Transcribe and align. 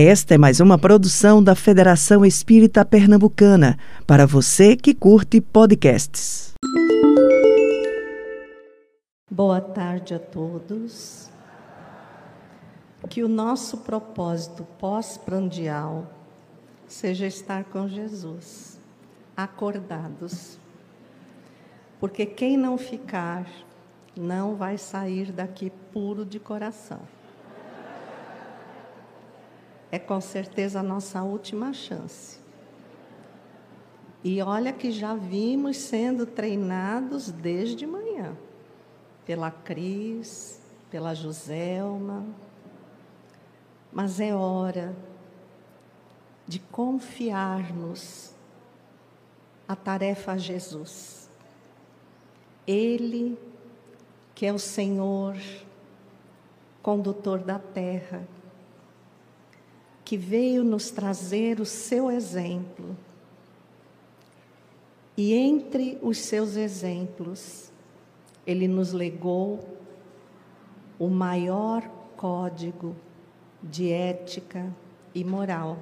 Esta 0.00 0.36
é 0.36 0.38
mais 0.38 0.60
uma 0.60 0.78
produção 0.78 1.42
da 1.42 1.56
Federação 1.56 2.24
Espírita 2.24 2.84
Pernambucana, 2.84 3.76
para 4.06 4.28
você 4.28 4.76
que 4.76 4.94
curte 4.94 5.40
podcasts. 5.40 6.52
Boa 9.28 9.60
tarde 9.60 10.14
a 10.14 10.20
todos. 10.20 11.28
Que 13.08 13.24
o 13.24 13.28
nosso 13.28 13.78
propósito 13.78 14.64
pós-prandial 14.78 16.06
seja 16.86 17.26
estar 17.26 17.64
com 17.64 17.88
Jesus, 17.88 18.78
acordados. 19.36 20.60
Porque 21.98 22.24
quem 22.24 22.56
não 22.56 22.78
ficar, 22.78 23.48
não 24.16 24.54
vai 24.54 24.78
sair 24.78 25.32
daqui 25.32 25.72
puro 25.92 26.24
de 26.24 26.38
coração 26.38 27.00
é 29.90 29.98
com 29.98 30.20
certeza 30.20 30.80
a 30.80 30.82
nossa 30.82 31.22
última 31.22 31.72
chance. 31.72 32.38
E 34.22 34.42
olha 34.42 34.72
que 34.72 34.90
já 34.90 35.14
vimos 35.14 35.76
sendo 35.76 36.26
treinados 36.26 37.30
desde 37.30 37.86
manhã, 37.86 38.36
pela 39.24 39.50
Cris, 39.50 40.60
pela 40.90 41.14
Joselma. 41.14 42.26
Mas 43.92 44.20
é 44.20 44.34
hora 44.34 44.94
de 46.46 46.58
confiarmos 46.58 48.34
a 49.66 49.76
tarefa 49.76 50.32
a 50.32 50.38
Jesus. 50.38 51.30
Ele, 52.66 53.38
que 54.34 54.46
é 54.46 54.52
o 54.52 54.58
Senhor, 54.58 55.36
condutor 56.82 57.38
da 57.38 57.58
terra, 57.58 58.26
que 60.08 60.16
veio 60.16 60.64
nos 60.64 60.90
trazer 60.90 61.60
o 61.60 61.66
seu 61.66 62.10
exemplo. 62.10 62.96
E 65.14 65.34
entre 65.34 65.98
os 66.00 66.16
seus 66.16 66.56
exemplos, 66.56 67.70
ele 68.46 68.66
nos 68.66 68.94
legou 68.94 69.76
o 70.98 71.08
maior 71.08 71.86
código 72.16 72.96
de 73.62 73.92
ética 73.92 74.74
e 75.14 75.22
moral, 75.22 75.76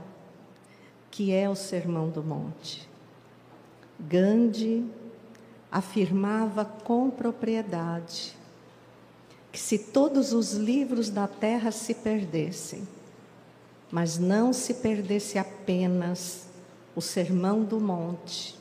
que 1.08 1.32
é 1.32 1.48
o 1.48 1.54
Sermão 1.54 2.08
do 2.08 2.20
Monte. 2.20 2.88
Gandhi 3.96 4.84
afirmava 5.70 6.64
com 6.64 7.10
propriedade 7.10 8.36
que 9.52 9.60
se 9.60 9.78
todos 9.78 10.32
os 10.32 10.54
livros 10.54 11.10
da 11.10 11.28
terra 11.28 11.70
se 11.70 11.94
perdessem, 11.94 12.95
mas 13.90 14.18
não 14.18 14.52
se 14.52 14.74
perdesse 14.74 15.38
apenas 15.38 16.46
o 16.94 17.00
sermão 17.00 17.62
do 17.62 17.80
monte 17.80 18.54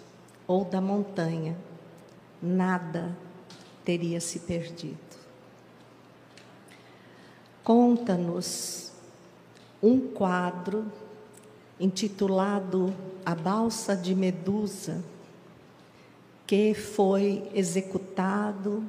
ou 0.48 0.64
da 0.64 0.80
montanha, 0.80 1.58
nada 2.42 3.14
teria 3.84 4.22
se 4.22 4.40
perdido. 4.40 4.96
Conta-nos 7.64 8.94
um 9.82 10.00
quadro 10.00 10.86
intitulado 11.80 12.94
A 13.26 13.34
Balsa 13.34 13.96
de 13.96 14.14
Medusa, 14.14 15.02
que 16.46 16.74
foi 16.74 17.50
executado 17.54 18.84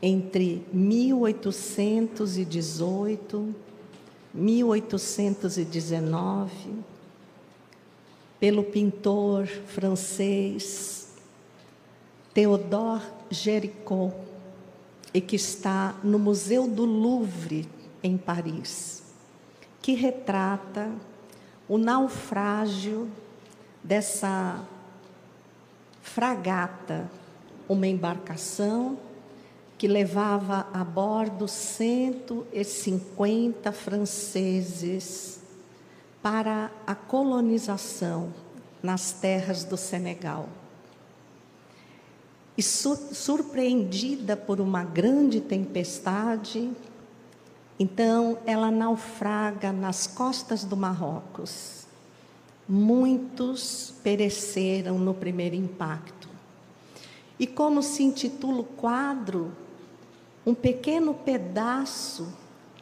entre 0.00 0.66
1818 0.72 3.71
1819, 4.34 6.50
pelo 8.40 8.64
pintor 8.64 9.46
francês 9.46 11.12
Théodore 12.34 13.04
Géricault, 13.30 14.12
e 15.14 15.20
que 15.20 15.36
está 15.36 15.94
no 16.02 16.18
Museu 16.18 16.66
do 16.66 16.84
Louvre, 16.84 17.68
em 18.02 18.16
Paris, 18.16 19.04
que 19.80 19.94
retrata 19.94 20.90
o 21.68 21.78
naufrágio 21.78 23.08
dessa 23.84 24.64
fragata, 26.00 27.08
uma 27.68 27.86
embarcação 27.86 28.98
que 29.82 29.88
levava 29.88 30.68
a 30.72 30.84
bordo 30.84 31.48
150 31.48 33.72
franceses 33.72 35.40
para 36.22 36.70
a 36.86 36.94
colonização 36.94 38.32
nas 38.80 39.10
terras 39.10 39.64
do 39.64 39.76
Senegal. 39.76 40.48
E 42.56 42.62
surpreendida 42.62 44.36
por 44.36 44.60
uma 44.60 44.84
grande 44.84 45.40
tempestade, 45.40 46.70
então 47.76 48.38
ela 48.46 48.70
naufraga 48.70 49.72
nas 49.72 50.06
costas 50.06 50.62
do 50.62 50.76
Marrocos. 50.76 51.88
Muitos 52.68 53.92
pereceram 54.04 54.96
no 54.96 55.12
primeiro 55.12 55.56
impacto. 55.56 56.28
E 57.36 57.48
como 57.48 57.82
se 57.82 58.04
intitula 58.04 58.60
o 58.60 58.64
quadro, 58.64 59.50
um 60.44 60.54
pequeno 60.54 61.14
pedaço, 61.14 62.26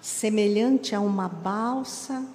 semelhante 0.00 0.94
a 0.94 1.00
uma 1.00 1.28
balsa, 1.28 2.26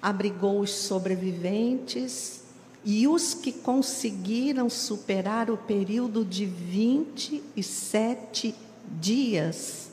abrigou 0.00 0.60
os 0.60 0.70
sobreviventes 0.70 2.44
e 2.84 3.08
os 3.08 3.34
que 3.34 3.52
conseguiram 3.52 4.70
superar 4.70 5.50
o 5.50 5.56
período 5.56 6.24
de 6.24 6.46
27 6.46 8.54
dias 9.00 9.90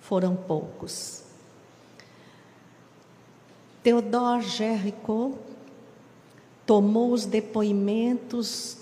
foram 0.00 0.34
poucos. 0.36 1.22
Theodore 3.82 4.42
Géricault 4.42 5.38
tomou 6.66 7.12
os 7.12 7.24
depoimentos 7.24 8.76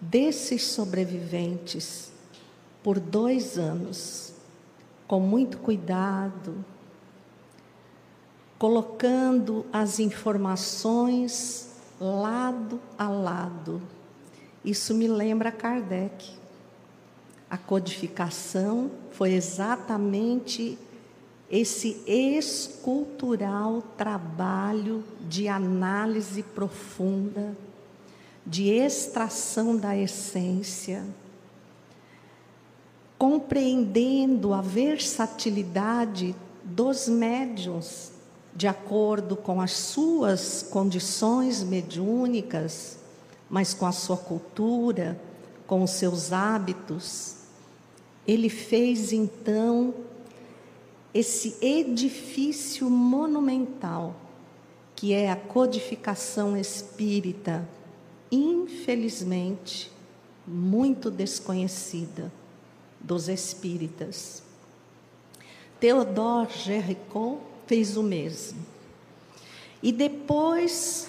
desses 0.00 0.62
sobreviventes 0.62 2.12
por 2.82 2.98
dois 3.00 3.58
anos 3.58 4.29
com 5.10 5.18
muito 5.18 5.58
cuidado, 5.58 6.64
colocando 8.56 9.66
as 9.72 9.98
informações 9.98 11.68
lado 11.98 12.80
a 12.96 13.08
lado. 13.08 13.82
Isso 14.64 14.94
me 14.94 15.08
lembra 15.08 15.50
Kardec. 15.50 16.30
A 17.50 17.58
codificação 17.58 18.88
foi 19.10 19.32
exatamente 19.32 20.78
esse 21.50 22.04
escultural 22.06 23.82
trabalho 23.98 25.02
de 25.28 25.48
análise 25.48 26.44
profunda, 26.44 27.56
de 28.46 28.68
extração 28.68 29.76
da 29.76 29.96
essência 29.96 31.04
compreendendo 33.20 34.54
a 34.54 34.62
versatilidade 34.62 36.34
dos 36.64 37.06
médiums, 37.06 38.12
de 38.56 38.66
acordo 38.66 39.36
com 39.36 39.60
as 39.60 39.72
suas 39.72 40.62
condições 40.62 41.62
mediúnicas, 41.62 42.98
mas 43.50 43.74
com 43.74 43.84
a 43.84 43.92
sua 43.92 44.16
cultura, 44.16 45.20
com 45.66 45.82
os 45.82 45.90
seus 45.90 46.32
hábitos. 46.32 47.34
Ele 48.26 48.48
fez 48.48 49.12
então 49.12 49.92
esse 51.12 51.58
edifício 51.60 52.88
monumental, 52.88 54.16
que 54.96 55.12
é 55.12 55.30
a 55.30 55.36
codificação 55.36 56.56
espírita, 56.56 57.68
infelizmente 58.32 59.92
muito 60.46 61.10
desconhecida 61.10 62.39
dos 63.00 63.28
espíritas. 63.28 64.42
Theodore 65.80 66.52
Géricault 66.52 67.40
fez 67.66 67.96
o 67.96 68.02
mesmo. 68.02 68.58
E 69.82 69.90
depois, 69.90 71.08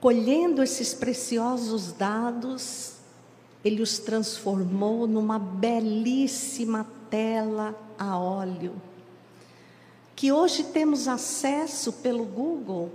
colhendo 0.00 0.62
esses 0.62 0.92
preciosos 0.92 1.92
dados, 1.92 2.92
ele 3.64 3.80
os 3.80 3.98
transformou 3.98 5.06
numa 5.06 5.38
belíssima 5.38 6.86
tela 7.08 7.74
a 7.98 8.18
óleo, 8.18 8.74
que 10.14 10.30
hoje 10.30 10.64
temos 10.64 11.08
acesso 11.08 11.92
pelo 11.94 12.24
Google 12.24 12.90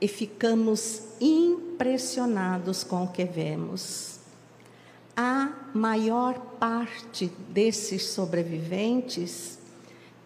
e 0.00 0.08
ficamos 0.08 1.02
impressionados 1.20 2.82
com 2.82 3.04
o 3.04 3.08
que 3.08 3.24
vemos 3.24 4.13
a 5.16 5.52
maior 5.72 6.38
parte 6.58 7.30
desses 7.48 8.08
sobreviventes 8.08 9.58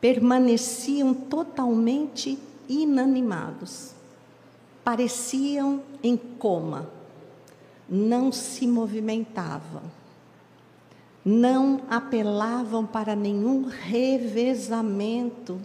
permaneciam 0.01 1.13
totalmente 1.13 2.39
inanimados, 2.69 3.93
pareciam 4.85 5.83
em 6.03 6.17
coma, 6.17 6.91
não 7.89 8.31
se 8.31 8.67
movimentavam, 8.67 9.83
não 11.25 11.83
apelavam 11.91 12.87
para 12.87 13.17
nenhum 13.17 13.65
revezamento 13.65 15.61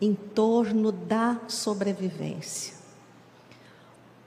em 0.00 0.14
torno 0.14 0.90
da 0.90 1.40
sobrevivência. 1.46 2.74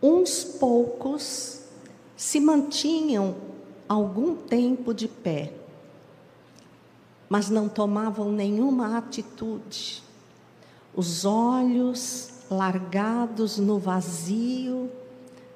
Uns 0.02 0.44
poucos 0.44 1.62
se 2.16 2.40
mantinham 2.40 3.36
algum 3.88 4.36
tempo 4.36 4.94
de 4.94 5.08
pé, 5.08 5.54
mas 7.30 7.50
não 7.50 7.68
tomavam 7.70 8.32
nenhuma 8.32 8.98
atitude. 8.98 10.04
Os 10.94 11.26
olhos 11.26 12.30
largados 12.50 13.58
no 13.58 13.80
vazio 13.80 14.90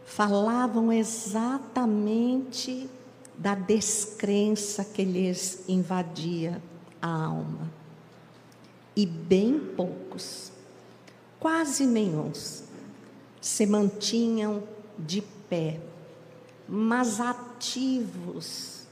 falavam 0.06 0.92
exatamente 0.92 2.90
da 3.38 3.56
descrença 3.56 4.84
que 4.84 5.04
lhes 5.04 5.64
invadia 5.68 6.62
a 7.02 7.26
alma. 7.26 7.72
E 8.96 9.06
bem 9.06 9.60
poucos, 9.78 10.52
quase 11.40 11.86
nenhum, 11.86 12.34
se 13.40 13.66
mantinham 13.66 14.64
de 14.98 15.22
pé, 15.22 15.80
mas 16.68 17.22
ativos, 17.60 18.88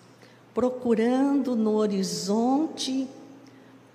procurando 0.53 1.55
no 1.55 1.75
horizonte 1.75 3.07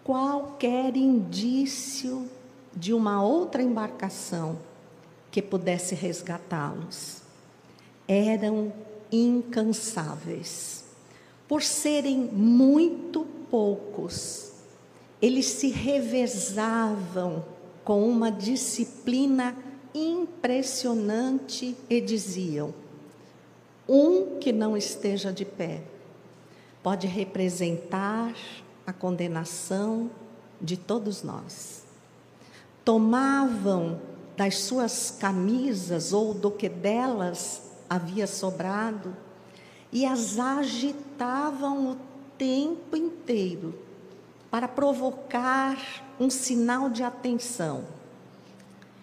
qualquer 0.02 0.96
indício 0.96 2.26
de 2.74 2.94
uma 2.94 3.22
outra 3.22 3.62
embarcação 3.62 4.58
que 5.30 5.42
pudesse 5.42 5.94
resgatá-los. 5.94 7.20
Eram 8.08 8.72
incansáveis. 9.12 10.84
Por 11.46 11.62
serem 11.62 12.16
muito 12.32 13.26
poucos, 13.50 14.52
eles 15.20 15.44
se 15.46 15.68
revezavam 15.68 17.44
com 17.84 18.08
uma 18.08 18.32
disciplina 18.32 19.54
impressionante 19.94 21.76
e 21.90 22.00
diziam: 22.00 22.81
um 23.92 24.38
que 24.38 24.52
não 24.52 24.74
esteja 24.74 25.30
de 25.30 25.44
pé 25.44 25.82
pode 26.82 27.06
representar 27.06 28.34
a 28.86 28.92
condenação 28.92 30.10
de 30.58 30.78
todos 30.78 31.22
nós. 31.22 31.84
Tomavam 32.82 34.00
das 34.34 34.60
suas 34.60 35.10
camisas 35.10 36.14
ou 36.14 36.32
do 36.32 36.50
que 36.50 36.70
delas 36.70 37.70
havia 37.88 38.26
sobrado 38.26 39.14
e 39.92 40.06
as 40.06 40.38
agitavam 40.38 41.90
o 41.90 41.96
tempo 42.38 42.96
inteiro 42.96 43.78
para 44.50 44.66
provocar 44.66 45.76
um 46.18 46.30
sinal 46.30 46.88
de 46.88 47.02
atenção. 47.02 47.84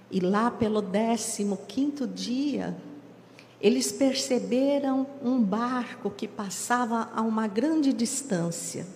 E 0.09 0.19
lá 0.19 0.49
pelo 0.49 0.81
décimo 0.81 1.57
quinto 1.67 2.07
dia, 2.07 2.75
eles 3.61 3.91
perceberam 3.91 5.05
um 5.21 5.41
barco 5.41 6.09
que 6.09 6.27
passava 6.27 7.09
a 7.13 7.21
uma 7.21 7.47
grande 7.47 7.91
distância 7.91 8.87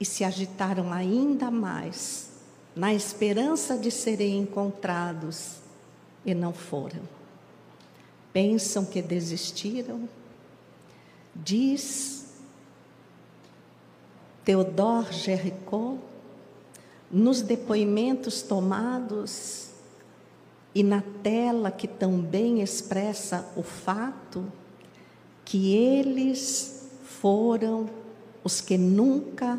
e 0.00 0.04
se 0.04 0.24
agitaram 0.24 0.92
ainda 0.92 1.50
mais, 1.50 2.30
na 2.74 2.92
esperança 2.92 3.78
de 3.78 3.90
serem 3.90 4.38
encontrados, 4.38 5.56
e 6.24 6.34
não 6.34 6.52
foram. 6.52 7.00
Pensam 8.32 8.84
que 8.84 9.00
desistiram? 9.00 10.08
Diz 11.34 12.26
Theodore 14.44 15.12
Géricault, 15.12 16.00
nos 17.10 17.40
depoimentos 17.40 18.42
tomados 18.42 19.65
e 20.76 20.82
na 20.82 21.02
tela 21.22 21.70
que 21.70 21.88
também 21.88 22.60
expressa 22.60 23.50
o 23.56 23.62
fato 23.62 24.44
que 25.42 25.74
eles 25.74 26.90
foram 27.02 27.88
os 28.44 28.60
que 28.60 28.76
nunca 28.76 29.58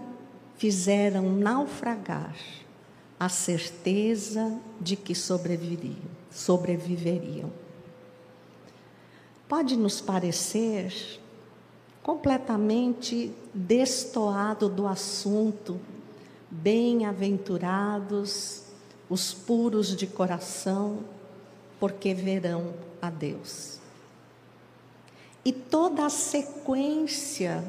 fizeram 0.58 1.36
naufragar 1.36 2.36
a 3.19 3.30
certeza 3.30 4.60
de 4.80 4.96
que 4.96 5.16
sobreviveriam. 5.16 5.98
sobreviveriam. 6.30 7.52
Pode 9.50 9.75
nos 9.75 10.00
parecer 10.00 11.19
completamente 12.04 13.34
destoado 13.56 14.69
do 14.69 14.86
assunto, 14.86 15.81
bem-aventurados 16.52 18.67
os 19.09 19.33
puros 19.33 19.95
de 19.95 20.07
coração, 20.07 21.00
porque 21.80 22.13
verão 22.13 22.74
a 23.01 23.09
Deus. 23.09 23.80
E 25.45 25.51
toda 25.51 26.06
a 26.06 26.09
sequência 26.09 27.63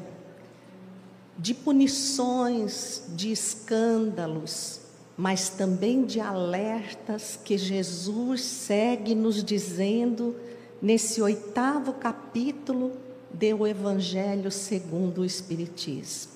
de 1.37 1.53
punições, 1.53 3.03
de 3.09 3.31
escândalos, 3.31 4.81
mas 5.15 5.49
também 5.49 6.05
de 6.05 6.19
alertas 6.19 7.39
que 7.43 7.57
Jesus 7.57 8.41
segue 8.41 9.15
nos 9.15 9.43
dizendo 9.43 10.35
nesse 10.81 11.21
oitavo 11.21 11.93
capítulo 11.93 12.91
do 13.31 13.67
Evangelho 13.67 14.51
segundo 14.51 15.21
o 15.21 15.25
Espiritismo. 15.25 16.33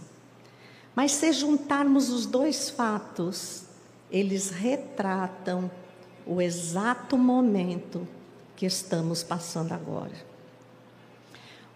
Mas 0.95 1.11
se 1.13 1.31
juntarmos 1.33 2.09
os 2.09 2.25
dois 2.25 2.69
fatos, 2.69 3.62
eles 4.13 4.51
retratam 4.51 5.71
o 6.23 6.39
exato 6.39 7.17
momento 7.17 8.07
que 8.55 8.67
estamos 8.67 9.23
passando 9.23 9.71
agora. 9.71 10.13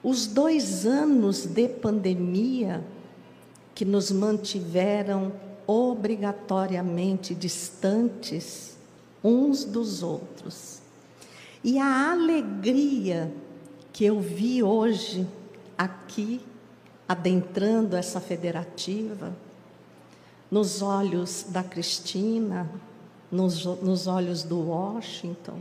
Os 0.03 0.27
dois 0.27 0.85
anos 0.85 1.47
de 1.47 1.67
pandemia 1.67 2.85
que 3.73 3.83
nos 3.83 4.11
mantiveram 4.11 5.33
obrigatoriamente 5.65 7.33
distantes 7.33 8.77
uns 9.23 9.65
dos 9.65 10.03
outros. 10.03 10.79
E 11.63 11.79
a 11.79 12.11
alegria 12.11 13.33
que 13.91 14.05
eu 14.05 14.19
vi 14.21 14.61
hoje 14.61 15.27
aqui, 15.75 16.39
adentrando 17.07 17.97
essa 17.97 18.21
federativa, 18.21 19.35
nos 20.49 20.81
olhos 20.81 21.45
da 21.49 21.63
Cristina, 21.63 22.69
nos, 23.31 23.65
nos 23.65 24.07
olhos 24.07 24.43
do 24.43 24.69
Washington, 24.69 25.59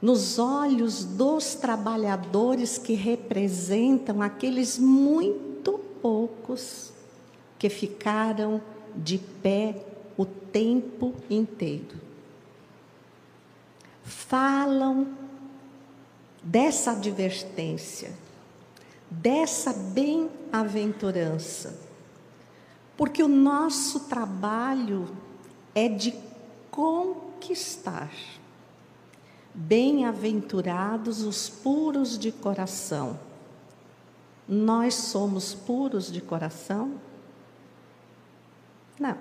nos 0.00 0.38
olhos 0.38 1.04
dos 1.04 1.54
trabalhadores 1.54 2.78
que 2.78 2.94
representam 2.94 4.20
aqueles 4.20 4.78
muito 4.78 5.78
poucos 6.02 6.92
que 7.58 7.68
ficaram 7.68 8.60
de 8.94 9.18
pé 9.18 9.84
o 10.16 10.24
tempo 10.24 11.14
inteiro. 11.28 12.06
Falam 14.04 15.08
dessa 16.42 16.92
advertência, 16.92 18.12
dessa 19.10 19.72
bem-aventurança, 19.72 21.85
porque 22.96 23.22
o 23.22 23.28
nosso 23.28 24.00
trabalho 24.00 25.08
é 25.74 25.88
de 25.88 26.14
conquistar. 26.70 28.10
Bem-aventurados 29.54 31.22
os 31.22 31.48
puros 31.48 32.18
de 32.18 32.32
coração. 32.32 33.18
Nós 34.48 34.94
somos 34.94 35.54
puros 35.54 36.10
de 36.10 36.20
coração? 36.20 37.00
Não. 38.98 39.16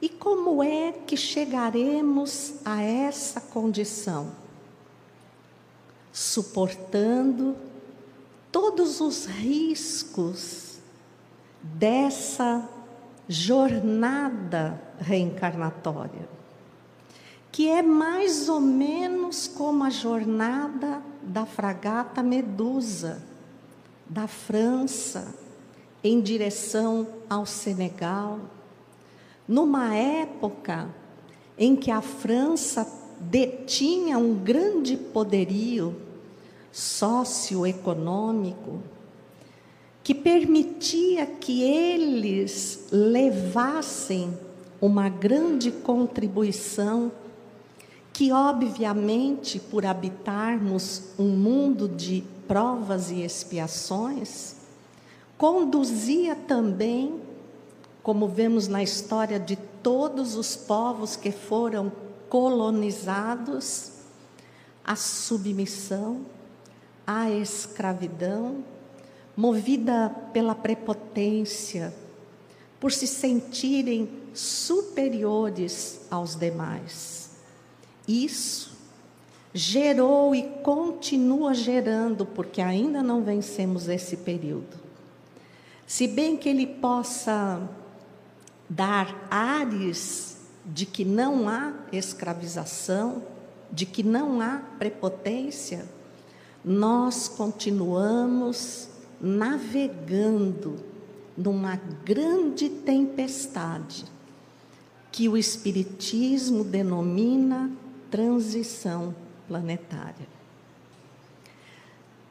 E 0.00 0.08
como 0.08 0.62
é 0.62 0.92
que 0.92 1.16
chegaremos 1.16 2.54
a 2.64 2.82
essa 2.82 3.40
condição? 3.40 4.32
Suportando 6.12 7.56
todos 8.50 9.00
os 9.00 9.26
riscos 9.26 10.67
dessa 11.62 12.68
jornada 13.28 14.80
reencarnatória, 14.98 16.26
que 17.52 17.68
é 17.68 17.82
mais 17.82 18.48
ou 18.48 18.60
menos 18.60 19.46
como 19.46 19.84
a 19.84 19.90
jornada 19.90 21.02
da 21.22 21.44
fragata 21.44 22.22
Medusa, 22.22 23.22
da 24.08 24.26
França, 24.26 25.34
em 26.02 26.20
direção 26.20 27.06
ao 27.28 27.44
Senegal, 27.44 28.38
numa 29.46 29.94
época 29.94 30.88
em 31.58 31.76
que 31.76 31.90
a 31.90 32.00
França 32.00 32.90
detinha 33.20 34.16
um 34.16 34.34
grande 34.34 34.96
poderio 34.96 36.00
socioeconômico 36.70 38.80
que 40.08 40.14
permitia 40.14 41.26
que 41.26 41.62
eles 41.62 42.86
levassem 42.90 44.32
uma 44.80 45.10
grande 45.10 45.70
contribuição 45.70 47.12
que, 48.10 48.32
obviamente, 48.32 49.60
por 49.60 49.84
habitarmos 49.84 51.10
um 51.18 51.28
mundo 51.28 51.86
de 51.86 52.24
provas 52.46 53.10
e 53.10 53.22
expiações, 53.22 54.56
conduzia 55.36 56.34
também, 56.34 57.20
como 58.02 58.28
vemos 58.28 58.66
na 58.66 58.82
história 58.82 59.38
de 59.38 59.56
todos 59.82 60.36
os 60.36 60.56
povos 60.56 61.16
que 61.16 61.30
foram 61.30 61.92
colonizados, 62.30 63.92
a 64.82 64.96
submissão, 64.96 66.22
a 67.06 67.30
escravidão, 67.30 68.64
movida 69.38 70.10
pela 70.32 70.52
prepotência, 70.52 71.94
por 72.80 72.90
se 72.90 73.06
sentirem 73.06 74.10
superiores 74.34 76.00
aos 76.10 76.34
demais. 76.34 77.30
Isso 78.08 78.76
gerou 79.54 80.34
e 80.34 80.42
continua 80.42 81.54
gerando, 81.54 82.26
porque 82.26 82.60
ainda 82.60 83.00
não 83.00 83.22
vencemos 83.22 83.86
esse 83.86 84.16
período. 84.16 84.76
Se 85.86 86.08
bem 86.08 86.36
que 86.36 86.48
ele 86.48 86.66
possa 86.66 87.62
dar 88.68 89.28
ares 89.30 90.38
de 90.66 90.84
que 90.84 91.04
não 91.04 91.48
há 91.48 91.74
escravização, 91.92 93.22
de 93.70 93.86
que 93.86 94.02
não 94.02 94.40
há 94.40 94.62
prepotência, 94.80 95.86
nós 96.64 97.28
continuamos 97.28 98.97
navegando 99.20 100.76
numa 101.36 101.76
grande 102.04 102.68
tempestade 102.68 104.04
que 105.10 105.28
o 105.28 105.36
Espiritismo 105.36 106.64
denomina 106.64 107.70
transição 108.10 109.14
planetária. 109.46 110.28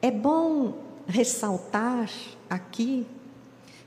É 0.01 0.11
bom 0.11 0.77
ressaltar 1.07 2.09
aqui 2.49 3.05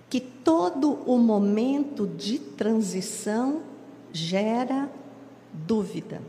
que 0.08 0.20
todo 0.20 0.94
o 1.06 1.16
momento 1.18 2.06
de 2.06 2.38
transição 2.38 3.62
gera 4.12 4.90
dúvida, 5.52 6.20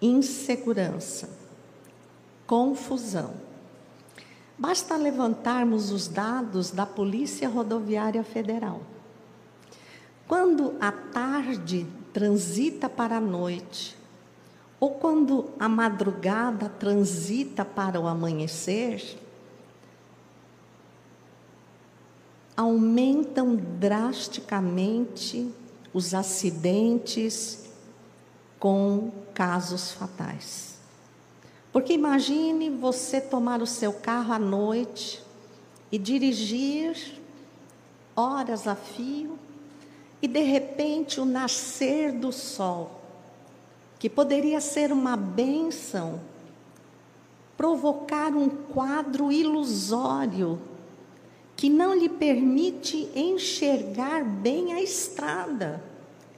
insegurança, 0.00 1.28
confusão. 2.46 3.43
Basta 4.66 4.96
levantarmos 4.96 5.90
os 5.90 6.08
dados 6.08 6.70
da 6.70 6.86
Polícia 6.86 7.50
Rodoviária 7.50 8.24
Federal. 8.24 8.80
Quando 10.26 10.74
a 10.80 10.90
tarde 10.90 11.86
transita 12.14 12.88
para 12.88 13.18
a 13.18 13.20
noite, 13.20 13.94
ou 14.80 14.92
quando 14.92 15.50
a 15.60 15.68
madrugada 15.68 16.70
transita 16.70 17.62
para 17.62 18.00
o 18.00 18.06
amanhecer, 18.06 19.20
aumentam 22.56 23.56
drasticamente 23.56 25.52
os 25.92 26.14
acidentes 26.14 27.68
com 28.58 29.12
casos 29.34 29.92
fatais. 29.92 30.73
Porque 31.74 31.92
imagine 31.92 32.70
você 32.70 33.20
tomar 33.20 33.60
o 33.60 33.66
seu 33.66 33.92
carro 33.92 34.32
à 34.32 34.38
noite 34.38 35.20
e 35.90 35.98
dirigir 35.98 37.20
horas 38.14 38.68
a 38.68 38.76
fio 38.76 39.36
e 40.22 40.28
de 40.28 40.38
repente 40.38 41.20
o 41.20 41.24
nascer 41.24 42.12
do 42.12 42.30
sol, 42.30 43.00
que 43.98 44.08
poderia 44.08 44.60
ser 44.60 44.92
uma 44.92 45.16
bênção, 45.16 46.20
provocar 47.56 48.32
um 48.36 48.48
quadro 48.48 49.32
ilusório 49.32 50.62
que 51.56 51.68
não 51.68 51.92
lhe 51.92 52.08
permite 52.08 53.10
enxergar 53.16 54.22
bem 54.22 54.74
a 54.74 54.80
estrada, 54.80 55.82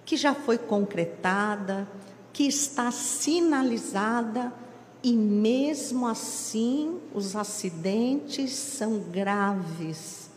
que 0.02 0.16
já 0.16 0.34
foi 0.34 0.56
concretada, 0.56 1.86
que 2.32 2.44
está 2.44 2.90
sinalizada 2.90 4.64
e 5.06 5.12
mesmo 5.12 6.04
assim, 6.08 6.98
os 7.14 7.36
acidentes 7.36 8.50
são 8.50 8.98
graves 8.98 10.28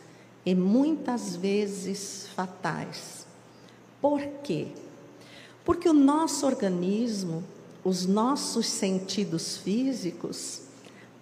e 0.46 0.54
muitas 0.54 1.36
vezes 1.36 2.28
fatais. 2.36 3.26
Por 4.00 4.22
quê? 4.44 4.68
Porque 5.66 5.90
o 5.90 5.94
nosso 5.94 6.46
organismo, 6.46 7.44
os 7.84 8.06
nossos 8.06 8.68
sentidos 8.68 9.58
físicos, 9.58 10.62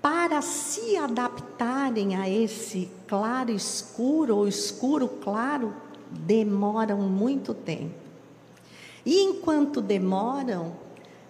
para 0.02 0.42
se 0.42 0.98
adaptarem 0.98 2.18
a 2.18 2.30
esse 2.30 2.90
claro 3.08 3.50
escuro 3.50 4.36
ou 4.36 4.46
escuro 4.50 5.08
claro, 5.08 5.74
demoram 6.12 6.98
muito 6.98 7.54
tempo. 7.54 7.96
E 9.06 9.22
enquanto 9.22 9.80
demoram, 9.80 10.76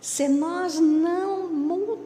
se 0.01 0.27
nós 0.27 0.79
não 0.79 1.36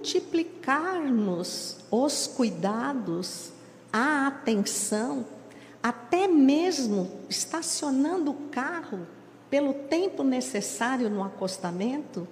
multiplicarmos 0.02 1.78
os 1.92 2.26
cuidados, 2.26 3.52
a 3.94 4.28
atenção, 4.28 5.28
até 5.82 6.28
mesmo 6.28 7.20
estacionando 7.30 8.32
o 8.32 8.50
carro 8.50 9.06
pelo 9.50 9.74
tempo 9.74 10.24
necessário 10.24 11.08
no 11.08 11.24
acostamento, 11.24 12.28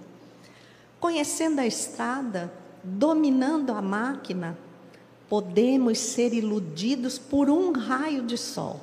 conhecendo 0.99 1.61
a 1.61 1.67
estrada, 1.67 2.51
dominando 2.83 3.71
a 3.71 3.81
máquina, 3.81 4.57
podemos 5.27 5.99
ser 5.99 6.33
iludidos 6.33 7.19
por 7.19 7.51
um 7.51 7.71
raio 7.71 8.23
de 8.23 8.37
sol. 8.37 8.81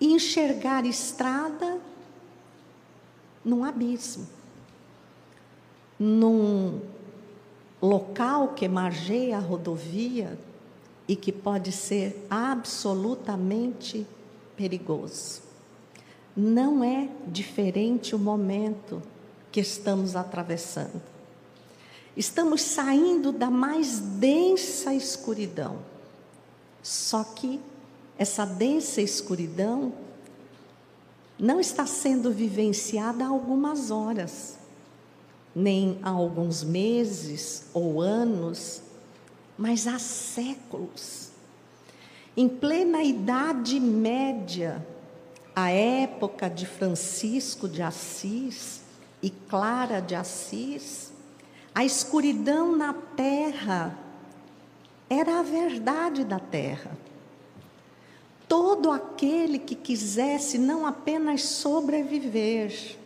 E 0.00 0.12
enxergar 0.12 0.86
estrada 0.86 1.78
num 3.44 3.64
abismo 3.64 4.26
num 5.98 6.80
local 7.84 8.48
que 8.54 8.66
margeia 8.66 9.36
a 9.36 9.40
rodovia 9.40 10.38
e 11.06 11.14
que 11.14 11.30
pode 11.30 11.70
ser 11.70 12.26
absolutamente 12.30 14.06
perigoso. 14.56 15.42
Não 16.34 16.82
é 16.82 17.10
diferente 17.26 18.14
o 18.14 18.18
momento 18.18 19.02
que 19.52 19.60
estamos 19.60 20.16
atravessando. 20.16 21.00
Estamos 22.16 22.62
saindo 22.62 23.30
da 23.30 23.50
mais 23.50 23.98
densa 23.98 24.94
escuridão. 24.94 25.78
Só 26.82 27.22
que 27.22 27.60
essa 28.16 28.46
densa 28.46 29.02
escuridão 29.02 29.92
não 31.38 31.60
está 31.60 31.84
sendo 31.84 32.32
vivenciada 32.32 33.24
há 33.24 33.28
algumas 33.28 33.90
horas 33.90 34.63
nem 35.54 35.98
há 36.02 36.10
alguns 36.10 36.64
meses 36.64 37.66
ou 37.72 38.00
anos, 38.00 38.82
mas 39.56 39.86
há 39.86 39.98
séculos. 39.98 41.30
Em 42.36 42.48
plena 42.48 43.02
Idade 43.02 43.78
Média, 43.78 44.84
a 45.54 45.70
época 45.70 46.50
de 46.50 46.66
Francisco 46.66 47.68
de 47.68 47.80
Assis 47.80 48.80
e 49.22 49.30
Clara 49.30 50.00
de 50.00 50.16
Assis, 50.16 51.12
a 51.72 51.84
escuridão 51.84 52.76
na 52.76 52.92
terra 52.92 53.96
era 55.08 55.38
a 55.38 55.42
verdade 55.42 56.24
da 56.24 56.40
terra. 56.40 56.90
Todo 58.48 58.90
aquele 58.90 59.58
que 59.58 59.74
quisesse 59.74 60.58
não 60.58 60.86
apenas 60.86 61.42
sobreviver, 61.42 62.96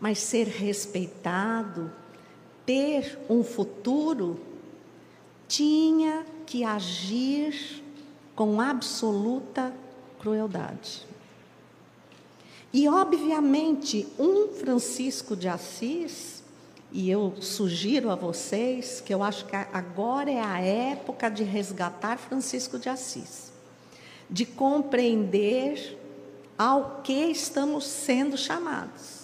mas 0.00 0.18
ser 0.18 0.46
respeitado, 0.46 1.92
ter 2.64 3.18
um 3.28 3.44
futuro, 3.44 4.40
tinha 5.46 6.24
que 6.46 6.64
agir 6.64 7.82
com 8.34 8.60
absoluta 8.60 9.74
crueldade. 10.18 11.06
E, 12.72 12.88
obviamente, 12.88 14.06
um 14.18 14.48
Francisco 14.48 15.36
de 15.36 15.48
Assis, 15.48 16.42
e 16.92 17.10
eu 17.10 17.34
sugiro 17.40 18.10
a 18.10 18.14
vocês 18.14 19.00
que 19.00 19.12
eu 19.12 19.22
acho 19.22 19.44
que 19.44 19.56
agora 19.56 20.30
é 20.30 20.40
a 20.40 20.60
época 20.60 21.28
de 21.28 21.42
resgatar 21.42 22.16
Francisco 22.16 22.78
de 22.78 22.88
Assis, 22.88 23.52
de 24.28 24.46
compreender 24.46 25.98
ao 26.56 27.00
que 27.02 27.12
estamos 27.12 27.84
sendo 27.84 28.38
chamados. 28.38 29.19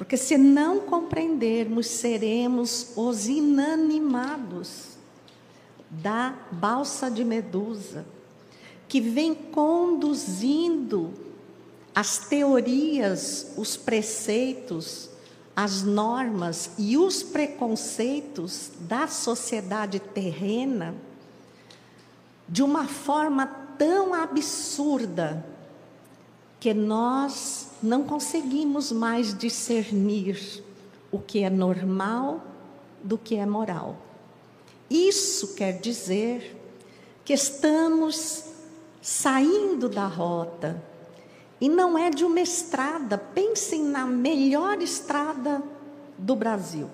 Porque 0.00 0.16
se 0.16 0.38
não 0.38 0.80
compreendermos, 0.80 1.86
seremos 1.86 2.92
os 2.96 3.28
inanimados 3.28 4.96
da 5.90 6.34
balsa 6.50 7.10
de 7.10 7.22
Medusa, 7.22 8.06
que 8.88 8.98
vem 8.98 9.34
conduzindo 9.34 11.12
as 11.94 12.16
teorias, 12.16 13.52
os 13.58 13.76
preceitos, 13.76 15.10
as 15.54 15.82
normas 15.82 16.70
e 16.78 16.96
os 16.96 17.22
preconceitos 17.22 18.70
da 18.80 19.06
sociedade 19.06 20.00
terrena 20.00 20.94
de 22.48 22.62
uma 22.62 22.88
forma 22.88 23.44
tão 23.76 24.14
absurda 24.14 25.44
que 26.58 26.72
nós 26.72 27.69
não 27.82 28.04
conseguimos 28.04 28.92
mais 28.92 29.36
discernir 29.36 30.62
o 31.10 31.18
que 31.18 31.42
é 31.42 31.50
normal 31.50 32.42
do 33.02 33.16
que 33.16 33.36
é 33.36 33.46
moral. 33.46 33.96
Isso 34.88 35.54
quer 35.54 35.80
dizer 35.80 36.56
que 37.24 37.32
estamos 37.32 38.44
saindo 39.00 39.88
da 39.88 40.06
rota 40.06 40.82
e 41.60 41.68
não 41.68 41.96
é 41.96 42.10
de 42.10 42.24
uma 42.24 42.40
estrada. 42.40 43.16
Pensem 43.16 43.82
na 43.82 44.06
melhor 44.06 44.82
estrada 44.82 45.62
do 46.18 46.34
Brasil. 46.34 46.90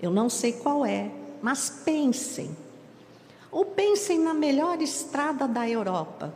Eu 0.00 0.10
não 0.10 0.28
sei 0.28 0.52
qual 0.52 0.84
é, 0.84 1.10
mas 1.42 1.70
pensem. 1.84 2.56
Ou 3.50 3.64
pensem 3.64 4.18
na 4.18 4.32
melhor 4.32 4.80
estrada 4.80 5.48
da 5.48 5.68
Europa, 5.68 6.32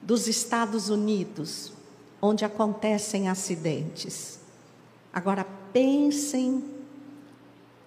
dos 0.00 0.26
Estados 0.26 0.88
Unidos, 0.88 1.72
onde 2.26 2.44
acontecem 2.44 3.28
acidentes. 3.28 4.38
Agora 5.12 5.46
pensem 5.72 6.64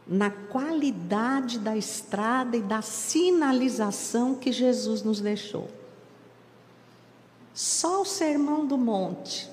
na 0.07 0.31
qualidade 0.31 1.59
da 1.59 1.77
estrada 1.77 2.57
e 2.57 2.61
da 2.61 2.81
sinalização 2.81 4.33
que 4.33 4.51
Jesus 4.51 5.03
nos 5.03 5.21
deixou. 5.21 5.69
Só 7.53 8.01
o 8.01 8.05
Sermão 8.05 8.65
do 8.65 8.77
Monte 8.77 9.49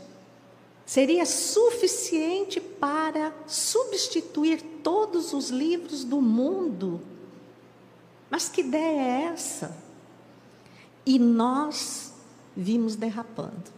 seria 0.87 1.27
suficiente 1.27 2.61
para 2.61 3.35
substituir 3.47 4.63
todos 4.83 5.33
os 5.33 5.51
livros 5.51 6.05
do 6.05 6.23
mundo. 6.23 7.01
Mas 8.31 8.49
que 8.49 8.61
ideia 8.61 9.01
é 9.01 9.23
essa? 9.25 9.77
E 11.05 11.19
nós 11.19 12.13
vimos 12.57 12.97
derrapando. 12.97 13.76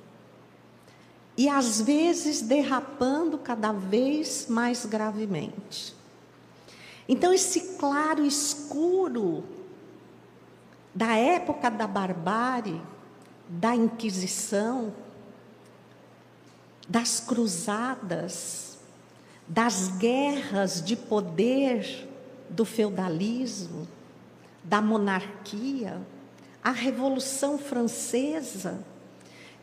E 1.38 1.48
às 1.48 1.80
vezes 1.80 2.42
derrapando 2.42 3.38
cada 3.38 3.70
vez 3.70 4.46
mais 4.48 4.84
gravemente. 4.84 5.94
Então, 7.08 7.32
esse 7.32 7.76
claro 7.78 8.26
escuro 8.26 9.44
da 10.92 11.16
época 11.16 11.70
da 11.70 11.86
barbárie, 11.86 12.82
da 13.48 13.72
Inquisição, 13.72 14.92
das 16.88 17.20
cruzadas, 17.20 18.76
das 19.46 19.96
guerras 19.96 20.82
de 20.82 20.96
poder 20.96 22.08
do 22.50 22.64
feudalismo, 22.64 23.86
da 24.64 24.82
monarquia, 24.82 26.02
a 26.64 26.72
Revolução 26.72 27.56
Francesa, 27.56 28.84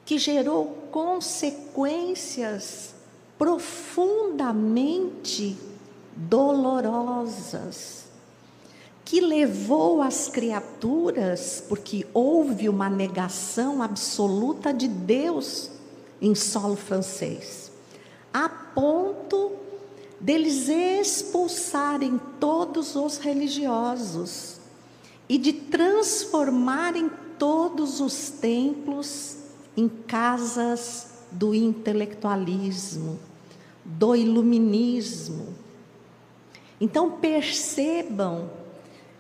que 0.06 0.20
gerou 0.20 0.88
consequências 0.92 2.94
profundamente 3.38 5.58
dolorosas 6.16 8.06
que 9.04 9.20
levou 9.22 10.02
as 10.02 10.28
criaturas, 10.28 11.64
porque 11.70 12.08
houve 12.14 12.68
uma 12.68 12.90
negação 12.90 13.84
absoluta 13.84 14.74
de 14.74 14.88
Deus 14.88 15.70
em 16.20 16.34
solo 16.34 16.76
francês, 16.76 17.72
a 18.34 18.50
ponto 18.50 19.52
deles 20.20 20.68
expulsarem 20.68 22.20
todos 22.40 22.96
os 22.96 23.18
religiosos 23.18 24.56
e 25.30 25.38
de 25.38 25.54
transformarem 25.54 27.12
todos 27.38 28.00
os 28.00 28.30
templos 28.30 29.45
em 29.76 29.88
casas 29.88 31.16
do 31.32 31.54
intelectualismo, 31.54 33.20
do 33.84 34.16
iluminismo. 34.16 35.54
Então 36.80 37.12
percebam 37.12 38.50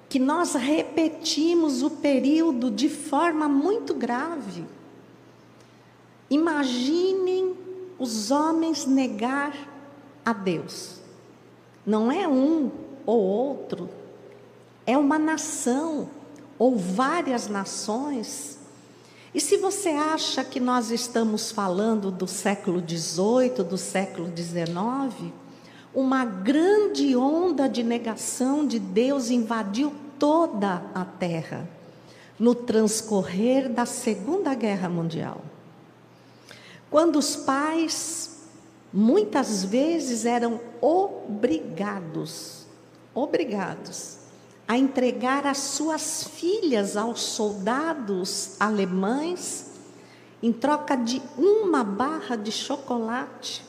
que 0.07 0.19
nós 0.19 0.53
repetimos 0.53 1.81
o 1.81 1.89
período 1.89 2.71
de 2.71 2.89
forma 2.89 3.47
muito 3.47 3.93
grave. 3.93 4.65
Imaginem 6.29 7.55
os 7.99 8.31
homens 8.31 8.85
negar 8.85 9.53
a 10.23 10.33
Deus. 10.33 10.99
Não 11.85 12.11
é 12.11 12.27
um 12.27 12.71
ou 13.05 13.21
outro, 13.21 13.89
é 14.85 14.97
uma 14.97 15.19
nação 15.19 16.09
ou 16.57 16.75
várias 16.75 17.47
nações. 17.47 18.54
E 19.35 19.41
se 19.41 19.57
você 19.57 19.89
acha 19.89 20.45
que 20.45 20.61
nós 20.61 20.91
estamos 20.91 21.51
falando 21.51 22.09
do 22.09 22.25
século 22.25 22.79
XVIII, 22.79 23.65
do 23.65 23.77
século 23.77 24.31
XIX, 24.33 25.33
uma 25.93 26.23
grande 26.23 27.17
onda 27.17 27.67
de 27.67 27.83
negação 27.83 28.65
de 28.65 28.79
Deus 28.79 29.29
invadiu 29.29 29.93
toda 30.17 30.81
a 30.95 31.03
terra 31.03 31.67
no 32.39 32.55
transcorrer 32.55 33.67
da 33.69 33.85
Segunda 33.85 34.53
Guerra 34.53 34.87
Mundial. 34.87 35.41
Quando 36.89 37.19
os 37.19 37.35
pais 37.35 38.37
muitas 38.93 39.65
vezes 39.65 40.25
eram 40.25 40.61
obrigados, 40.79 42.65
obrigados 43.13 44.24
a 44.67 44.77
entregar 44.77 45.45
as 45.45 45.59
suas 45.59 46.23
filhas 46.23 46.97
aos 46.97 47.21
soldados 47.21 48.55
alemães 48.59 49.71
em 50.41 50.51
troca 50.51 50.95
de 50.95 51.21
uma 51.37 51.83
barra 51.83 52.35
de 52.35 52.51
chocolate 52.51 53.63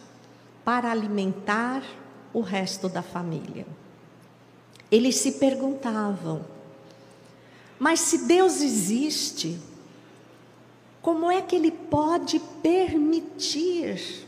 para 0.64 0.90
alimentar 0.90 1.82
o 2.32 2.40
resto 2.40 2.88
da 2.88 3.02
família. 3.02 3.66
Eles 4.90 5.16
se 5.16 5.32
perguntavam: 5.32 6.44
mas 7.78 8.00
se 8.00 8.26
Deus 8.26 8.60
existe, 8.60 9.58
como 11.02 11.30
é 11.30 11.42
que 11.42 11.56
Ele 11.56 11.70
pode 11.70 12.40
permitir 12.62 14.26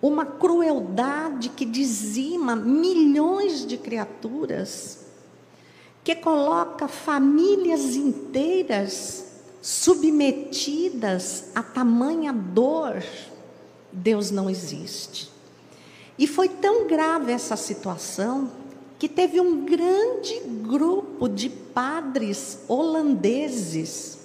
uma 0.00 0.24
crueldade 0.24 1.48
que 1.48 1.64
dizima 1.64 2.54
milhões 2.54 3.66
de 3.66 3.76
criaturas, 3.76 5.07
que 6.08 6.14
coloca 6.14 6.88
famílias 6.88 7.94
inteiras 7.94 9.26
submetidas 9.60 11.50
a 11.54 11.62
tamanha 11.62 12.32
dor? 12.32 13.04
Deus 13.92 14.30
não 14.30 14.48
existe. 14.48 15.30
E 16.18 16.26
foi 16.26 16.48
tão 16.48 16.86
grave 16.86 17.30
essa 17.30 17.56
situação 17.56 18.50
que 18.98 19.06
teve 19.06 19.38
um 19.38 19.66
grande 19.66 20.40
grupo 20.62 21.28
de 21.28 21.50
padres 21.50 22.60
holandeses 22.66 24.20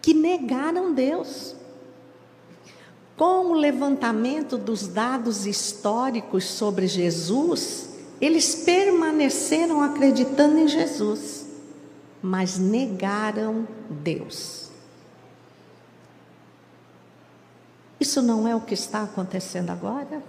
que 0.00 0.12
negaram 0.12 0.92
Deus. 0.92 1.54
Com 3.16 3.52
o 3.52 3.54
levantamento 3.54 4.58
dos 4.58 4.88
dados 4.88 5.46
históricos 5.46 6.42
sobre 6.42 6.88
Jesus, 6.88 7.91
eles 8.22 8.54
permaneceram 8.54 9.82
acreditando 9.82 10.56
em 10.56 10.68
Jesus, 10.68 11.44
mas 12.22 12.56
negaram 12.56 13.66
Deus. 13.90 14.70
Isso 17.98 18.22
não 18.22 18.46
é 18.46 18.54
o 18.54 18.60
que 18.60 18.74
está 18.74 19.02
acontecendo 19.02 19.70
agora? 19.70 20.22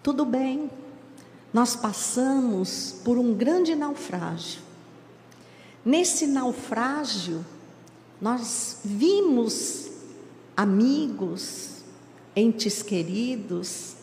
Tudo 0.00 0.24
bem, 0.24 0.70
nós 1.52 1.74
passamos 1.74 2.94
por 3.04 3.18
um 3.18 3.34
grande 3.34 3.74
naufrágio. 3.74 4.62
Nesse 5.84 6.24
naufrágio, 6.28 7.44
nós 8.20 8.78
vimos 8.84 9.90
amigos, 10.56 11.82
entes 12.36 12.80
queridos, 12.80 13.96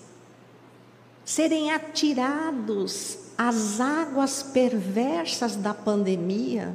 serem 1.28 1.72
atirados 1.72 3.18
às 3.38 3.82
águas 3.82 4.42
perversas 4.42 5.58
da 5.58 5.74
pandemia 5.74 6.74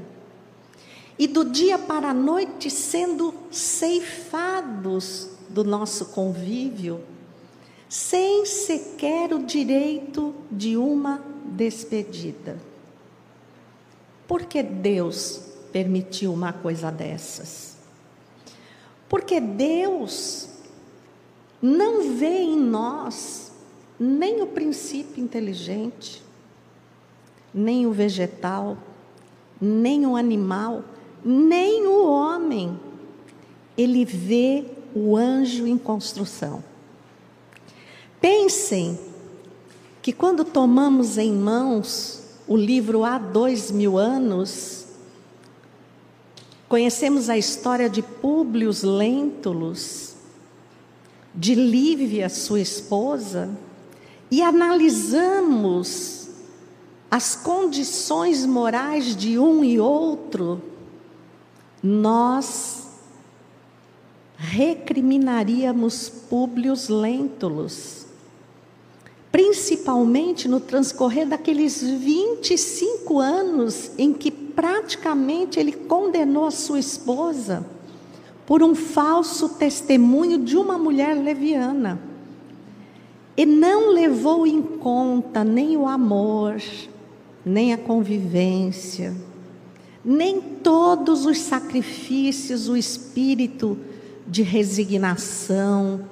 e 1.19 1.27
do 1.27 1.43
dia 1.43 1.79
para 1.79 2.11
a 2.11 2.15
noite 2.15 2.69
sendo 2.69 3.33
ceifados 3.51 5.31
do 5.49 5.65
nosso 5.65 6.05
convívio 6.11 7.01
sem 7.89 8.45
sequer 8.45 9.33
o 9.33 9.43
direito 9.43 10.35
de 10.51 10.77
uma 10.77 11.25
despedida. 11.47 12.59
Por 14.29 14.45
que 14.45 14.63
Deus 14.63 15.41
permitiu 15.73 16.31
uma 16.31 16.53
coisa 16.53 16.93
dessas? 16.93 17.79
Porque 19.09 19.41
Deus 19.41 20.47
não 21.63 22.15
vê 22.19 22.43
em 22.43 22.57
nós 22.59 23.52
nem 24.03 24.43
o 24.43 24.49
princípio 24.49 25.23
inteligente, 25.23 26.23
nem 27.55 27.87
o 27.87 27.93
vegetal, 27.93 28.77
nem 29.61 30.05
o 30.05 30.17
animal, 30.17 30.83
nem 31.25 31.87
o 31.87 32.05
homem. 32.11 32.81
Ele 33.79 34.05
vê 34.05 34.65
o 34.93 35.17
anjo 35.17 35.69
em 35.69 35.79
construção. 35.79 36.65
Pensem 38.21 38.99
que 40.03 40.13
quando 40.13 40.45
tomamos 40.45 41.17
em 41.17 41.33
mãos 41.33 42.25
o 42.49 42.57
livro 42.57 43.05
há 43.05 43.19
dois 43.19 43.71
mil 43.71 43.97
anos, 43.97 44.85
conhecemos 46.69 47.31
a 47.31 47.39
história 47.39 47.89
de 47.89 48.03
Públio 48.03 48.73
Lentulus, 48.83 50.17
de 51.33 51.55
Lívia, 51.55 52.29
sua 52.29 52.61
esposa, 52.61 53.49
e 54.33 54.41
analisamos 54.41 56.27
as 57.11 57.37
condições 57.37 58.47
morais 58.47 59.15
de 59.15 59.39
um 59.39 59.63
e 59.63 59.79
outro, 59.79 60.63
nós 61.83 62.87
recriminaríamos 64.39 66.09
Públio 66.09 66.73
Lentulus, 66.89 68.07
principalmente 69.31 70.49
no 70.49 70.61
transcorrer 70.61 71.29
daqueles 71.29 71.83
25 71.83 73.19
anos 73.19 73.91
em 73.99 74.15
que 74.15 74.31
praticamente 74.31 75.61
ele 75.61 75.73
condenou 75.73 76.47
a 76.47 76.51
sua 76.51 76.79
esposa 76.79 77.67
por 78.47 78.63
um 78.63 78.75
falso 78.75 79.51
testemunho 79.51 80.39
de 80.39 80.57
uma 80.57 80.79
mulher 80.79 81.23
leviana. 81.23 82.12
E 83.37 83.47
não 83.47 83.91
levou 83.91 84.47
em 84.47 84.61
conta 84.61 85.43
nem 85.43 85.77
o 85.77 85.87
amor, 85.87 86.61
nem 87.45 87.73
a 87.73 87.79
convivência, 87.79 89.15
nem 90.05 90.41
todos 90.41 91.25
os 91.25 91.39
sacrifícios, 91.39 92.69
o 92.69 92.77
espírito 92.77 93.79
de 94.27 94.43
resignação, 94.43 96.05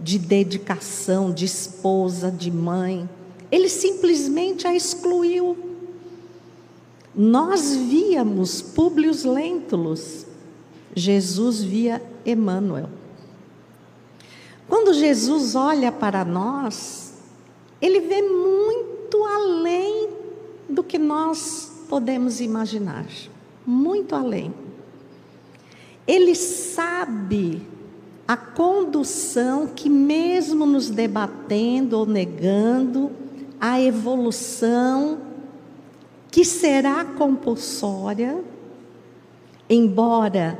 de 0.00 0.18
dedicação, 0.18 1.32
de 1.32 1.44
esposa, 1.44 2.30
de 2.30 2.50
mãe. 2.50 3.08
Ele 3.50 3.68
simplesmente 3.68 4.66
a 4.66 4.74
excluiu. 4.74 5.56
Nós 7.14 7.74
víamos 7.74 8.62
Públio 8.62 9.12
Lentulus, 9.24 10.26
Jesus 10.94 11.62
via 11.62 12.00
Emmanuel. 12.24 12.97
Quando 14.68 14.92
Jesus 14.92 15.54
olha 15.54 15.90
para 15.90 16.24
nós, 16.24 17.14
ele 17.80 18.00
vê 18.00 18.20
muito 18.22 19.24
além 19.24 20.10
do 20.68 20.84
que 20.84 20.98
nós 20.98 21.72
podemos 21.88 22.40
imaginar, 22.40 23.06
muito 23.66 24.14
além. 24.14 24.52
Ele 26.06 26.34
sabe 26.34 27.66
a 28.26 28.36
condução 28.36 29.66
que, 29.66 29.88
mesmo 29.88 30.66
nos 30.66 30.90
debatendo 30.90 31.98
ou 31.98 32.04
negando, 32.04 33.10
a 33.58 33.80
evolução 33.80 35.18
que 36.30 36.44
será 36.44 37.04
compulsória, 37.04 38.44
embora 39.68 40.58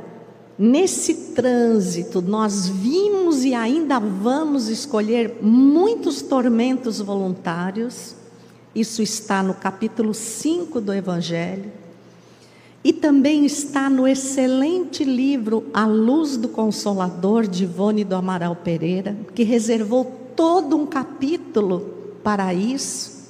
nesse 0.59 1.31
trânsito 1.33 2.21
nós 2.21 2.67
vimos 2.67 3.45
e 3.45 3.53
ainda 3.53 3.97
vamos 3.97 4.67
escolher 4.67 5.37
muitos 5.41 6.21
tormentos 6.21 6.99
voluntários, 6.99 8.13
isso 8.75 9.01
está 9.01 9.41
no 9.41 9.53
capítulo 9.53 10.13
5 10.13 10.81
do 10.81 10.93
Evangelho. 10.93 11.71
E 12.83 12.93
também 12.93 13.45
está 13.45 13.89
no 13.89 14.07
excelente 14.07 15.03
livro 15.03 15.65
A 15.73 15.85
Luz 15.85 16.37
do 16.37 16.47
Consolador, 16.47 17.47
de 17.47 17.63
Ivone 17.63 18.03
do 18.03 18.15
Amaral 18.15 18.55
Pereira, 18.55 19.17
que 19.33 19.43
reservou 19.43 20.05
todo 20.35 20.77
um 20.77 20.85
capítulo 20.85 21.93
para 22.23 22.53
isso, 22.53 23.29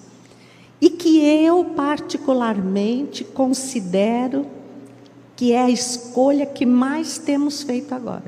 e 0.79 0.89
que 0.89 1.19
eu, 1.19 1.65
particularmente, 1.65 3.23
considero 3.23 4.45
que 5.39 5.53
é 5.53 5.61
a 5.61 5.69
escolha 5.69 6.45
que 6.45 6.65
mais 6.65 7.17
temos 7.17 7.63
feito 7.63 7.95
agora. 7.95 8.25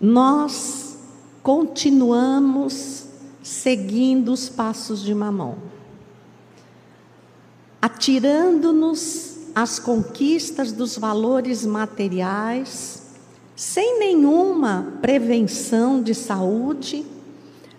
Nós 0.00 0.96
continuamos 1.42 3.06
seguindo 3.42 4.32
os 4.32 4.48
passos 4.48 5.02
de 5.02 5.12
Mamon, 5.12 5.56
atirando-nos 7.82 9.38
às 9.56 9.80
conquistas 9.80 10.70
dos 10.70 10.96
valores 10.96 11.66
materiais, 11.66 13.02
sem 13.56 13.98
nenhuma 13.98 14.98
prevenção 15.02 16.00
de 16.00 16.14
saúde, 16.14 17.04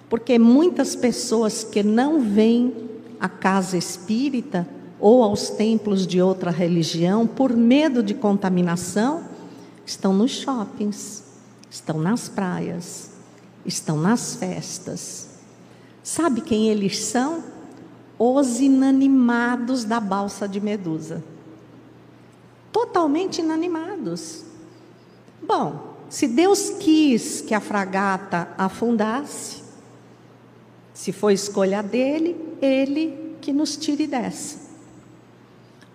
porque 0.10 0.38
muitas 0.38 0.94
pessoas 0.94 1.64
que 1.64 1.82
não 1.82 2.20
vêm 2.20 2.90
à 3.18 3.30
casa 3.30 3.78
espírita 3.78 4.68
ou 5.00 5.24
aos 5.24 5.50
templos 5.50 6.06
de 6.06 6.22
outra 6.22 6.52
religião 6.52 7.26
por 7.26 7.56
medo 7.56 8.04
de 8.04 8.14
contaminação, 8.14 9.24
estão 9.86 10.14
nos 10.14 10.32
shoppings, 10.32 11.24
estão 11.70 12.00
nas 12.00 12.28
praias, 12.28 13.12
estão 13.66 13.98
nas 13.98 14.36
festas 14.36 15.30
Sabe 16.10 16.42
quem 16.42 16.70
eles 16.70 16.98
são? 16.98 17.44
Os 18.18 18.60
inanimados 18.60 19.84
da 19.84 20.00
balsa 20.00 20.48
de 20.48 20.60
Medusa. 20.60 21.24
Totalmente 22.72 23.42
inanimados. 23.42 24.44
Bom, 25.40 25.98
se 26.10 26.28
Deus 26.28 26.72
quis 26.80 27.42
que 27.42 27.54
a 27.54 27.60
fragata 27.60 28.50
afundasse, 28.58 29.62
se 30.96 31.12
foi 31.12 31.34
escolha 31.34 31.84
dele, 31.84 32.36
ele 32.60 33.36
que 33.40 33.54
nos 33.54 33.78
tire 33.78 34.08
dessa. 34.08 34.69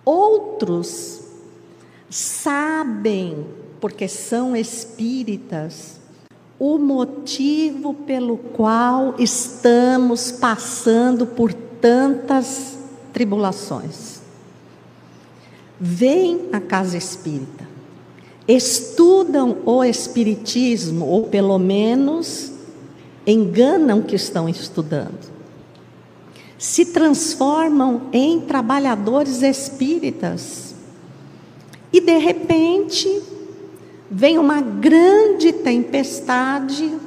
Outros 0.05 1.21
sabem, 2.09 3.45
porque 3.81 4.07
são 4.07 4.55
espíritas, 4.55 5.99
o 6.59 6.77
motivo 6.77 7.93
pelo 7.93 8.37
qual 8.37 9.15
estamos 9.17 10.31
passando 10.31 11.25
por 11.25 11.51
tantas 11.53 12.77
tribulações. 13.11 14.21
Vêm 15.79 16.49
à 16.53 16.61
casa 16.61 16.95
espírita, 16.97 17.67
estudam 18.47 19.57
o 19.65 19.83
espiritismo, 19.83 21.05
ou 21.05 21.23
pelo 21.23 21.57
menos 21.57 22.51
enganam 23.27 24.01
que 24.01 24.15
estão 24.15 24.47
estudando. 24.47 25.34
Se 26.57 26.85
transformam 26.85 28.03
em 28.13 28.41
trabalhadores 28.41 29.41
espíritas. 29.41 30.73
E 31.91 31.99
de 31.99 32.17
repente 32.17 33.21
vem 34.09 34.37
uma 34.37 34.61
grande 34.61 35.51
tempestade. 35.51 36.97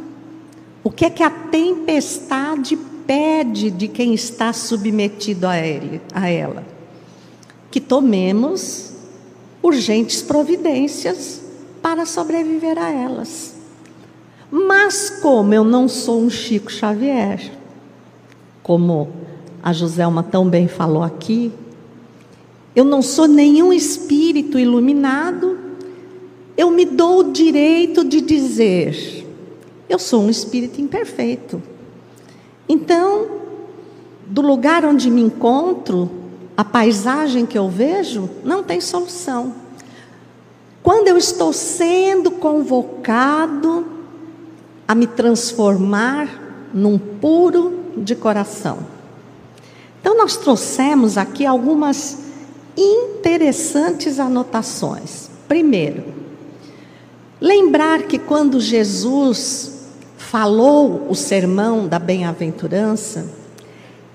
O 0.82 0.90
que 0.90 1.04
é 1.04 1.10
que 1.10 1.22
a 1.22 1.30
tempestade 1.30 2.76
pede 3.06 3.70
de 3.70 3.88
quem 3.88 4.14
está 4.14 4.52
submetido 4.52 5.46
a, 5.46 5.58
ele, 5.58 6.00
a 6.12 6.28
ela? 6.28 6.64
Que 7.70 7.80
tomemos 7.80 8.92
urgentes 9.62 10.22
providências 10.22 11.42
para 11.82 12.06
sobreviver 12.06 12.78
a 12.78 12.90
elas. 12.90 13.54
Mas 14.50 15.10
como 15.10 15.52
eu 15.52 15.64
não 15.64 15.88
sou 15.88 16.20
um 16.20 16.30
Chico 16.30 16.72
Xavier, 16.72 17.52
como 18.62 19.10
a 19.62 19.72
Joselma 19.72 20.22
tão 20.22 20.48
bem 20.48 20.68
falou 20.68 21.02
aqui, 21.02 21.52
eu 22.74 22.84
não 22.84 23.02
sou 23.02 23.26
nenhum 23.26 23.72
espírito 23.72 24.58
iluminado 24.58 25.68
eu 26.58 26.72
me 26.72 26.84
dou 26.84 27.20
o 27.20 27.32
direito 27.32 28.04
de 28.04 28.20
dizer: 28.20 29.24
eu 29.88 29.96
sou 29.96 30.24
um 30.24 30.28
espírito 30.28 30.80
imperfeito. 30.80 31.62
Então, 32.68 33.28
do 34.26 34.42
lugar 34.42 34.84
onde 34.84 35.08
me 35.08 35.22
encontro, 35.22 36.10
a 36.56 36.64
paisagem 36.64 37.46
que 37.46 37.56
eu 37.56 37.68
vejo 37.68 38.28
não 38.42 38.64
tem 38.64 38.80
solução. 38.80 39.54
Quando 40.82 41.06
eu 41.06 41.16
estou 41.16 41.52
sendo 41.52 42.32
convocado 42.32 43.86
a 44.86 44.96
me 44.96 45.06
transformar 45.06 46.68
num 46.74 46.98
puro 46.98 47.84
de 47.96 48.16
coração. 48.16 48.97
Então, 50.00 50.16
nós 50.16 50.36
trouxemos 50.36 51.16
aqui 51.18 51.44
algumas 51.44 52.18
interessantes 52.76 54.20
anotações. 54.20 55.28
Primeiro, 55.48 56.04
lembrar 57.40 58.02
que 58.02 58.18
quando 58.18 58.60
Jesus 58.60 59.72
falou 60.16 61.06
o 61.08 61.14
sermão 61.14 61.88
da 61.88 61.98
bem-aventurança, 61.98 63.26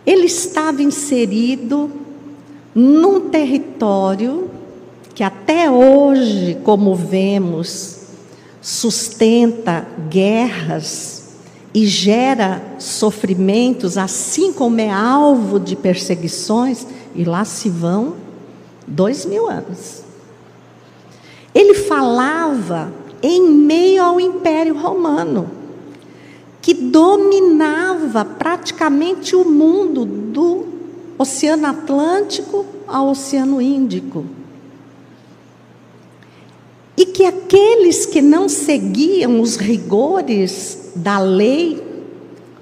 ele 0.06 0.26
estava 0.26 0.82
inserido 0.82 1.92
num 2.74 3.30
território 3.30 4.50
que 5.14 5.24
até 5.24 5.70
hoje, 5.70 6.58
como 6.64 6.96
vemos, 6.96 8.00
sustenta 8.62 9.86
guerras 10.10 11.23
e 11.74 11.86
gera 11.88 12.62
sofrimentos, 12.78 13.98
assim 13.98 14.54
como 14.54 14.80
é 14.80 14.90
alvo 14.92 15.60
de 15.60 15.76
perseguições, 15.76 16.86
e 17.16 17.24
lá 17.24 17.44
se 17.46 17.70
vão 17.70 18.16
dois 18.88 19.26
mil 19.26 19.50
anos. 19.50 20.04
Ele 21.54 21.74
falava 21.74 22.92
em 23.22 23.50
meio 23.50 24.04
ao 24.04 24.20
Império 24.20 24.78
Romano, 24.78 25.50
que 26.62 26.74
dominava 26.74 28.24
praticamente 28.24 29.36
o 29.36 29.46
mundo 29.46 30.06
do 30.06 30.66
Oceano 31.18 31.68
Atlântico 31.68 32.66
ao 32.88 33.10
Oceano 33.10 33.62
Índico. 33.62 34.26
E 36.96 37.06
que 37.06 37.26
aqueles 37.26 38.06
que 38.06 38.22
não 38.22 38.48
seguiam 38.48 39.42
os 39.42 39.56
rigores 39.56 40.92
da 40.96 41.20
lei, 41.20 41.82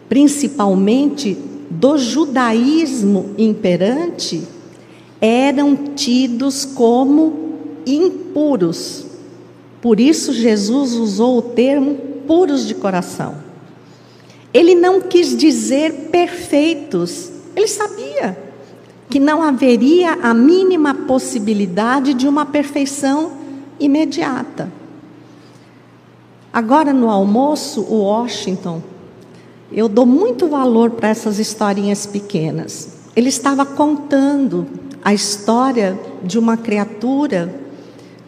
principalmente 0.08 1.38
do 1.70 1.98
judaísmo 1.98 3.32
imperante, 3.38 4.44
eram 5.20 5.76
tidos 5.96 6.66
como 6.66 7.52
impuros. 7.86 9.06
Por 9.82 10.00
isso, 10.00 10.34
Jesus 10.34 10.94
usou 10.94 11.38
o 11.38 11.42
termo 11.42 11.96
puros 12.28 12.66
de 12.66 12.76
coração. 12.76 13.36
Ele 14.54 14.76
não 14.76 15.02
quis 15.02 15.36
dizer 15.36 16.10
perfeitos, 16.12 17.30
ele 17.56 17.68
sabia 17.68 18.38
que 19.10 19.20
não 19.20 19.44
haveria 19.44 20.14
a 20.22 20.34
mínima 20.34 20.94
possibilidade 20.94 22.14
de 22.14 22.28
uma 22.28 22.46
perfeição 22.46 23.41
imediata. 23.84 24.72
Agora, 26.54 26.94
no 26.94 27.10
almoço, 27.10 27.82
o 27.82 28.04
Washington, 28.04 28.82
eu 29.72 29.88
dou 29.88 30.06
muito 30.06 30.48
valor 30.48 30.92
para 30.92 31.10
essas 31.10 31.40
historinhas 31.40 32.06
pequenas. 32.06 32.90
Ele 33.16 33.30
estava 33.30 33.66
contando 33.66 34.68
a 35.04 35.14
história 35.14 36.00
de 36.24 36.38
uma 36.38 36.58
criatura 36.58 37.54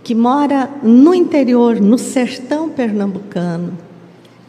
que 0.03 0.15
mora 0.15 0.69
no 0.81 1.13
interior, 1.13 1.79
no 1.79 1.97
sertão 1.97 2.69
pernambucano, 2.69 3.77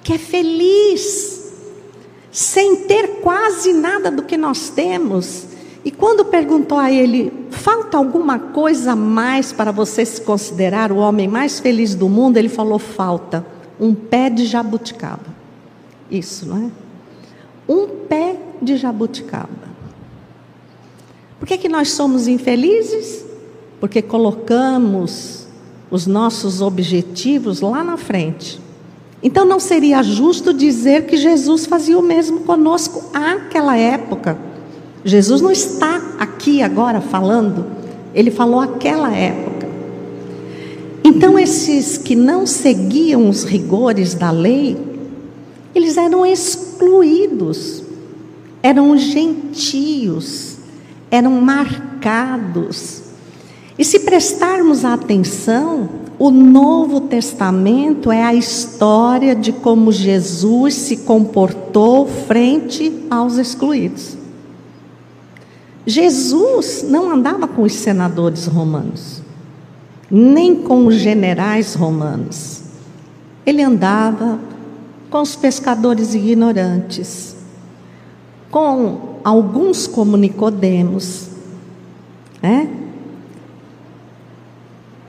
que 0.03 0.12
é 0.12 0.19
feliz, 0.19 1.53
sem 2.31 2.77
ter 2.87 3.21
quase 3.21 3.73
nada 3.73 4.11
do 4.11 4.23
que 4.23 4.37
nós 4.37 4.69
temos. 4.69 5.47
E 5.85 5.90
quando 5.90 6.25
perguntou 6.25 6.79
a 6.79 6.90
ele, 6.90 7.31
falta 7.51 7.99
alguma 7.99 8.38
coisa 8.38 8.97
mais 8.97 9.53
para 9.53 9.70
você 9.70 10.05
se 10.05 10.20
considerar 10.20 10.90
o 10.90 10.97
homem 10.97 11.29
mais 11.29 11.61
feliz 11.61 11.94
do 11.94 12.09
mundo? 12.09 12.38
Ele 12.38 12.49
falou: 12.49 12.79
falta 12.79 13.44
um 13.79 13.94
pé 13.94 14.31
de 14.31 14.47
jabuticaba. 14.47 15.35
Isso, 16.11 16.47
não 16.47 16.66
é? 16.66 16.70
Um 17.68 17.87
pé 18.09 18.37
de 18.62 18.77
jabuticaba. 18.77 19.75
Por 21.38 21.47
que, 21.47 21.59
que 21.59 21.68
nós 21.68 21.90
somos 21.90 22.27
infelizes? 22.29 23.25
Porque 23.79 24.01
colocamos 24.01 25.47
os 25.90 26.07
nossos 26.07 26.62
objetivos 26.62 27.61
lá 27.61 27.85
na 27.85 27.99
frente. 27.99 28.61
Então 29.23 29.44
não 29.44 29.61
seria 29.61 30.03
justo 30.03 30.53
dizer 30.53 31.07
que 31.07 31.16
Jesus 31.16 31.66
fazia 31.66 31.99
o 31.99 32.03
mesmo 32.03 32.40
conosco 32.40 33.05
àquela 33.12 33.77
época. 33.77 34.38
Jesus 35.05 35.40
não 35.40 35.51
está 35.51 36.17
aqui 36.19 36.62
agora 36.62 37.01
falando, 37.01 37.67
ele 38.14 38.31
falou 38.31 38.61
aquela 38.61 39.14
época. 39.14 39.69
Então 41.05 41.38
esses 41.38 41.99
que 41.99 42.17
não 42.17 42.47
seguiam 42.47 43.29
os 43.29 43.45
rigores 43.45 44.14
da 44.14 44.31
lei, 44.31 44.77
eles 45.75 45.97
eram 45.97 46.25
excluídos, 46.25 47.83
eram 48.62 48.97
gentios 48.97 50.55
eram 51.14 51.40
marcados. 51.40 53.03
E 53.79 53.85
se 53.85 54.01
prestarmos 54.01 54.85
atenção, 54.85 55.88
o 56.19 56.31
Novo 56.31 57.03
Testamento 57.03 58.11
é 58.11 58.23
a 58.23 58.35
história 58.35 59.35
de 59.35 59.53
como 59.53 59.90
Jesus 59.90 60.75
se 60.75 60.99
comportou 60.99 62.07
frente 62.07 62.93
aos 63.11 63.37
excluídos. 63.37 64.17
Jesus 65.87 66.85
não 66.88 67.11
andava 67.11 67.47
com 67.47 67.62
os 67.62 67.75
senadores 67.75 68.47
romanos, 68.47 69.23
nem 70.11 70.57
com 70.57 70.87
os 70.87 70.94
generais 70.94 71.75
romanos. 71.75 72.62
Ele 73.44 73.62
andava 73.62 74.38
com 75.11 75.20
os 75.20 75.37
pescadores 75.37 76.14
ignorantes, 76.14 77.37
com 78.51 79.18
alguns 79.23 79.87
como 79.87 80.16
Nicodemos, 80.16 81.29
né? 82.42 82.68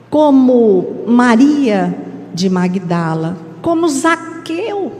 como 0.09 1.03
Maria 1.07 1.93
de 2.33 2.49
Magdala, 2.49 3.37
como 3.61 3.87
Zaqueu, 3.89 4.91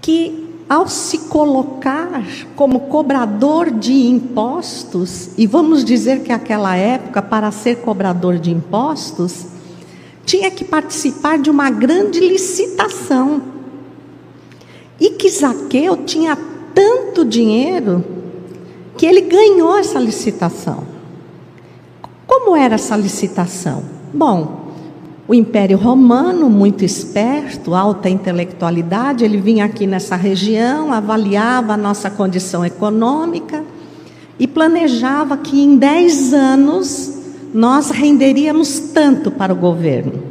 que 0.00 0.45
ao 0.68 0.88
se 0.88 1.18
colocar 1.18 2.24
como 2.56 2.80
cobrador 2.80 3.70
de 3.70 3.92
impostos, 3.92 5.30
e 5.38 5.46
vamos 5.46 5.84
dizer 5.84 6.22
que 6.22 6.32
aquela 6.32 6.76
época, 6.76 7.22
para 7.22 7.52
ser 7.52 7.76
cobrador 7.76 8.38
de 8.38 8.50
impostos, 8.50 9.46
tinha 10.24 10.50
que 10.50 10.64
participar 10.64 11.38
de 11.38 11.48
uma 11.48 11.70
grande 11.70 12.18
licitação. 12.18 13.42
E 14.98 15.10
que 15.10 15.30
Zaqueu 15.30 16.04
tinha 16.04 16.36
tanto 16.74 17.24
dinheiro 17.24 18.04
que 18.96 19.06
ele 19.06 19.20
ganhou 19.20 19.78
essa 19.78 20.00
licitação. 20.00 20.82
Como 22.26 22.56
era 22.56 22.74
essa 22.74 22.96
licitação? 22.96 23.84
Bom, 24.12 24.65
o 25.28 25.34
Império 25.34 25.76
Romano, 25.76 26.48
muito 26.48 26.84
esperto, 26.84 27.74
alta 27.74 28.08
intelectualidade, 28.08 29.24
ele 29.24 29.38
vinha 29.38 29.64
aqui 29.64 29.86
nessa 29.86 30.14
região, 30.14 30.92
avaliava 30.92 31.72
a 31.72 31.76
nossa 31.76 32.08
condição 32.08 32.64
econômica 32.64 33.64
e 34.38 34.46
planejava 34.46 35.36
que 35.36 35.60
em 35.60 35.76
10 35.76 36.32
anos 36.32 37.18
nós 37.52 37.90
renderíamos 37.90 38.78
tanto 38.78 39.30
para 39.30 39.52
o 39.52 39.56
governo. 39.56 40.22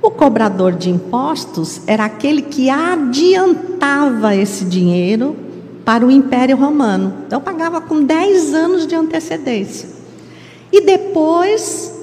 O 0.00 0.10
cobrador 0.10 0.72
de 0.72 0.88
impostos 0.88 1.82
era 1.86 2.04
aquele 2.06 2.40
que 2.40 2.70
adiantava 2.70 4.34
esse 4.34 4.64
dinheiro 4.64 5.36
para 5.84 6.06
o 6.06 6.10
Império 6.10 6.56
Romano. 6.56 7.12
Então 7.26 7.40
pagava 7.40 7.82
com 7.82 8.02
10 8.02 8.54
anos 8.54 8.86
de 8.86 8.94
antecedência. 8.94 9.88
E 10.72 10.80
depois 10.80 11.95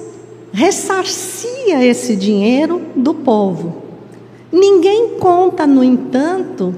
ressarcia 0.54 1.84
esse 1.84 2.14
dinheiro 2.14 2.80
do 2.94 3.12
povo. 3.12 3.82
Ninguém 4.52 5.18
conta, 5.18 5.66
no 5.66 5.82
entanto, 5.82 6.72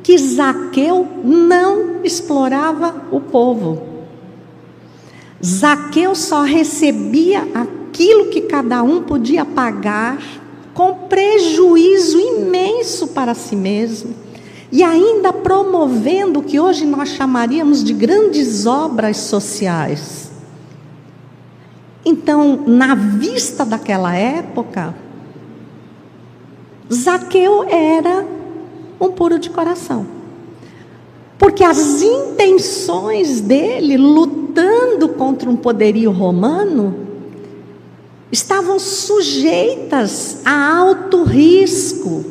que 0.00 0.16
Zaqueu 0.16 1.08
não 1.24 2.04
explorava 2.04 3.08
o 3.10 3.20
povo. 3.20 3.82
Zaqueu 5.44 6.14
só 6.14 6.42
recebia 6.42 7.48
aquilo 7.52 8.26
que 8.26 8.42
cada 8.42 8.80
um 8.84 9.02
podia 9.02 9.44
pagar, 9.44 10.22
com 10.72 11.08
prejuízo 11.08 12.20
imenso 12.20 13.08
para 13.08 13.34
si 13.34 13.56
mesmo 13.56 14.14
e 14.70 14.84
ainda 14.84 15.32
promovendo 15.32 16.38
o 16.38 16.42
que 16.44 16.60
hoje 16.60 16.86
nós 16.86 17.08
chamaríamos 17.08 17.82
de 17.82 17.92
grandes 17.92 18.66
obras 18.66 19.16
sociais. 19.16 20.29
Então, 22.04 22.64
na 22.66 22.94
vista 22.94 23.64
daquela 23.64 24.14
época, 24.14 24.94
Zaqueu 26.92 27.64
era 27.64 28.26
um 29.00 29.10
puro 29.10 29.38
de 29.38 29.50
coração. 29.50 30.06
Porque 31.38 31.64
as 31.64 32.02
intenções 32.02 33.40
dele, 33.40 33.96
lutando 33.96 35.08
contra 35.10 35.48
um 35.48 35.56
poderio 35.56 36.10
romano, 36.10 36.94
estavam 38.30 38.78
sujeitas 38.78 40.40
a 40.44 40.76
alto 40.76 41.24
risco 41.24 42.24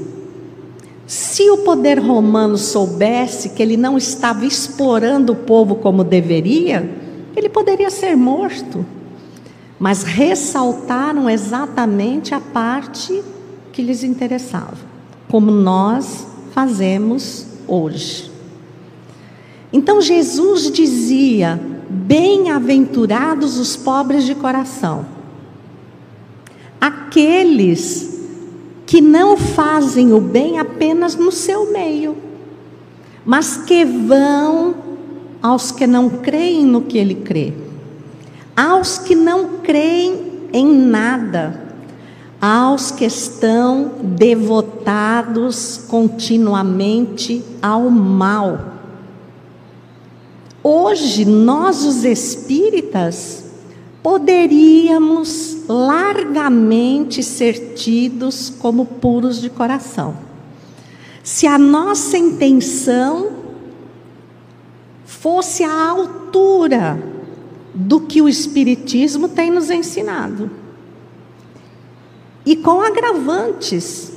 Se 1.10 1.50
o 1.50 1.58
poder 1.60 1.98
romano 1.98 2.56
soubesse 2.56 3.50
que 3.50 3.64
ele 3.64 3.76
não 3.76 3.98
estava 3.98 4.46
explorando 4.46 5.34
o 5.34 5.36
povo 5.36 5.78
como 5.78 6.04
deveria, 6.04 6.88
ele 7.36 7.50
poderia 7.50 7.90
ser 7.90 8.16
morto. 8.16 8.86
Mas 9.80 10.04
ressaltaram 10.04 11.30
exatamente 11.30 12.36
a 12.36 12.42
parte 12.42 13.24
que 13.72 13.82
lhes 13.82 14.04
interessava, 14.04 14.78
como 15.30 15.50
nós 15.50 16.28
fazemos 16.52 17.48
hoje. 17.66 18.30
Então 19.72 20.02
Jesus 20.02 20.70
dizia: 20.70 21.60
Bem-aventurados 21.90 23.58
os 23.58 23.78
pobres 23.78 24.26
de 24.26 24.36
coração, 24.36 25.06
aqueles 26.82 28.20
que 28.86 29.00
não 29.00 29.38
fazem 29.38 30.12
o 30.12 30.20
bem 30.20 30.60
apenas 30.60 31.16
no 31.16 31.32
seu 31.32 31.72
meio, 31.72 32.18
mas 33.24 33.56
que 33.56 33.86
vão 33.86 34.76
aos 35.42 35.72
que 35.72 35.86
não 35.86 36.10
creem 36.10 36.66
no 36.66 36.82
que 36.82 36.98
ele 36.98 37.16
crê, 37.16 37.54
aos 38.60 38.98
que 38.98 39.16
não 39.16 39.60
creem 39.60 40.50
em 40.52 40.68
nada, 40.68 41.64
aos 42.42 42.92
que 42.92 43.06
estão 43.06 43.94
devotados 44.04 45.86
continuamente 45.88 47.42
ao 47.62 47.90
mal. 47.90 48.74
Hoje, 50.62 51.24
nós, 51.24 51.86
os 51.86 52.04
espíritas, 52.04 53.46
poderíamos 54.04 55.60
largamente 55.70 57.24
ser 57.24 57.76
tidos 57.76 58.50
como 58.60 58.86
puros 58.86 59.40
de 59.40 59.50
coração. 59.50 60.18
Se 61.24 61.48
a 61.48 61.58
nossa 61.58 62.18
intenção 62.18 63.30
fosse 65.06 65.64
à 65.64 65.90
altura 65.90 67.09
do 67.80 68.02
que 68.02 68.22
o 68.22 68.28
Espiritismo 68.28 69.30
tem 69.30 69.50
nos 69.50 69.70
ensinado. 69.70 70.52
E 72.46 72.56
com 72.58 72.82
agravantes. 72.82 74.12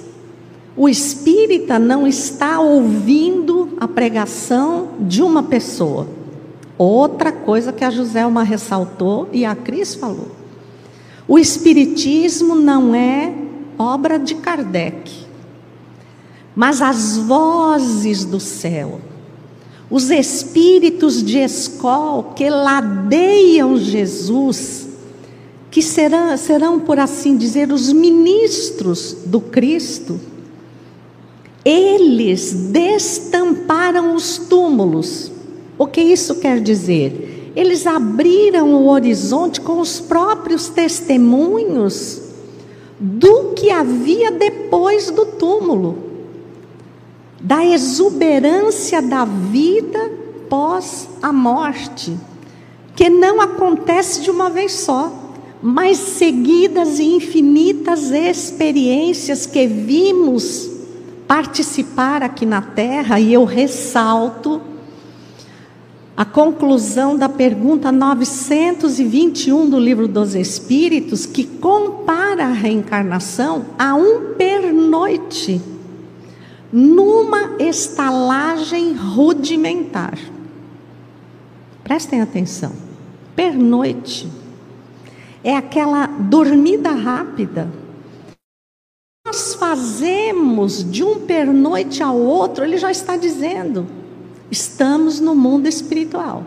O 0.75 0.89
espírita 0.89 1.79
não 1.79 2.07
está 2.07 2.59
ouvindo 2.59 3.77
a 3.79 3.87
pregação 3.87 4.95
de 5.01 5.23
uma 5.23 5.43
pessoa. 5.43 6.09
Outra 6.79 7.31
coisa 7.31 7.73
que 7.73 7.85
a 7.85 7.91
Joselma 7.91 8.43
ressaltou 8.43 9.29
e 9.33 9.45
a 9.45 9.55
Cris 9.55 9.95
falou. 9.95 10.31
O 11.29 11.39
espiritismo 11.39 12.55
não 12.55 12.95
é 12.95 13.35
obra 13.79 14.19
de 14.19 14.35
Kardec, 14.37 15.27
mas 16.57 16.81
as 16.81 17.19
vozes 17.19 18.25
do 18.25 18.41
céu, 18.41 18.99
os 19.93 20.11
espíritos 20.11 21.23
de 21.23 21.37
escol 21.37 22.33
que 22.35 22.49
ladeiam 22.49 23.77
Jesus, 23.77 24.89
que 25.71 25.83
serão, 25.83 26.35
serão, 26.39 26.81
por 26.81 26.99
assim 26.99 27.37
dizer, 27.37 27.71
os 27.71 27.93
ministros 27.93 29.19
do 29.27 29.39
Cristo, 29.39 30.19
eles 31.63 32.55
destamparam 32.71 34.17
os 34.17 34.39
túmulos. 34.39 35.31
O 35.77 35.87
que 35.87 36.01
isso 36.01 36.37
quer 36.37 36.59
dizer? 36.59 37.53
Eles 37.55 37.87
abriram 37.87 38.75
o 38.75 38.89
horizonte 38.89 39.61
com 39.61 39.79
os 39.79 40.01
próprios 40.01 40.71
testemunhos 40.71 42.23
do 42.99 43.53
que 43.53 43.71
havia 43.71 44.31
depois 44.31 45.11
do 45.11 45.27
túmulo, 45.27 46.12
da 47.43 47.65
exuberância 47.65 49.03
da 49.03 49.25
vida 49.25 50.13
pós 50.49 51.09
a 51.21 51.33
morte, 51.33 52.17
que 52.95 53.11
não 53.11 53.41
acontece 53.41 54.23
de 54.23 54.31
uma 54.31 54.49
vez 54.49 54.73
só, 54.73 55.13
mas 55.61 55.99
seguidas 55.99 57.01
e 57.01 57.05
infinitas 57.05 58.11
experiências 58.13 59.45
que 59.45 59.67
vimos 59.67 60.71
participar 61.27 62.23
aqui 62.23 62.47
na 62.47 62.63
Terra, 62.63 63.19
e 63.19 63.33
eu 63.33 63.45
ressalto 63.45 64.61
a 66.17 66.25
conclusão 66.25 67.17
da 67.17 67.29
pergunta 67.29 67.91
921 67.91 69.69
do 69.69 69.81
Livro 69.81 70.07
dos 70.07 70.35
Espíritos, 70.35 71.27
que 71.27 71.45
compara 71.45 72.45
a 72.45 72.53
reencarnação 72.53 73.65
a 73.79 73.95
um 73.95 74.35
pernoite 74.35 75.72
numa 76.73 77.57
estalagem 77.59 78.95
rudimentar. 78.95 80.19
Prestem 81.85 82.23
atenção. 82.23 82.73
Pernoite 83.37 84.29
é 85.45 85.57
aquela 85.57 86.07
dormida 86.07 86.91
rápida 86.91 87.69
nós 89.33 89.55
fazemos 89.55 90.85
de 90.85 91.03
um 91.03 91.21
pernoite 91.21 92.03
ao 92.03 92.19
outro, 92.19 92.65
ele 92.65 92.77
já 92.77 92.91
está 92.91 93.17
dizendo, 93.17 93.87
estamos 94.51 95.21
no 95.21 95.35
mundo 95.35 95.67
espiritual. 95.67 96.45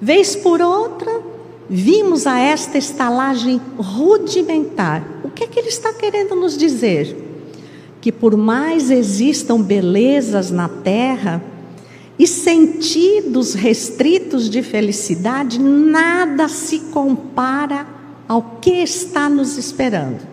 Vez 0.00 0.36
por 0.36 0.60
outra, 0.60 1.22
vimos 1.68 2.24
a 2.24 2.38
esta 2.38 2.78
estalagem 2.78 3.60
rudimentar. 3.76 5.02
O 5.24 5.30
que 5.30 5.42
é 5.42 5.46
que 5.48 5.58
ele 5.58 5.70
está 5.70 5.92
querendo 5.92 6.36
nos 6.36 6.56
dizer? 6.56 7.16
Que 8.02 8.12
por 8.12 8.36
mais 8.36 8.90
existam 8.90 9.62
belezas 9.62 10.50
na 10.50 10.68
terra 10.68 11.42
e 12.18 12.26
sentidos 12.26 13.54
restritos 13.54 14.50
de 14.50 14.62
felicidade, 14.62 15.58
nada 15.58 16.46
se 16.48 16.80
compara 16.90 17.86
ao 18.28 18.58
que 18.60 18.82
está 18.82 19.30
nos 19.30 19.56
esperando 19.56 20.32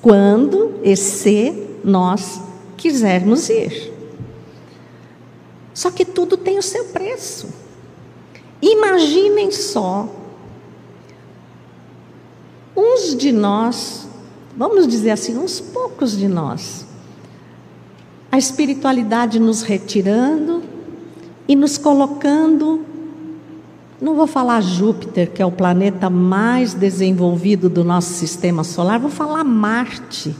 quando 0.00 0.80
e 0.82 0.96
se 0.96 1.68
nós 1.84 2.40
quisermos 2.76 3.48
ir. 3.48 3.92
Só 5.74 5.90
que 5.90 6.04
tudo 6.04 6.36
tem 6.36 6.58
o 6.58 6.62
seu 6.62 6.86
preço. 6.86 7.48
Imaginem 8.60 9.50
só, 9.50 10.08
uns 12.76 13.16
de 13.16 13.32
nós, 13.32 14.06
vamos 14.60 14.86
dizer 14.86 15.12
assim, 15.12 15.38
uns 15.38 15.58
poucos 15.58 16.14
de 16.18 16.28
nós, 16.28 16.84
a 18.30 18.36
espiritualidade 18.36 19.40
nos 19.40 19.62
retirando 19.62 20.62
e 21.48 21.56
nos 21.56 21.78
colocando 21.78 22.84
não 23.98 24.14
vou 24.14 24.26
falar 24.26 24.60
Júpiter, 24.60 25.30
que 25.30 25.40
é 25.40 25.46
o 25.46 25.50
planeta 25.50 26.10
mais 26.10 26.74
desenvolvido 26.74 27.70
do 27.70 27.82
nosso 27.82 28.12
sistema 28.12 28.62
solar, 28.62 28.98
vou 28.98 29.10
falar 29.10 29.44
Marte. 29.44 30.36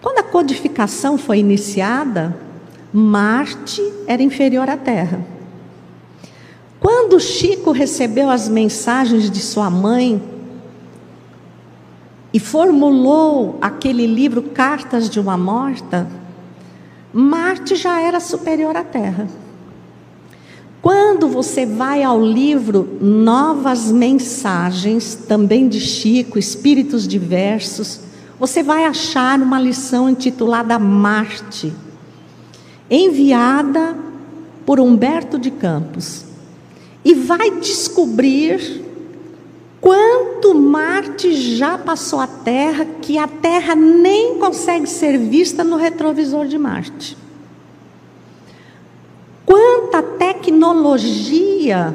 Quando 0.00 0.18
a 0.18 0.22
codificação 0.22 1.18
foi 1.18 1.38
iniciada, 1.38 2.36
Marte 2.92 3.82
era 4.06 4.22
inferior 4.22 4.70
à 4.70 4.76
Terra. 4.76 5.24
Quando 6.78 7.18
Chico 7.18 7.72
recebeu 7.72 8.30
as 8.30 8.48
mensagens 8.48 9.28
de 9.28 9.40
sua 9.40 9.68
mãe 9.68 10.31
e 12.32 12.40
formulou 12.40 13.58
aquele 13.60 14.06
livro 14.06 14.42
Cartas 14.42 15.10
de 15.10 15.20
uma 15.20 15.36
Morta, 15.36 16.08
Marte 17.12 17.76
já 17.76 18.00
era 18.00 18.20
superior 18.20 18.74
à 18.74 18.82
Terra. 18.82 19.28
Quando 20.80 21.28
você 21.28 21.66
vai 21.66 22.02
ao 22.02 22.24
livro 22.24 22.98
Novas 23.00 23.92
Mensagens, 23.92 25.14
também 25.14 25.68
de 25.68 25.78
Chico, 25.78 26.38
Espíritos 26.38 27.06
Diversos, 27.06 28.00
você 28.38 28.62
vai 28.62 28.84
achar 28.84 29.38
uma 29.40 29.60
lição 29.60 30.08
intitulada 30.08 30.78
Marte, 30.78 31.72
enviada 32.90 33.96
por 34.66 34.80
Humberto 34.80 35.38
de 35.38 35.50
Campos. 35.50 36.24
E 37.04 37.14
vai 37.14 37.60
descobrir 37.60 38.81
quanto 39.82 40.54
Marte 40.54 41.34
já 41.34 41.76
passou 41.76 42.20
a 42.20 42.26
Terra, 42.26 42.86
que 43.02 43.18
a 43.18 43.28
Terra 43.28 43.74
nem 43.74 44.38
consegue 44.38 44.86
ser 44.86 45.18
vista 45.18 45.62
no 45.62 45.76
retrovisor 45.76 46.46
de 46.46 46.56
Marte 46.56 47.20
quanta 49.92 50.02
tecnologia, 50.02 51.94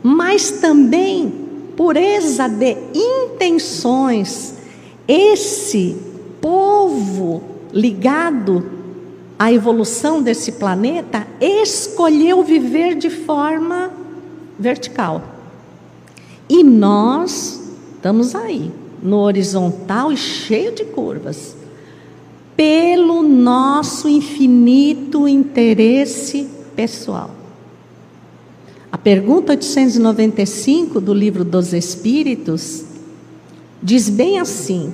mas 0.00 0.52
também 0.52 1.28
pureza 1.76 2.48
de 2.48 2.76
intenções. 2.94 4.54
Esse 5.08 5.96
povo 6.40 7.42
ligado 7.72 8.70
à 9.36 9.52
evolução 9.52 10.22
desse 10.22 10.52
planeta 10.52 11.26
escolheu 11.40 12.44
viver 12.44 12.94
de 12.94 13.10
forma 13.10 13.90
vertical. 14.56 15.33
E 16.48 16.62
nós 16.62 17.62
estamos 17.94 18.34
aí, 18.34 18.70
no 19.02 19.18
horizontal 19.18 20.12
e 20.12 20.16
cheio 20.16 20.74
de 20.74 20.84
curvas. 20.84 21.56
pelo 22.56 23.20
nosso 23.22 24.08
infinito 24.08 25.26
interesse 25.26 26.48
pessoal. 26.76 27.30
A 28.92 28.96
pergunta 28.96 29.54
895 29.54 31.00
do 31.00 31.12
livro 31.12 31.44
dos 31.44 31.72
Espíritos 31.72 32.84
diz 33.82 34.08
bem 34.08 34.38
assim: 34.38 34.92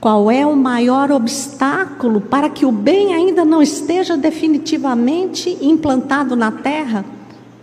qual 0.00 0.30
é 0.30 0.46
o 0.46 0.54
maior 0.54 1.10
obstáculo 1.10 2.20
para 2.20 2.48
que 2.48 2.64
o 2.64 2.70
bem 2.70 3.12
ainda 3.12 3.44
não 3.44 3.60
esteja 3.60 4.16
definitivamente 4.16 5.58
implantado 5.60 6.36
na 6.36 6.52
terra? 6.52 7.04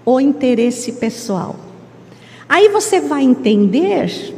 O 0.05 0.19
interesse 0.19 0.91
pessoal. 0.91 1.64
Aí 2.47 2.69
você 2.69 2.99
vai 2.99 3.23
entender 3.23 4.33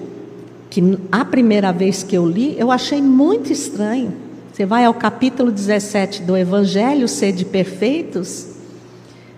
que 0.70 0.82
a 1.12 1.26
primeira 1.26 1.72
vez 1.72 2.04
que 2.04 2.16
eu 2.16 2.26
li, 2.26 2.56
eu 2.58 2.72
achei 2.72 3.02
muito 3.02 3.52
estranho. 3.52 4.14
Você 4.52 4.66
vai 4.66 4.86
ao 4.86 4.94
capítulo 4.94 5.52
17 5.52 6.24
do 6.24 6.36
Evangelho, 6.36 7.08
Sede 7.08 7.46
Perfeitos, 7.46 8.48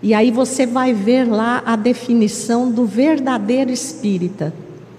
e 0.02 0.14
aí 0.14 0.32
você 0.32 0.66
vai 0.66 0.94
ver 0.94 1.26
lá 1.26 1.62
a 1.66 1.76
definição 1.76 2.72
do 2.72 2.86
verdadeiro 2.86 3.70
espírita. 3.70 4.54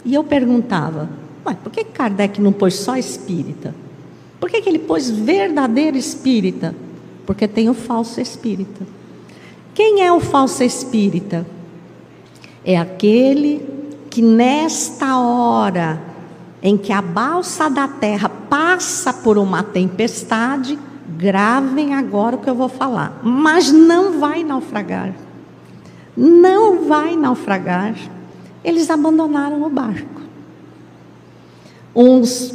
E 0.05 0.15
eu 0.15 0.23
perguntava, 0.23 1.09
Ué, 1.47 1.57
por 1.63 1.73
que 1.73 1.85
Kardec 1.85 2.41
não 2.41 2.53
pôs 2.53 2.75
só 2.75 2.97
espírita? 2.97 3.75
Por 4.39 4.51
que, 4.51 4.61
que 4.61 4.69
ele 4.69 4.79
pôs 4.79 5.09
verdadeiro 5.11 5.97
espírita? 5.97 6.75
Porque 7.27 7.47
tem 7.47 7.69
o 7.69 7.75
falso 7.75 8.21
espírita. 8.21 8.87
Quem 9.75 10.03
é 10.03 10.13
o 10.13 10.21
falso 10.21 10.63
espírita? 10.63 11.47
É 12.65 12.77
aquele 12.79 13.67
que 14.11 14.21
nesta 14.21 15.19
hora 15.19 16.01
em 16.63 16.77
que 16.77 16.93
a 16.93 17.01
balsa 17.01 17.71
da 17.71 17.89
terra 17.89 18.29
passa 18.29 19.13
por 19.13 19.39
uma 19.39 19.63
tempestade, 19.63 20.79
gravem 21.17 21.95
agora 21.95 22.37
o 22.37 22.39
que 22.39 22.51
eu 22.51 22.55
vou 22.55 22.69
falar, 22.69 23.21
mas 23.23 23.73
não 23.73 24.21
vai 24.21 24.45
naufragar. 24.45 25.15
Não 26.17 26.87
vai 26.87 27.17
naufragar. 27.17 27.95
Eles 28.63 28.91
abandonaram 28.91 29.63
o 29.63 29.71
barco. 29.71 30.21
Uns 31.95 32.55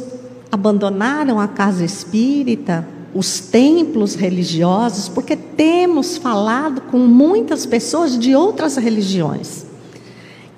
abandonaram 0.52 1.40
a 1.40 1.48
casa 1.48 1.84
espírita, 1.84 2.86
os 3.12 3.40
templos 3.40 4.14
religiosos, 4.14 5.08
porque 5.08 5.34
temos 5.34 6.16
falado 6.16 6.82
com 6.82 6.98
muitas 6.98 7.66
pessoas 7.66 8.16
de 8.16 8.36
outras 8.36 8.76
religiões. 8.76 9.65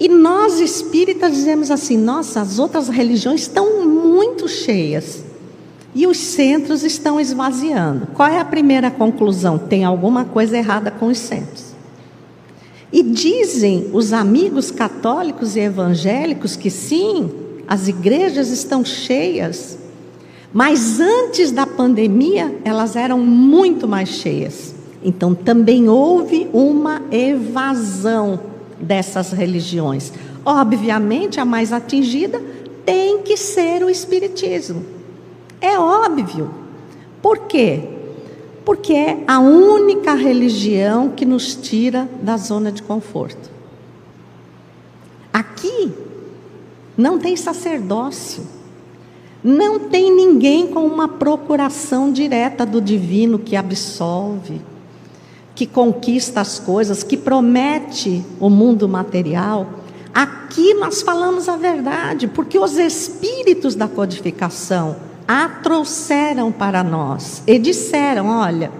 E 0.00 0.08
nós 0.08 0.60
espíritas 0.60 1.32
dizemos 1.32 1.70
assim: 1.70 1.96
nossa, 1.96 2.40
as 2.40 2.58
outras 2.58 2.88
religiões 2.88 3.42
estão 3.42 3.84
muito 3.86 4.48
cheias 4.48 5.24
e 5.94 6.06
os 6.06 6.18
centros 6.18 6.84
estão 6.84 7.18
esvaziando. 7.20 8.08
Qual 8.14 8.28
é 8.28 8.38
a 8.38 8.44
primeira 8.44 8.90
conclusão? 8.90 9.58
Tem 9.58 9.84
alguma 9.84 10.24
coisa 10.24 10.56
errada 10.56 10.90
com 10.90 11.06
os 11.08 11.18
centros. 11.18 11.68
E 12.92 13.02
dizem 13.02 13.90
os 13.92 14.12
amigos 14.12 14.70
católicos 14.70 15.56
e 15.56 15.60
evangélicos 15.60 16.56
que 16.56 16.70
sim, 16.70 17.30
as 17.66 17.86
igrejas 17.86 18.48
estão 18.48 18.84
cheias, 18.84 19.76
mas 20.52 20.98
antes 20.98 21.50
da 21.50 21.66
pandemia 21.66 22.54
elas 22.64 22.96
eram 22.96 23.18
muito 23.18 23.86
mais 23.86 24.08
cheias. 24.08 24.74
Então 25.02 25.34
também 25.34 25.88
houve 25.88 26.48
uma 26.52 27.02
evasão 27.10 28.40
dessas 28.80 29.32
religiões. 29.32 30.12
Obviamente, 30.44 31.40
a 31.40 31.44
mais 31.44 31.72
atingida 31.72 32.40
tem 32.84 33.22
que 33.22 33.36
ser 33.36 33.82
o 33.82 33.90
Espiritismo. 33.90 34.84
É 35.60 35.78
óbvio. 35.78 36.50
Por 37.20 37.40
quê? 37.40 37.82
Porque 38.64 38.92
é 38.92 39.24
a 39.26 39.40
única 39.40 40.14
religião 40.14 41.10
que 41.10 41.24
nos 41.24 41.54
tira 41.54 42.08
da 42.22 42.36
zona 42.36 42.70
de 42.70 42.82
conforto. 42.82 43.50
Aqui 45.32 45.92
não 46.96 47.18
tem 47.18 47.36
sacerdócio, 47.36 48.44
não 49.42 49.78
tem 49.78 50.12
ninguém 50.12 50.66
com 50.66 50.84
uma 50.84 51.06
procuração 51.06 52.12
direta 52.12 52.66
do 52.66 52.80
divino 52.80 53.38
que 53.38 53.54
absolve, 53.54 54.60
que 55.58 55.66
conquista 55.66 56.40
as 56.40 56.60
coisas, 56.60 57.02
que 57.02 57.16
promete 57.16 58.24
o 58.38 58.48
mundo 58.48 58.88
material. 58.88 59.66
Aqui 60.14 60.72
nós 60.74 61.02
falamos 61.02 61.48
a 61.48 61.56
verdade, 61.56 62.28
porque 62.28 62.56
os 62.56 62.78
espíritos 62.78 63.74
da 63.74 63.88
codificação 63.88 64.94
a 65.26 65.48
trouxeram 65.48 66.52
para 66.52 66.84
nós 66.84 67.42
e 67.44 67.58
disseram: 67.58 68.28
olha, 68.28 68.70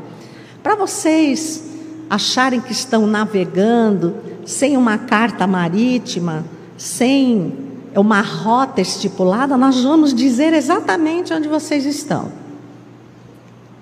para 0.63 0.77
vocês 0.77 1.65
acharem 2.09 2.61
que 2.61 2.71
estão 2.71 3.09
navegando 3.09 4.15
sem 4.47 4.77
uma 4.77 4.99
carta 4.99 5.49
marítima, 5.49 6.45
sem 6.77 7.55
uma 7.93 8.21
rota 8.21 8.81
estipulada, 8.81 9.57
nós 9.57 9.83
vamos 9.83 10.15
dizer 10.15 10.53
exatamente 10.53 11.35
onde 11.35 11.49
vocês 11.49 11.85
estão. 11.85 12.31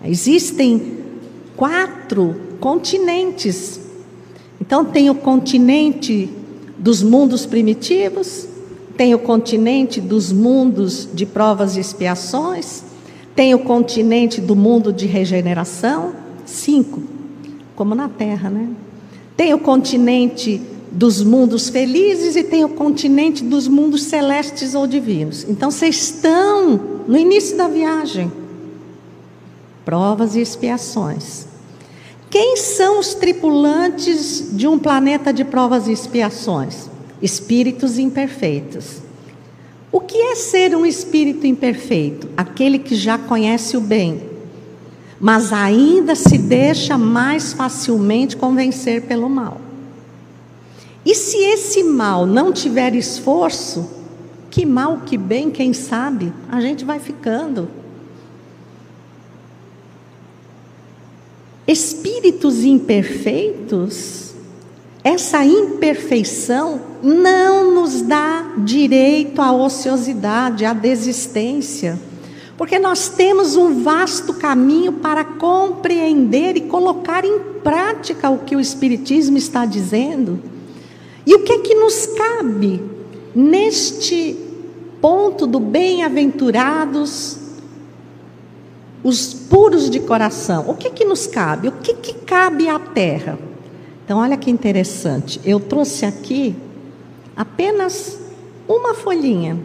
Existem 0.02 0.96
quatro 1.54 2.45
continentes. 2.60 3.80
Então, 4.60 4.84
tem 4.84 5.10
o 5.10 5.14
continente 5.14 6.28
dos 6.78 7.02
mundos 7.02 7.46
primitivos, 7.46 8.46
tem 8.96 9.14
o 9.14 9.18
continente 9.18 10.00
dos 10.00 10.32
mundos 10.32 11.08
de 11.12 11.26
provas 11.26 11.76
e 11.76 11.80
expiações, 11.80 12.82
tem 13.34 13.54
o 13.54 13.58
continente 13.58 14.40
do 14.40 14.56
mundo 14.56 14.92
de 14.92 15.06
regeneração, 15.06 16.14
cinco, 16.44 17.02
como 17.74 17.94
na 17.94 18.08
Terra, 18.08 18.48
né? 18.48 18.68
Tem 19.36 19.52
o 19.52 19.58
continente 19.58 20.62
dos 20.90 21.22
mundos 21.22 21.68
felizes 21.68 22.36
e 22.36 22.42
tem 22.42 22.64
o 22.64 22.70
continente 22.70 23.44
dos 23.44 23.68
mundos 23.68 24.04
celestes 24.04 24.74
ou 24.74 24.86
divinos. 24.86 25.44
Então 25.46 25.70
vocês 25.70 25.96
estão 25.96 26.80
no 27.06 27.18
início 27.18 27.56
da 27.56 27.68
viagem. 27.68 28.32
Provas 29.84 30.34
e 30.34 30.40
expiações. 30.40 31.46
Quem 32.38 32.54
são 32.58 33.00
os 33.00 33.14
tripulantes 33.14 34.50
de 34.52 34.68
um 34.68 34.78
planeta 34.78 35.32
de 35.32 35.42
provas 35.42 35.88
e 35.88 35.92
expiações? 35.92 36.90
Espíritos 37.22 37.98
imperfeitos. 37.98 38.98
O 39.90 40.00
que 40.00 40.18
é 40.18 40.34
ser 40.34 40.76
um 40.76 40.84
espírito 40.84 41.46
imperfeito? 41.46 42.28
Aquele 42.36 42.78
que 42.78 42.94
já 42.94 43.16
conhece 43.16 43.74
o 43.74 43.80
bem, 43.80 44.22
mas 45.18 45.50
ainda 45.50 46.14
se 46.14 46.36
deixa 46.36 46.98
mais 46.98 47.54
facilmente 47.54 48.36
convencer 48.36 49.04
pelo 49.04 49.30
mal. 49.30 49.58
E 51.06 51.14
se 51.14 51.38
esse 51.38 51.82
mal 51.82 52.26
não 52.26 52.52
tiver 52.52 52.94
esforço, 52.94 53.88
que 54.50 54.66
mal, 54.66 55.00
que 55.06 55.16
bem, 55.16 55.50
quem 55.50 55.72
sabe, 55.72 56.30
a 56.50 56.60
gente 56.60 56.84
vai 56.84 57.00
ficando. 57.00 57.85
Espíritos 61.66 62.64
imperfeitos, 62.64 64.34
essa 65.02 65.44
imperfeição 65.44 66.80
não 67.02 67.74
nos 67.74 68.02
dá 68.02 68.54
direito 68.58 69.40
à 69.40 69.52
ociosidade, 69.52 70.64
à 70.64 70.72
desistência, 70.72 71.98
porque 72.56 72.78
nós 72.78 73.08
temos 73.08 73.56
um 73.56 73.82
vasto 73.82 74.34
caminho 74.34 74.92
para 74.94 75.24
compreender 75.24 76.56
e 76.56 76.62
colocar 76.62 77.24
em 77.24 77.38
prática 77.62 78.30
o 78.30 78.38
que 78.38 78.56
o 78.56 78.60
Espiritismo 78.60 79.36
está 79.36 79.66
dizendo. 79.66 80.40
E 81.26 81.34
o 81.34 81.40
que 81.40 81.52
é 81.52 81.58
que 81.58 81.74
nos 81.74 82.06
cabe 82.06 82.80
neste 83.34 84.36
ponto 85.00 85.46
do 85.46 85.60
bem-aventurados, 85.60 87.38
os 89.06 89.32
puros 89.32 89.88
de 89.88 90.00
coração? 90.00 90.64
O 90.66 90.74
que 90.74 90.90
que 90.90 91.04
nos 91.04 91.28
cabe? 91.28 91.68
O 91.68 91.72
que, 91.72 91.94
que 91.94 92.12
cabe 92.12 92.68
à 92.68 92.76
terra? 92.76 93.38
Então, 94.04 94.18
olha 94.18 94.36
que 94.36 94.50
interessante. 94.50 95.40
Eu 95.44 95.60
trouxe 95.60 96.04
aqui 96.04 96.56
apenas 97.36 98.18
uma 98.66 98.94
folhinha, 98.94 99.56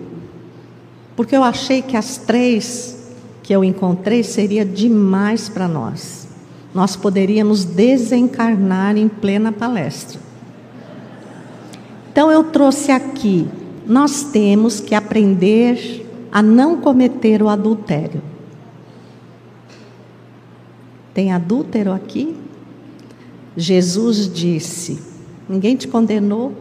porque 1.15 1.35
eu 1.35 1.43
achei 1.43 1.81
que 1.81 1.97
as 1.97 2.17
três 2.17 2.99
que 3.41 3.51
eu 3.51 3.63
encontrei 3.63 4.21
seria 4.21 4.63
demais 4.63 5.49
para 5.49 5.67
nós. 5.67 6.27
Nós 6.71 6.95
poderíamos 6.95 7.65
desencarnar 7.65 8.95
em 8.95 9.07
plena 9.07 9.51
palestra. 9.51 10.19
Então 12.11 12.31
eu 12.31 12.43
trouxe 12.43 12.91
aqui, 12.91 13.47
nós 13.87 14.21
temos 14.21 14.79
que 14.79 14.93
aprender 14.93 16.07
a 16.31 16.43
não 16.43 16.77
cometer 16.77 17.41
o 17.41 17.49
adultério. 17.49 18.30
Tem 21.13 21.31
adúltero 21.31 21.91
aqui? 21.91 22.35
Jesus 23.55 24.31
disse: 24.31 24.99
Ninguém 25.47 25.75
te 25.75 25.87
condenou, 25.87 26.53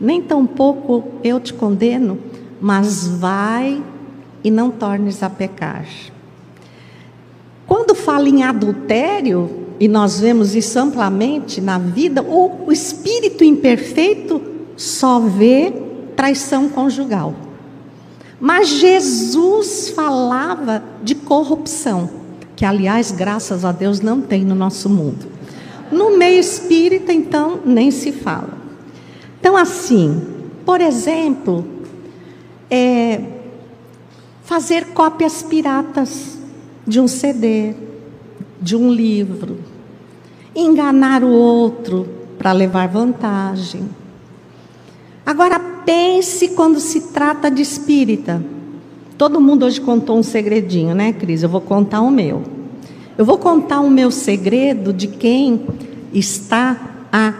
nem 0.00 0.22
tampouco 0.22 1.04
eu 1.24 1.40
te 1.40 1.52
condeno, 1.52 2.18
mas 2.60 3.06
vai 3.06 3.82
e 4.44 4.50
não 4.50 4.70
tornes 4.70 5.22
a 5.22 5.30
pecar. 5.30 5.86
Quando 7.66 7.94
fala 7.94 8.28
em 8.28 8.42
adultério, 8.42 9.66
e 9.80 9.86
nós 9.86 10.20
vemos 10.20 10.54
isso 10.54 10.78
amplamente 10.78 11.60
na 11.60 11.78
vida, 11.78 12.22
o, 12.22 12.66
o 12.66 12.72
espírito 12.72 13.44
imperfeito 13.44 14.40
só 14.76 15.20
vê 15.20 15.72
traição 16.16 16.68
conjugal. 16.68 17.34
Mas 18.40 18.68
Jesus 18.68 19.90
falava 19.90 20.82
de 21.02 21.14
corrupção, 21.14 22.10
que 22.58 22.64
aliás, 22.64 23.12
graças 23.12 23.64
a 23.64 23.70
Deus, 23.70 24.00
não 24.00 24.20
tem 24.20 24.44
no 24.44 24.52
nosso 24.56 24.90
mundo. 24.90 25.28
No 25.92 26.18
meio 26.18 26.40
espírita, 26.40 27.12
então, 27.12 27.60
nem 27.64 27.88
se 27.92 28.10
fala. 28.10 28.58
Então, 29.38 29.56
assim, 29.56 30.20
por 30.66 30.80
exemplo, 30.80 31.64
é, 32.68 33.22
fazer 34.42 34.86
cópias 34.86 35.40
piratas 35.40 36.36
de 36.84 36.98
um 36.98 37.06
CD, 37.06 37.76
de 38.60 38.74
um 38.74 38.90
livro, 38.90 39.60
enganar 40.52 41.22
o 41.22 41.30
outro 41.30 42.08
para 42.36 42.50
levar 42.50 42.88
vantagem. 42.88 43.88
Agora 45.24 45.60
pense 45.60 46.48
quando 46.48 46.80
se 46.80 47.12
trata 47.12 47.52
de 47.52 47.62
espírita. 47.62 48.42
Todo 49.18 49.40
mundo 49.40 49.66
hoje 49.66 49.80
contou 49.80 50.16
um 50.16 50.22
segredinho, 50.22 50.94
né, 50.94 51.12
Cris? 51.12 51.42
Eu 51.42 51.48
vou 51.48 51.60
contar 51.60 52.00
o 52.00 52.10
meu. 52.10 52.44
Eu 53.18 53.24
vou 53.24 53.36
contar 53.36 53.80
o 53.80 53.90
meu 53.90 54.12
segredo 54.12 54.92
de 54.92 55.08
quem 55.08 55.66
está 56.14 57.06
há 57.12 57.34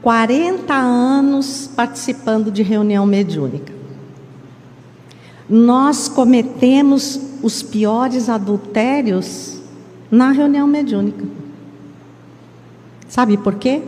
40 0.00 0.72
anos 0.72 1.70
participando 1.76 2.50
de 2.50 2.62
reunião 2.62 3.04
mediúnica. 3.04 3.74
Nós 5.46 6.08
cometemos 6.08 7.20
os 7.42 7.62
piores 7.62 8.30
adultérios 8.30 9.60
na 10.10 10.30
reunião 10.30 10.66
mediúnica. 10.66 11.26
Sabe 13.06 13.36
por 13.36 13.56
quê? 13.56 13.82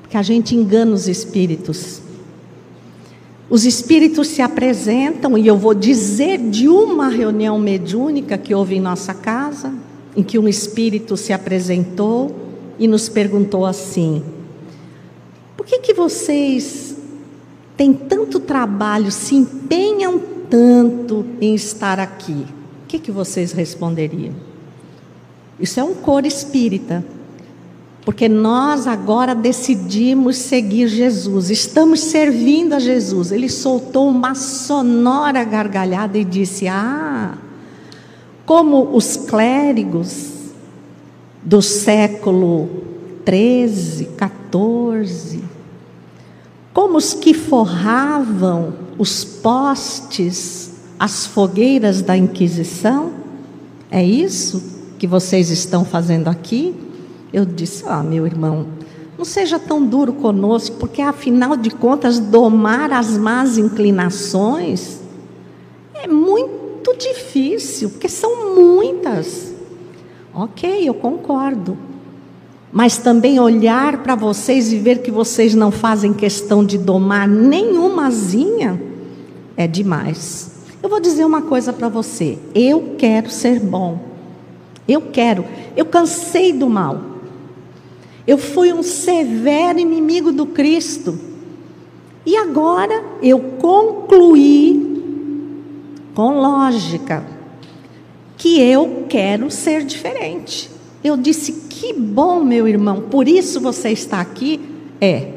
Porque 0.00 0.16
a 0.16 0.22
gente 0.22 0.56
engana 0.56 0.92
os 0.92 1.06
espíritos. 1.06 2.00
Os 3.52 3.66
espíritos 3.66 4.28
se 4.28 4.40
apresentam, 4.40 5.36
e 5.36 5.46
eu 5.46 5.58
vou 5.58 5.74
dizer 5.74 6.38
de 6.38 6.70
uma 6.70 7.08
reunião 7.08 7.58
mediúnica 7.58 8.38
que 8.38 8.54
houve 8.54 8.76
em 8.76 8.80
nossa 8.80 9.12
casa, 9.12 9.74
em 10.16 10.22
que 10.22 10.38
um 10.38 10.48
espírito 10.48 11.18
se 11.18 11.34
apresentou 11.34 12.34
e 12.78 12.88
nos 12.88 13.10
perguntou 13.10 13.66
assim: 13.66 14.24
por 15.54 15.66
que, 15.66 15.80
que 15.80 15.92
vocês 15.92 16.96
têm 17.76 17.92
tanto 17.92 18.40
trabalho, 18.40 19.12
se 19.12 19.34
empenham 19.34 20.18
tanto 20.48 21.22
em 21.38 21.54
estar 21.54 22.00
aqui? 22.00 22.46
O 22.84 22.86
que, 22.88 22.98
que 22.98 23.12
vocês 23.12 23.52
responderiam? 23.52 24.32
Isso 25.60 25.78
é 25.78 25.84
um 25.84 25.92
cor 25.92 26.24
espírita. 26.24 27.04
Porque 28.04 28.28
nós 28.28 28.88
agora 28.88 29.32
decidimos 29.32 30.36
seguir 30.36 30.88
Jesus, 30.88 31.50
estamos 31.50 32.00
servindo 32.00 32.74
a 32.74 32.80
Jesus. 32.80 33.30
Ele 33.30 33.48
soltou 33.48 34.08
uma 34.08 34.34
sonora 34.34 35.44
gargalhada 35.44 36.18
e 36.18 36.24
disse: 36.24 36.66
Ah, 36.66 37.38
como 38.44 38.96
os 38.96 39.16
clérigos 39.16 40.32
do 41.44 41.62
século 41.62 42.68
13, 43.24 44.06
14, 44.16 45.44
como 46.72 46.98
os 46.98 47.14
que 47.14 47.32
forravam 47.32 48.74
os 48.98 49.24
postes, 49.24 50.72
as 50.98 51.24
fogueiras 51.24 52.02
da 52.02 52.16
Inquisição, 52.16 53.12
é 53.88 54.04
isso 54.04 54.60
que 54.98 55.06
vocês 55.06 55.50
estão 55.50 55.84
fazendo 55.84 56.26
aqui? 56.26 56.74
Eu 57.32 57.44
disse: 57.44 57.84
Ah, 57.86 58.02
meu 58.02 58.26
irmão, 58.26 58.66
não 59.16 59.24
seja 59.24 59.58
tão 59.58 59.84
duro 59.84 60.12
conosco, 60.14 60.76
porque 60.76 61.00
afinal 61.00 61.56
de 61.56 61.70
contas, 61.70 62.18
domar 62.18 62.92
as 62.92 63.16
más 63.16 63.58
inclinações 63.58 65.00
é 65.94 66.08
muito 66.08 66.96
difícil, 66.96 67.90
porque 67.90 68.08
são 68.08 68.54
muitas. 68.54 69.52
Ok, 70.34 70.88
eu 70.88 70.94
concordo. 70.94 71.76
Mas 72.72 72.96
também 72.96 73.38
olhar 73.38 74.02
para 74.02 74.14
vocês 74.14 74.72
e 74.72 74.78
ver 74.78 75.02
que 75.02 75.10
vocês 75.10 75.54
não 75.54 75.70
fazem 75.70 76.12
questão 76.12 76.64
de 76.64 76.78
domar 76.78 77.28
nenhumazinha 77.28 78.80
é 79.56 79.66
demais. 79.66 80.50
Eu 80.82 80.88
vou 80.88 80.98
dizer 80.98 81.24
uma 81.24 81.42
coisa 81.42 81.72
para 81.72 81.88
você: 81.88 82.38
eu 82.54 82.94
quero 82.98 83.30
ser 83.30 83.60
bom. 83.60 83.98
Eu 84.88 85.02
quero. 85.12 85.44
Eu 85.76 85.84
cansei 85.84 86.52
do 86.52 86.68
mal. 86.68 87.11
Eu 88.26 88.38
fui 88.38 88.72
um 88.72 88.82
severo 88.82 89.78
inimigo 89.78 90.32
do 90.32 90.46
Cristo. 90.46 91.18
E 92.24 92.36
agora 92.36 93.04
eu 93.20 93.38
concluí, 93.58 94.90
com 96.14 96.40
lógica, 96.40 97.24
que 98.36 98.60
eu 98.60 99.06
quero 99.08 99.50
ser 99.50 99.84
diferente. 99.84 100.70
Eu 101.02 101.16
disse: 101.16 101.52
que 101.68 101.92
bom, 101.92 102.44
meu 102.44 102.68
irmão, 102.68 103.02
por 103.10 103.26
isso 103.26 103.60
você 103.60 103.90
está 103.90 104.20
aqui? 104.20 104.60
É, 105.00 105.28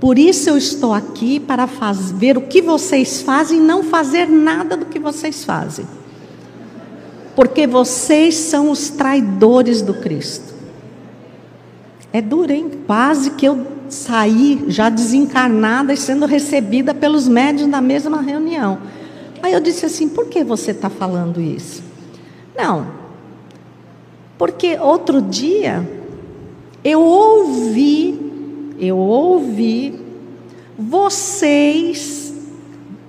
por 0.00 0.18
isso 0.18 0.50
eu 0.50 0.56
estou 0.56 0.92
aqui 0.92 1.38
para 1.38 1.68
fazer, 1.68 2.14
ver 2.14 2.36
o 2.36 2.42
que 2.42 2.60
vocês 2.60 3.22
fazem 3.22 3.58
e 3.58 3.60
não 3.60 3.84
fazer 3.84 4.28
nada 4.28 4.76
do 4.76 4.86
que 4.86 4.98
vocês 4.98 5.44
fazem. 5.44 5.86
Porque 7.36 7.68
vocês 7.68 8.34
são 8.34 8.68
os 8.68 8.90
traidores 8.90 9.80
do 9.80 9.94
Cristo. 9.94 10.51
É 12.12 12.20
duro, 12.20 12.52
hein? 12.52 12.70
Quase 12.86 13.30
que 13.30 13.46
eu 13.46 13.66
saí 13.88 14.64
já 14.68 14.88
desencarnada 14.88 15.92
e 15.92 15.96
sendo 15.96 16.26
recebida 16.26 16.92
pelos 16.92 17.26
médios 17.26 17.68
na 17.68 17.80
mesma 17.80 18.20
reunião. 18.20 18.78
Aí 19.42 19.52
eu 19.52 19.60
disse 19.60 19.86
assim: 19.86 20.08
por 20.08 20.26
que 20.26 20.44
você 20.44 20.72
está 20.72 20.90
falando 20.90 21.40
isso? 21.40 21.82
Não, 22.56 22.86
porque 24.36 24.76
outro 24.78 25.22
dia 25.22 25.88
eu 26.84 27.00
ouvi, 27.00 28.74
eu 28.78 28.98
ouvi 28.98 30.00
vocês, 30.78 32.34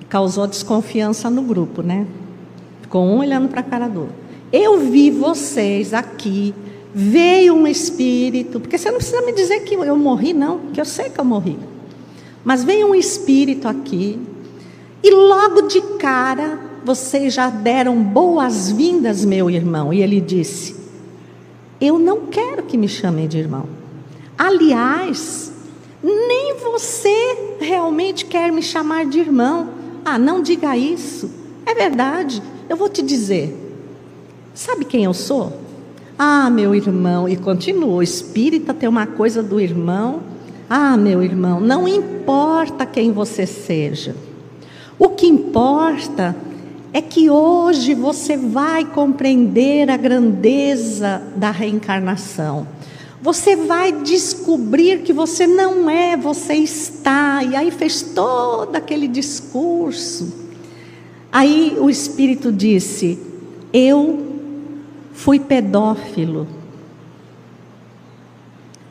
causou 0.07 0.47
desconfiança 0.47 1.29
no 1.29 1.41
grupo, 1.41 1.81
né? 1.81 2.05
Ficou 2.81 3.03
um 3.03 3.17
olhando 3.17 3.49
para 3.49 3.61
a 3.61 3.63
cara 3.63 3.87
do 3.87 4.01
outro. 4.01 4.15
Eu 4.51 4.79
vi 4.81 5.09
vocês 5.09 5.93
aqui 5.93 6.53
veio 6.93 7.55
um 7.55 7.65
espírito, 7.65 8.59
porque 8.59 8.77
você 8.77 8.91
não 8.91 8.97
precisa 8.97 9.21
me 9.21 9.31
dizer 9.31 9.61
que 9.61 9.75
eu 9.75 9.97
morri, 9.97 10.33
não, 10.33 10.59
que 10.71 10.79
eu 10.79 10.85
sei 10.85 11.09
que 11.09 11.19
eu 11.19 11.25
morri. 11.25 11.57
Mas 12.43 12.63
veio 12.63 12.87
um 12.87 12.95
espírito 12.95 13.67
aqui, 13.67 14.19
e 15.01 15.11
logo 15.11 15.63
de 15.63 15.81
cara 15.97 16.59
vocês 16.83 17.33
já 17.33 17.49
deram 17.49 18.01
boas-vindas, 18.01 19.23
meu 19.25 19.49
irmão. 19.49 19.93
E 19.93 20.01
ele 20.01 20.19
disse: 20.19 20.75
Eu 21.79 21.97
não 21.97 22.27
quero 22.27 22.63
que 22.63 22.77
me 22.77 22.87
chamem 22.87 23.27
de 23.27 23.37
irmão. 23.37 23.67
Aliás, 24.37 25.51
nem 26.03 26.55
você 26.55 27.55
realmente 27.59 28.25
quer 28.25 28.51
me 28.51 28.61
chamar 28.61 29.05
de 29.05 29.19
irmão. 29.19 29.69
Ah, 30.03 30.19
não 30.19 30.41
diga 30.41 30.75
isso. 30.75 31.29
É 31.65 31.73
verdade. 31.73 32.43
Eu 32.67 32.75
vou 32.75 32.89
te 32.89 33.01
dizer. 33.01 33.57
Sabe 34.53 34.85
quem 34.85 35.05
eu 35.05 35.13
sou? 35.13 35.62
Ah, 36.17 36.49
meu 36.49 36.75
irmão, 36.75 37.27
e 37.27 37.35
continua, 37.35 38.03
espírita 38.03 38.73
tem 38.73 38.87
uma 38.87 39.07
coisa 39.07 39.41
do 39.41 39.59
irmão. 39.59 40.21
Ah, 40.69 40.95
meu 40.95 41.23
irmão, 41.23 41.59
não 41.59 41.87
importa 41.87 42.85
quem 42.85 43.11
você 43.11 43.45
seja. 43.45 44.15
O 44.99 45.09
que 45.09 45.25
importa 45.25 46.35
é 46.93 47.01
que 47.01 47.29
hoje 47.29 47.95
você 47.95 48.37
vai 48.37 48.85
compreender 48.85 49.89
a 49.89 49.97
grandeza 49.97 51.21
da 51.35 51.49
reencarnação. 51.49 52.67
Você 53.19 53.55
vai 53.55 53.91
descobrir 53.91 55.01
que 55.01 55.11
você 55.11 55.47
não 55.47 55.89
é, 55.89 56.15
você 56.15 56.53
está. 56.53 57.43
E 57.43 57.55
aí 57.55 57.71
fez 57.71 58.01
todo 58.01 58.75
aquele 58.75 59.07
discurso. 59.07 60.31
Aí 61.31 61.75
o 61.79 61.89
Espírito 61.89 62.51
disse: 62.51 63.17
Eu 63.71 64.32
Fui 65.13 65.39
pedófilo 65.39 66.47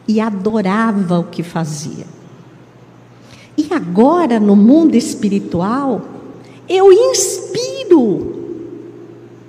e 0.07 0.21
adorava 0.21 1.19
o 1.19 1.25
que 1.25 1.43
fazia. 1.43 2.07
E 3.57 3.69
agora, 3.73 4.41
no 4.41 4.57
mundo 4.57 4.95
espiritual, 4.95 6.01
eu 6.69 6.93
inspiro. 6.93 8.43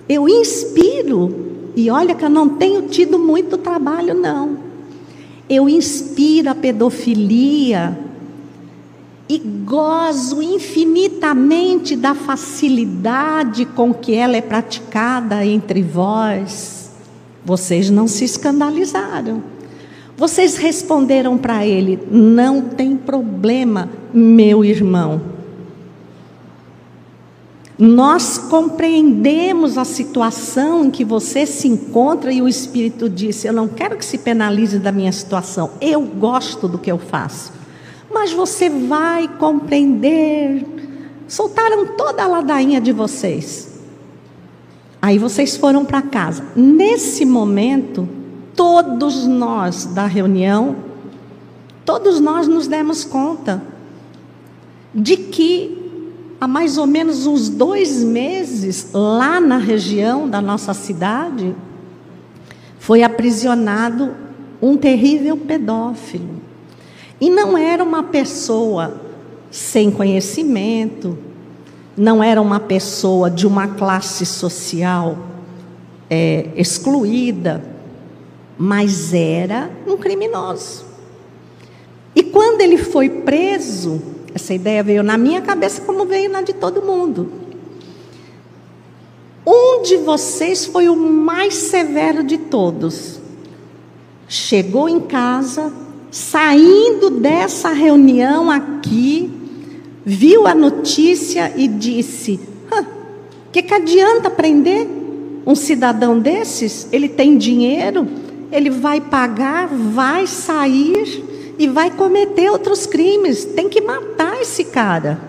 Eu 0.09 0.27
inspiro. 0.27 1.71
E 1.75 1.89
olha 1.89 2.13
que 2.13 2.25
eu 2.25 2.29
não 2.29 2.49
tenho 2.49 2.83
tido 2.83 3.17
muito 3.17 3.57
trabalho, 3.57 4.13
não. 4.13 4.57
Eu 5.49 5.69
inspiro 5.69 6.49
a 6.49 6.55
pedofilia 6.55 8.02
e 9.27 9.37
gozo 9.37 10.41
infinitamente 10.41 11.95
da 11.95 12.13
facilidade 12.13 13.65
com 13.65 13.93
que 13.93 14.13
ela 14.13 14.35
é 14.35 14.41
praticada 14.41 15.45
entre 15.45 15.81
vós. 15.81 16.91
Vocês 17.45 17.89
não 17.89 18.07
se 18.07 18.25
escandalizaram. 18.25 19.43
Vocês 20.17 20.57
responderam 20.57 21.37
para 21.37 21.65
ele: 21.65 21.99
Não 22.11 22.61
tem 22.61 22.95
problema, 22.95 23.89
meu 24.13 24.63
irmão. 24.63 25.33
Nós 27.77 28.37
compreendemos 28.37 29.77
a 29.77 29.83
situação 29.83 30.85
em 30.85 30.91
que 30.91 31.03
você 31.03 31.45
se 31.45 31.67
encontra 31.67 32.31
e 32.31 32.41
o 32.41 32.47
Espírito 32.47 33.09
disse: 33.09 33.47
Eu 33.47 33.53
não 33.53 33.67
quero 33.67 33.97
que 33.97 34.05
se 34.05 34.17
penalize 34.17 34.77
da 34.77 34.91
minha 34.91 35.11
situação, 35.11 35.71
eu 35.81 36.01
gosto 36.01 36.67
do 36.67 36.77
que 36.77 36.91
eu 36.91 36.99
faço. 36.99 37.62
Mas 38.23 38.31
você 38.31 38.69
vai 38.69 39.27
compreender. 39.27 40.65
Soltaram 41.27 41.87
toda 41.87 42.23
a 42.23 42.27
ladainha 42.27 42.79
de 42.79 42.93
vocês. 42.93 43.81
Aí 45.01 45.17
vocês 45.17 45.57
foram 45.57 45.83
para 45.83 46.01
casa. 46.01 46.45
Nesse 46.55 47.25
momento, 47.25 48.07
todos 48.55 49.27
nós 49.27 49.87
da 49.87 50.05
reunião, 50.05 50.77
todos 51.83 52.21
nós 52.21 52.47
nos 52.47 52.65
demos 52.65 53.03
conta 53.03 53.61
de 54.95 55.17
que 55.17 55.77
há 56.39 56.47
mais 56.47 56.77
ou 56.77 56.87
menos 56.87 57.25
uns 57.25 57.49
dois 57.49 58.01
meses, 58.01 58.87
lá 58.93 59.41
na 59.41 59.57
região 59.57 60.29
da 60.29 60.41
nossa 60.41 60.73
cidade, 60.73 61.53
foi 62.79 63.03
aprisionado 63.03 64.15
um 64.61 64.77
terrível 64.77 65.35
pedófilo. 65.35 66.42
E 67.23 67.29
não 67.29 67.57
era 67.57 67.81
uma 67.81 68.03
pessoa 68.03 68.99
sem 69.49 69.89
conhecimento, 69.89 71.17
não 71.95 72.21
era 72.21 72.41
uma 72.41 72.59
pessoa 72.59 73.31
de 73.31 73.47
uma 73.47 73.65
classe 73.65 74.25
social 74.25 75.17
é, 76.09 76.49
excluída, 76.53 77.63
mas 78.57 79.13
era 79.13 79.71
um 79.87 79.95
criminoso. 79.95 80.83
E 82.13 82.23
quando 82.23 82.59
ele 82.59 82.77
foi 82.77 83.07
preso, 83.07 84.01
essa 84.35 84.53
ideia 84.53 84.83
veio 84.83 85.01
na 85.01 85.17
minha 85.17 85.41
cabeça, 85.41 85.79
como 85.83 86.05
veio 86.05 86.29
na 86.29 86.41
de 86.41 86.51
todo 86.51 86.81
mundo. 86.81 87.31
Um 89.47 89.81
de 89.81 89.95
vocês 89.95 90.65
foi 90.65 90.89
o 90.89 90.95
mais 90.97 91.53
severo 91.53 92.21
de 92.21 92.37
todos. 92.37 93.21
Chegou 94.27 94.89
em 94.89 94.99
casa, 94.99 95.71
saindo 96.13 97.09
dessa 97.09 97.69
reunião 97.69 98.51
aqui, 98.51 99.31
viu 100.05 100.45
a 100.45 100.53
notícia 100.53 101.51
e 101.57 101.67
disse: 101.67 102.39
O 102.71 103.51
que, 103.51 103.63
que 103.63 103.73
adianta 103.73 104.29
prender 104.29 104.87
um 105.43 105.55
cidadão 105.55 106.19
desses? 106.19 106.87
Ele 106.91 107.09
tem 107.09 107.35
dinheiro, 107.35 108.07
ele 108.51 108.69
vai 108.69 109.01
pagar, 109.01 109.67
vai 109.67 110.27
sair 110.27 111.55
e 111.57 111.67
vai 111.67 111.89
cometer 111.89 112.51
outros 112.51 112.85
crimes. 112.85 113.43
Tem 113.43 113.67
que 113.67 113.81
matar 113.81 114.39
esse 114.39 114.65
cara. 114.65 115.19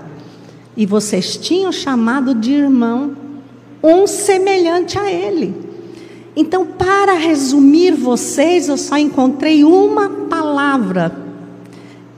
E 0.77 0.85
vocês 0.85 1.39
tinham 1.39 1.73
chamado 1.73 2.35
de 2.35 2.53
irmão 2.53 3.17
um 3.83 4.07
semelhante 4.07 4.99
a 4.99 5.11
ele. 5.11 5.64
Então, 6.37 6.67
para 6.67 7.15
resumir 7.15 7.93
vocês, 7.93 8.69
eu 8.69 8.77
só 8.77 8.97
encontrei 8.99 9.65
uma 9.65 10.09
palavra 10.09 11.17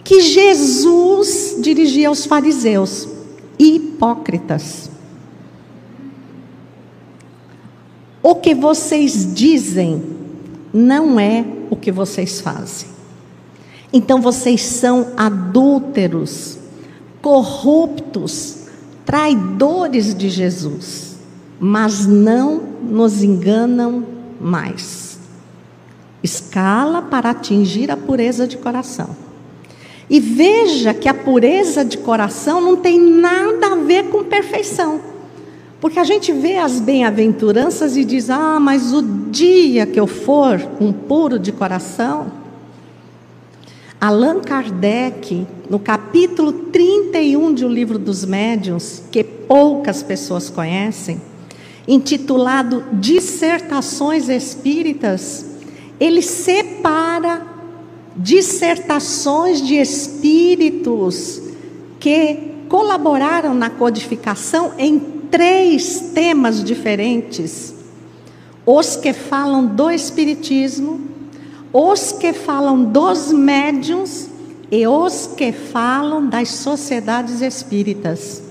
que 0.03 0.21
Jesus 0.21 1.57
dirigia 1.61 2.09
aos 2.09 2.25
fariseus: 2.25 3.09
hipócritas. 3.59 4.91
O 8.23 8.35
que 8.35 8.55
vocês 8.55 9.35
dizem 9.35 10.03
não 10.73 11.19
é 11.19 11.45
o 11.71 11.77
que 11.77 11.93
vocês 11.93 12.41
fazem. 12.41 12.89
Então 13.93 14.21
vocês 14.21 14.63
são 14.63 15.13
adúlteros, 15.17 16.59
corruptos, 17.23 18.67
traidores 19.05 20.15
de 20.15 20.29
Jesus, 20.29 21.16
mas 21.59 22.07
não 22.07 22.63
nos 22.83 23.23
enganam 23.23 24.05
mais. 24.41 25.19
Escala 26.23 27.03
para 27.03 27.31
atingir 27.31 27.91
a 27.91 27.97
pureza 27.97 28.47
de 28.47 28.57
coração. 28.57 29.11
E 30.09 30.21
veja 30.21 30.95
que 30.95 31.09
a 31.09 31.15
pureza 31.15 31.85
de 31.85 31.99
coração 31.99 32.61
não 32.61 32.77
tem 32.77 32.99
nada 32.99 33.73
a 33.73 33.77
ver 33.77 34.09
com 34.09 34.25
perfeição. 34.25 35.01
Porque 35.81 35.99
a 35.99 36.05
gente 36.05 36.33
vê 36.33 36.57
as 36.57 36.81
bem-aventuranças 36.81 37.97
e 37.97 38.05
diz: 38.05 38.31
ah, 38.31 38.59
mas 38.61 38.93
o 38.93 39.03
dia 39.03 39.85
que 39.85 39.99
eu 39.99 40.07
for 40.07 40.61
um 40.81 40.93
puro 40.93 41.39
de 41.39 41.53
coração, 41.53 42.33
Allan 44.01 44.41
Kardec, 44.41 45.47
no 45.69 45.79
capítulo 45.79 46.53
31 46.53 47.53
de 47.53 47.65
O 47.65 47.69
Livro 47.69 47.99
dos 47.99 48.25
Médiuns, 48.25 49.03
que 49.11 49.25
poucas 49.25 50.03
pessoas 50.03 50.49
conhecem, 50.49 51.21
intitulado 51.87 52.85
Dissertações 52.93 54.29
Espíritas, 54.29 55.47
ele 56.01 56.23
separa 56.23 57.47
dissertações 58.17 59.61
de 59.61 59.75
espíritos 59.75 61.41
que 62.01 62.55
colaboraram 62.69 63.55
na 63.55 63.71
codificação 63.71 64.73
em 64.79 64.99
três 65.31 66.01
temas 66.15 66.63
diferentes: 66.63 67.75
os 68.65 68.97
que 68.97 69.13
falam 69.13 69.67
do 69.67 69.91
Espiritismo, 69.91 71.01
os 71.73 72.13
que 72.13 72.33
falam 72.33 72.85
dos 72.85 73.33
médiums 73.33 74.29
e 74.71 74.87
os 74.87 75.27
que 75.37 75.53
falam 75.53 76.27
das 76.27 76.49
sociedades 76.49 77.41
espíritas. 77.41 78.46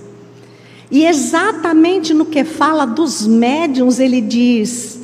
E 0.89 1.05
exatamente 1.05 2.13
no 2.13 2.25
que 2.25 2.43
fala 2.43 2.85
dos 2.85 3.25
médiums, 3.25 3.99
ele 3.99 4.21
diz: 4.21 4.99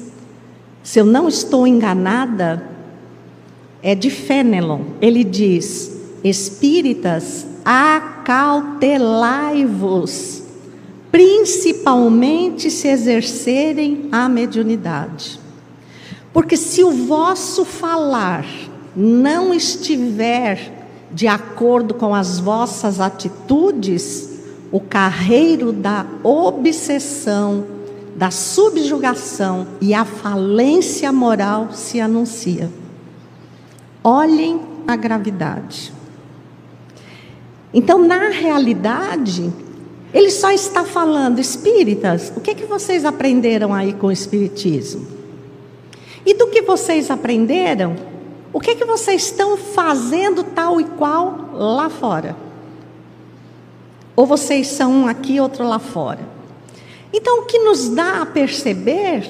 se 0.84 1.00
eu 1.00 1.06
não 1.06 1.28
estou 1.28 1.66
enganada, 1.66 2.70
é 3.82 3.96
de 3.96 4.10
Fenelon. 4.10 4.82
Ele 5.02 5.24
diz: 5.24 5.92
espíritas, 6.24 7.48
acautelai-vos, 7.66 10.44
principalmente 11.12 12.70
se 12.70 12.88
exercerem 12.88 14.08
a 14.12 14.30
mediunidade. 14.30 15.40
Porque 16.34 16.56
se 16.56 16.84
o 16.84 16.92
vosso 16.92 17.66
falar 17.66 18.46
não 18.96 19.54
estiver 19.54 20.88
de 21.12 21.28
acordo 21.28 21.94
com 21.94 22.16
as 22.16 22.40
vossas 22.40 23.02
atitudes, 23.02 24.31
o 24.72 24.80
carreiro 24.80 25.74
da 25.74 26.06
obsessão, 26.24 27.66
da 28.16 28.32
subjugação 28.32 29.68
e 29.82 29.94
a 29.94 30.06
falência 30.06 31.12
moral 31.12 31.70
se 31.74 32.00
anuncia. 32.00 32.70
Olhem 34.04 34.62
a 34.88 34.96
gravidade. 34.96 35.94
Então, 37.74 38.06
na 38.06 38.30
realidade, 38.30 39.52
ele 40.14 40.30
só 40.30 40.52
está 40.52 40.84
falando, 40.84 41.40
espíritas, 41.40 42.32
o 42.36 42.42
que, 42.42 42.52
é 42.52 42.56
que 42.56 42.66
vocês 42.66 43.06
aprenderam 43.06 43.74
aí 43.74 43.94
com 43.94 44.08
o 44.08 44.12
espiritismo? 44.12 45.08
E 46.26 46.34
do 46.34 46.48
que 46.48 46.62
vocês 46.62 47.10
aprenderam, 47.10 47.96
o 48.54 48.60
que, 48.60 48.72
é 48.72 48.76
que 48.76 48.86
vocês 48.86 49.24
estão 49.24 49.58
fazendo 49.58 50.44
tal 50.44 50.80
e 50.80 50.84
qual 50.84 51.50
lá 51.54 51.90
fora? 51.90 52.36
Ou 54.16 54.26
vocês 54.26 54.68
são 54.68 54.92
um 54.92 55.08
aqui, 55.08 55.40
outro 55.40 55.68
lá 55.68 55.80
fora? 55.80 56.20
Então, 57.14 57.42
o 57.42 57.46
que 57.46 57.60
nos 57.60 57.90
dá 57.90 58.22
a 58.22 58.26
perceber 58.26 59.30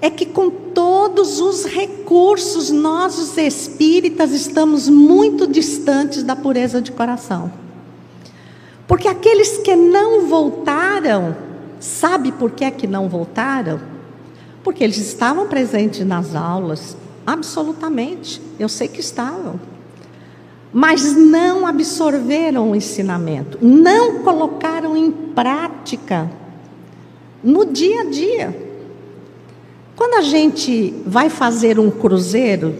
é 0.00 0.10
que 0.10 0.26
com 0.26 0.50
todos 0.50 1.40
os 1.40 1.64
recursos, 1.64 2.70
nós, 2.70 3.18
os 3.18 3.36
espíritas, 3.36 4.32
estamos 4.32 4.88
muito 4.88 5.46
distantes 5.46 6.22
da 6.22 6.36
pureza 6.36 6.80
de 6.80 6.92
coração. 6.92 7.50
Porque 8.86 9.08
aqueles 9.08 9.58
que 9.58 9.74
não 9.74 10.26
voltaram, 10.26 11.36
sabe 11.80 12.32
por 12.32 12.52
que 12.52 12.64
é 12.64 12.70
que 12.70 12.86
não 12.86 13.08
voltaram? 13.08 13.80
Porque 14.62 14.84
eles 14.84 14.98
estavam 14.98 15.48
presentes 15.48 16.06
nas 16.06 16.34
aulas, 16.34 16.96
absolutamente, 17.26 18.40
eu 18.58 18.68
sei 18.68 18.88
que 18.88 19.00
estavam. 19.00 19.60
Mas 20.72 21.16
não 21.16 21.66
absorveram 21.66 22.70
o 22.70 22.76
ensinamento, 22.76 23.58
não 23.62 24.22
colocaram 24.22 24.96
em 24.96 25.10
prática 25.10 26.30
no 27.42 27.64
dia 27.64 28.02
a 28.02 28.04
dia. 28.04 28.68
Quando 29.96 30.14
a 30.14 30.22
gente 30.22 30.94
vai 31.06 31.28
fazer 31.30 31.78
um 31.78 31.90
cruzeiro, 31.90 32.74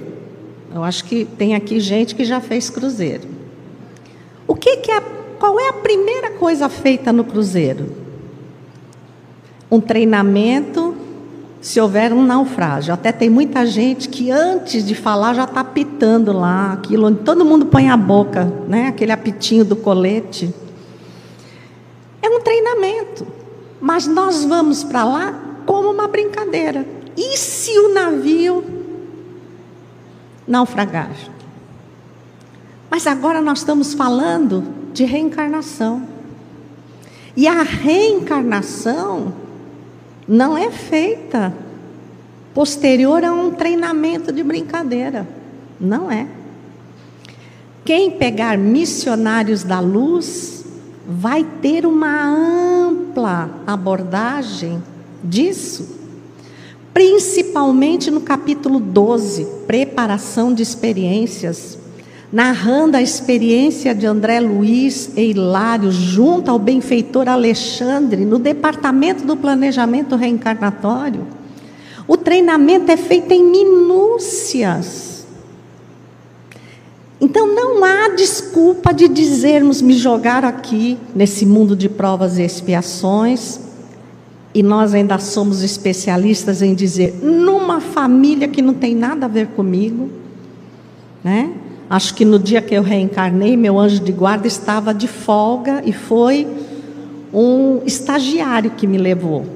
eu 0.72 0.84
acho 0.84 1.04
que 1.04 1.24
tem 1.24 1.54
aqui 1.54 1.80
gente 1.80 2.14
que 2.14 2.24
já 2.24 2.40
fez 2.40 2.70
cruzeiro. 2.70 3.28
O 4.46 4.54
que, 4.54 4.76
que 4.76 4.90
é, 4.90 5.00
qual 5.38 5.58
é 5.58 5.68
a 5.68 5.72
primeira 5.72 6.30
coisa 6.32 6.68
feita 6.68 7.12
no 7.12 7.24
cruzeiro? 7.24 7.92
Um 9.70 9.80
treinamento 9.80 10.87
se 11.60 11.80
houver 11.80 12.12
um 12.12 12.24
naufrágio. 12.24 12.94
Até 12.94 13.12
tem 13.12 13.28
muita 13.28 13.66
gente 13.66 14.08
que 14.08 14.30
antes 14.30 14.84
de 14.86 14.94
falar 14.94 15.34
já 15.34 15.44
está 15.44 15.60
apitando 15.60 16.32
lá, 16.32 16.72
aquilo 16.72 17.06
onde 17.08 17.20
todo 17.20 17.44
mundo 17.44 17.66
põe 17.66 17.88
a 17.88 17.96
boca, 17.96 18.52
né? 18.68 18.88
aquele 18.88 19.12
apitinho 19.12 19.64
do 19.64 19.76
colete. 19.76 20.54
É 22.22 22.28
um 22.28 22.40
treinamento. 22.40 23.26
Mas 23.80 24.06
nós 24.06 24.44
vamos 24.44 24.82
para 24.84 25.04
lá 25.04 25.40
como 25.66 25.90
uma 25.90 26.08
brincadeira. 26.08 26.86
E 27.16 27.36
se 27.36 27.76
o 27.78 27.92
navio 27.92 28.64
naufragar? 30.46 31.10
Mas 32.90 33.06
agora 33.06 33.40
nós 33.40 33.58
estamos 33.58 33.92
falando 33.94 34.64
de 34.92 35.04
reencarnação. 35.04 36.06
E 37.36 37.46
a 37.46 37.62
reencarnação 37.62 39.32
não 40.28 40.58
é 40.58 40.70
feita 40.70 41.54
posterior 42.52 43.24
a 43.24 43.32
um 43.32 43.50
treinamento 43.50 44.30
de 44.30 44.42
brincadeira. 44.42 45.26
Não 45.80 46.10
é. 46.10 46.26
Quem 47.84 48.10
pegar 48.10 48.58
missionários 48.58 49.64
da 49.64 49.80
luz 49.80 50.66
vai 51.06 51.42
ter 51.62 51.86
uma 51.86 52.26
ampla 52.26 53.48
abordagem 53.66 54.82
disso, 55.24 55.96
principalmente 56.92 58.10
no 58.10 58.20
capítulo 58.20 58.78
12, 58.78 59.46
preparação 59.66 60.52
de 60.52 60.62
experiências, 60.62 61.77
narrando 62.32 62.96
a 62.96 63.02
experiência 63.02 63.94
de 63.94 64.06
André 64.06 64.40
Luiz 64.40 65.10
e 65.16 65.30
Hilário 65.30 65.90
junto 65.90 66.50
ao 66.50 66.58
benfeitor 66.58 67.28
Alexandre 67.28 68.24
no 68.24 68.38
departamento 68.38 69.24
do 69.24 69.36
planejamento 69.36 70.16
reencarnatório. 70.16 71.26
O 72.06 72.16
treinamento 72.16 72.90
é 72.90 72.96
feito 72.96 73.32
em 73.32 73.44
minúcias 73.44 75.08
então 77.20 77.52
não 77.52 77.82
há 77.82 78.10
desculpa 78.10 78.92
de 78.92 79.08
dizermos 79.08 79.82
me 79.82 79.92
jogar 79.94 80.44
aqui 80.44 80.96
nesse 81.14 81.44
mundo 81.44 81.74
de 81.74 81.88
provas 81.88 82.38
e 82.38 82.42
expiações 82.42 83.60
e 84.54 84.62
nós 84.62 84.94
ainda 84.94 85.18
somos 85.18 85.62
especialistas 85.62 86.62
em 86.62 86.74
dizer 86.74 87.18
numa 87.20 87.80
família 87.80 88.46
que 88.46 88.62
não 88.62 88.72
tem 88.72 88.94
nada 88.94 89.26
a 89.26 89.28
ver 89.28 89.48
comigo, 89.48 90.08
né? 91.22 91.52
Acho 91.88 92.14
que 92.14 92.24
no 92.24 92.38
dia 92.38 92.60
que 92.60 92.74
eu 92.74 92.82
reencarnei, 92.82 93.56
meu 93.56 93.78
anjo 93.78 94.00
de 94.00 94.12
guarda 94.12 94.46
estava 94.46 94.92
de 94.92 95.08
folga 95.08 95.82
e 95.84 95.92
foi 95.92 96.46
um 97.32 97.80
estagiário 97.86 98.70
que 98.72 98.86
me 98.86 98.98
levou. 98.98 99.46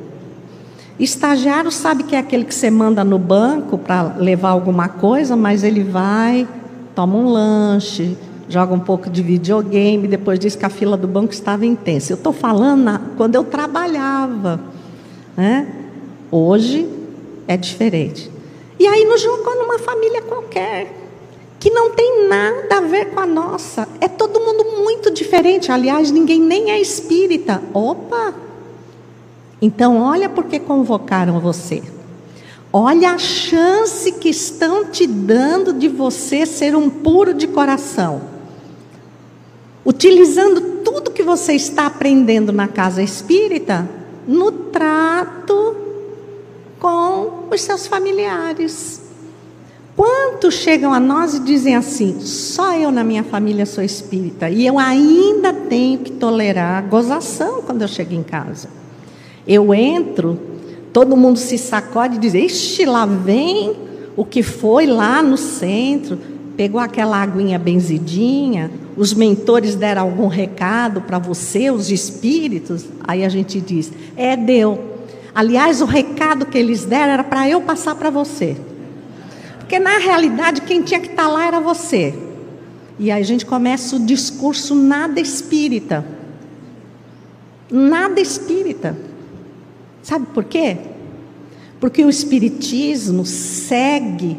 Estagiário 0.98 1.70
sabe 1.70 2.04
que 2.04 2.14
é 2.14 2.18
aquele 2.18 2.44
que 2.44 2.54
você 2.54 2.70
manda 2.70 3.02
no 3.02 3.18
banco 3.18 3.76
para 3.76 4.14
levar 4.16 4.50
alguma 4.50 4.88
coisa, 4.88 5.36
mas 5.36 5.62
ele 5.62 5.82
vai 5.82 6.46
toma 6.94 7.16
um 7.16 7.28
lanche, 7.28 8.16
joga 8.48 8.74
um 8.74 8.80
pouco 8.80 9.08
de 9.08 9.22
videogame, 9.22 10.06
depois 10.06 10.38
diz 10.38 10.54
que 10.54 10.64
a 10.64 10.68
fila 10.68 10.96
do 10.96 11.08
banco 11.08 11.32
estava 11.32 11.64
intensa. 11.64 12.12
Eu 12.12 12.16
estou 12.16 12.32
falando 12.32 12.82
na, 12.82 13.00
quando 13.16 13.34
eu 13.34 13.44
trabalhava. 13.44 14.60
Né? 15.36 15.66
Hoje 16.30 16.88
é 17.48 17.56
diferente. 17.56 18.30
E 18.78 18.86
aí 18.86 19.04
nos 19.04 19.22
jogou 19.22 19.56
numa 19.56 19.78
família 19.78 20.22
qualquer, 20.22 21.01
que 21.62 21.70
não 21.70 21.92
tem 21.92 22.26
nada 22.26 22.78
a 22.78 22.80
ver 22.80 23.10
com 23.10 23.20
a 23.20 23.26
nossa. 23.26 23.86
É 24.00 24.08
todo 24.08 24.40
mundo 24.40 24.82
muito 24.82 25.12
diferente. 25.12 25.70
Aliás, 25.70 26.10
ninguém 26.10 26.40
nem 26.40 26.72
é 26.72 26.80
espírita. 26.80 27.62
Opa! 27.72 28.34
Então, 29.60 30.02
olha 30.02 30.28
por 30.28 30.42
que 30.46 30.58
convocaram 30.58 31.38
você. 31.38 31.80
Olha 32.72 33.12
a 33.12 33.18
chance 33.18 34.10
que 34.10 34.28
estão 34.28 34.86
te 34.86 35.06
dando 35.06 35.72
de 35.72 35.86
você 35.86 36.44
ser 36.44 36.74
um 36.74 36.90
puro 36.90 37.32
de 37.32 37.46
coração. 37.46 38.22
Utilizando 39.86 40.82
tudo 40.82 41.12
que 41.12 41.22
você 41.22 41.52
está 41.52 41.86
aprendendo 41.86 42.52
na 42.52 42.66
casa 42.66 43.04
espírita 43.04 43.88
no 44.26 44.50
trato 44.50 45.76
com 46.80 47.44
os 47.52 47.62
seus 47.62 47.86
familiares. 47.86 49.01
Quantos 49.96 50.54
chegam 50.54 50.92
a 50.92 51.00
nós 51.00 51.34
e 51.34 51.40
dizem 51.40 51.76
assim: 51.76 52.20
só 52.20 52.76
eu 52.76 52.90
na 52.90 53.04
minha 53.04 53.22
família 53.22 53.66
sou 53.66 53.84
espírita 53.84 54.48
e 54.48 54.66
eu 54.66 54.78
ainda 54.78 55.52
tenho 55.52 55.98
que 55.98 56.12
tolerar 56.12 56.86
gozação 56.88 57.62
quando 57.62 57.82
eu 57.82 57.88
chego 57.88 58.14
em 58.14 58.22
casa. 58.22 58.68
Eu 59.46 59.74
entro 59.74 60.52
Todo 60.92 61.16
mundo 61.16 61.38
se 61.38 61.56
sacode 61.56 62.16
e 62.16 62.18
diz: 62.18 62.34
Ixi, 62.34 62.84
lá 62.84 63.06
vem 63.06 63.74
o 64.14 64.24
que 64.24 64.42
foi 64.42 64.86
lá 64.86 65.22
no 65.22 65.36
centro. 65.36 66.18
Pegou 66.54 66.78
aquela 66.78 67.16
aguinha 67.16 67.58
benzidinha, 67.58 68.70
os 68.94 69.14
mentores 69.14 69.74
deram 69.74 70.02
algum 70.02 70.26
recado 70.26 71.00
para 71.00 71.18
você, 71.18 71.70
os 71.70 71.90
espíritos. 71.90 72.84
Aí 73.04 73.24
a 73.24 73.28
gente 73.30 73.58
diz: 73.60 73.90
É, 74.16 74.36
deu. 74.36 74.92
Aliás, 75.34 75.80
o 75.80 75.86
recado 75.86 76.44
que 76.44 76.58
eles 76.58 76.84
deram 76.84 77.14
era 77.14 77.24
para 77.24 77.48
eu 77.48 77.62
passar 77.62 77.94
para 77.94 78.10
você. 78.10 78.54
Porque 79.72 79.82
na 79.82 79.96
realidade 79.96 80.60
quem 80.60 80.82
tinha 80.82 81.00
que 81.00 81.06
estar 81.06 81.22
tá 81.22 81.28
lá 81.30 81.46
era 81.46 81.58
você. 81.58 82.12
E 82.98 83.10
aí 83.10 83.22
a 83.22 83.24
gente 83.24 83.46
começa 83.46 83.96
o 83.96 84.00
discurso 84.04 84.74
nada 84.74 85.18
espírita. 85.18 86.04
Nada 87.70 88.20
espírita. 88.20 88.94
Sabe 90.02 90.26
por 90.34 90.44
quê? 90.44 90.76
Porque 91.80 92.04
o 92.04 92.10
Espiritismo 92.10 93.24
segue 93.24 94.38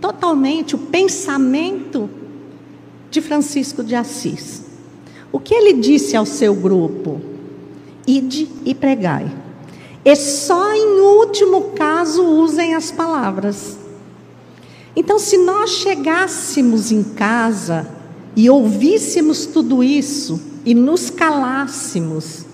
totalmente 0.00 0.74
o 0.74 0.78
pensamento 0.78 2.08
de 3.10 3.20
Francisco 3.20 3.84
de 3.84 3.94
Assis. 3.94 4.64
O 5.30 5.38
que 5.38 5.52
ele 5.52 5.74
disse 5.74 6.16
ao 6.16 6.24
seu 6.24 6.54
grupo? 6.54 7.20
Ide 8.06 8.48
e 8.64 8.74
pregai. 8.74 9.30
E 10.02 10.16
só 10.16 10.72
em 10.72 11.00
último 11.00 11.72
caso 11.72 12.24
usem 12.24 12.74
as 12.74 12.90
palavras. 12.90 13.79
Então, 14.94 15.18
se 15.18 15.38
nós 15.38 15.70
chegássemos 15.70 16.90
em 16.90 17.02
casa 17.02 17.88
e 18.34 18.50
ouvíssemos 18.50 19.46
tudo 19.46 19.82
isso 19.82 20.40
e 20.64 20.74
nos 20.74 21.10
calássemos, 21.10 22.44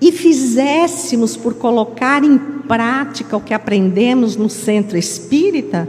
e 0.00 0.12
fizéssemos 0.12 1.36
por 1.36 1.54
colocar 1.54 2.22
em 2.22 2.36
prática 2.38 3.36
o 3.36 3.40
que 3.40 3.54
aprendemos 3.54 4.36
no 4.36 4.50
centro 4.50 4.98
espírita, 4.98 5.88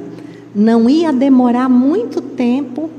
não 0.56 0.90
ia 0.90 1.12
demorar 1.12 1.68
muito 1.68 2.22
tempo 2.22 2.90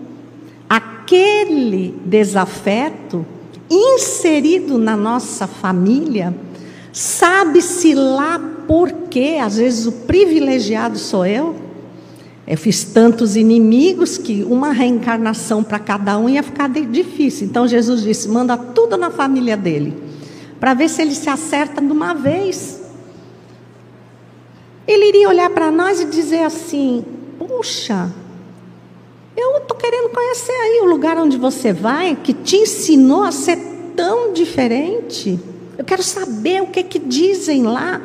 aquele 0.69 1.95
desafeto 2.05 3.25
inserido 3.71 4.79
na 4.79 4.97
nossa 4.97 5.47
família, 5.47 6.35
sabe-se 6.93 7.95
lá 7.95 8.39
por 8.67 8.93
quê? 9.11 9.39
Às 9.41 9.57
vezes 9.57 9.87
o 9.87 9.93
privilegiado 9.93 10.99
sou 10.99 11.25
eu. 11.25 11.68
Eu 12.51 12.57
fiz 12.57 12.83
tantos 12.83 13.37
inimigos 13.37 14.17
que 14.17 14.43
uma 14.43 14.73
reencarnação 14.73 15.63
para 15.63 15.79
cada 15.79 16.17
um 16.17 16.31
ia 16.31 16.43
ficar 16.43 16.67
difícil. 16.71 17.47
Então 17.47 17.69
Jesus 17.69 18.03
disse: 18.03 18.27
manda 18.27 18.57
tudo 18.57 18.97
na 18.97 19.11
família 19.11 19.55
dele 19.55 19.95
para 20.59 20.73
ver 20.73 20.89
se 20.89 21.03
ele 21.03 21.15
se 21.15 21.29
acerta 21.29 21.83
de 21.83 21.93
uma 21.93 22.15
vez. 22.15 22.81
Ele 24.87 25.09
iria 25.09 25.29
olhar 25.29 25.51
para 25.51 25.71
nós 25.71 26.01
e 26.01 26.07
dizer 26.07 26.43
assim: 26.43 27.05
Puxa, 27.39 28.11
eu 29.37 29.59
estou 29.59 29.77
querendo 29.77 30.09
conhecer 30.09 30.53
aí 30.53 30.81
o 30.83 30.87
lugar 30.87 31.19
onde 31.19 31.37
você 31.37 31.71
vai, 31.71 32.17
que 32.17 32.33
te 32.33 32.57
ensinou 32.57 33.25
a 33.25 33.31
ser 33.31 33.59
tão 33.95 34.33
diferente. 34.33 35.39
Eu 35.77 35.85
quero 35.85 36.03
saber 36.03 36.63
o 36.63 36.69
que, 36.69 36.83
que 36.83 36.99
dizem 36.99 37.65
lá, 37.65 38.01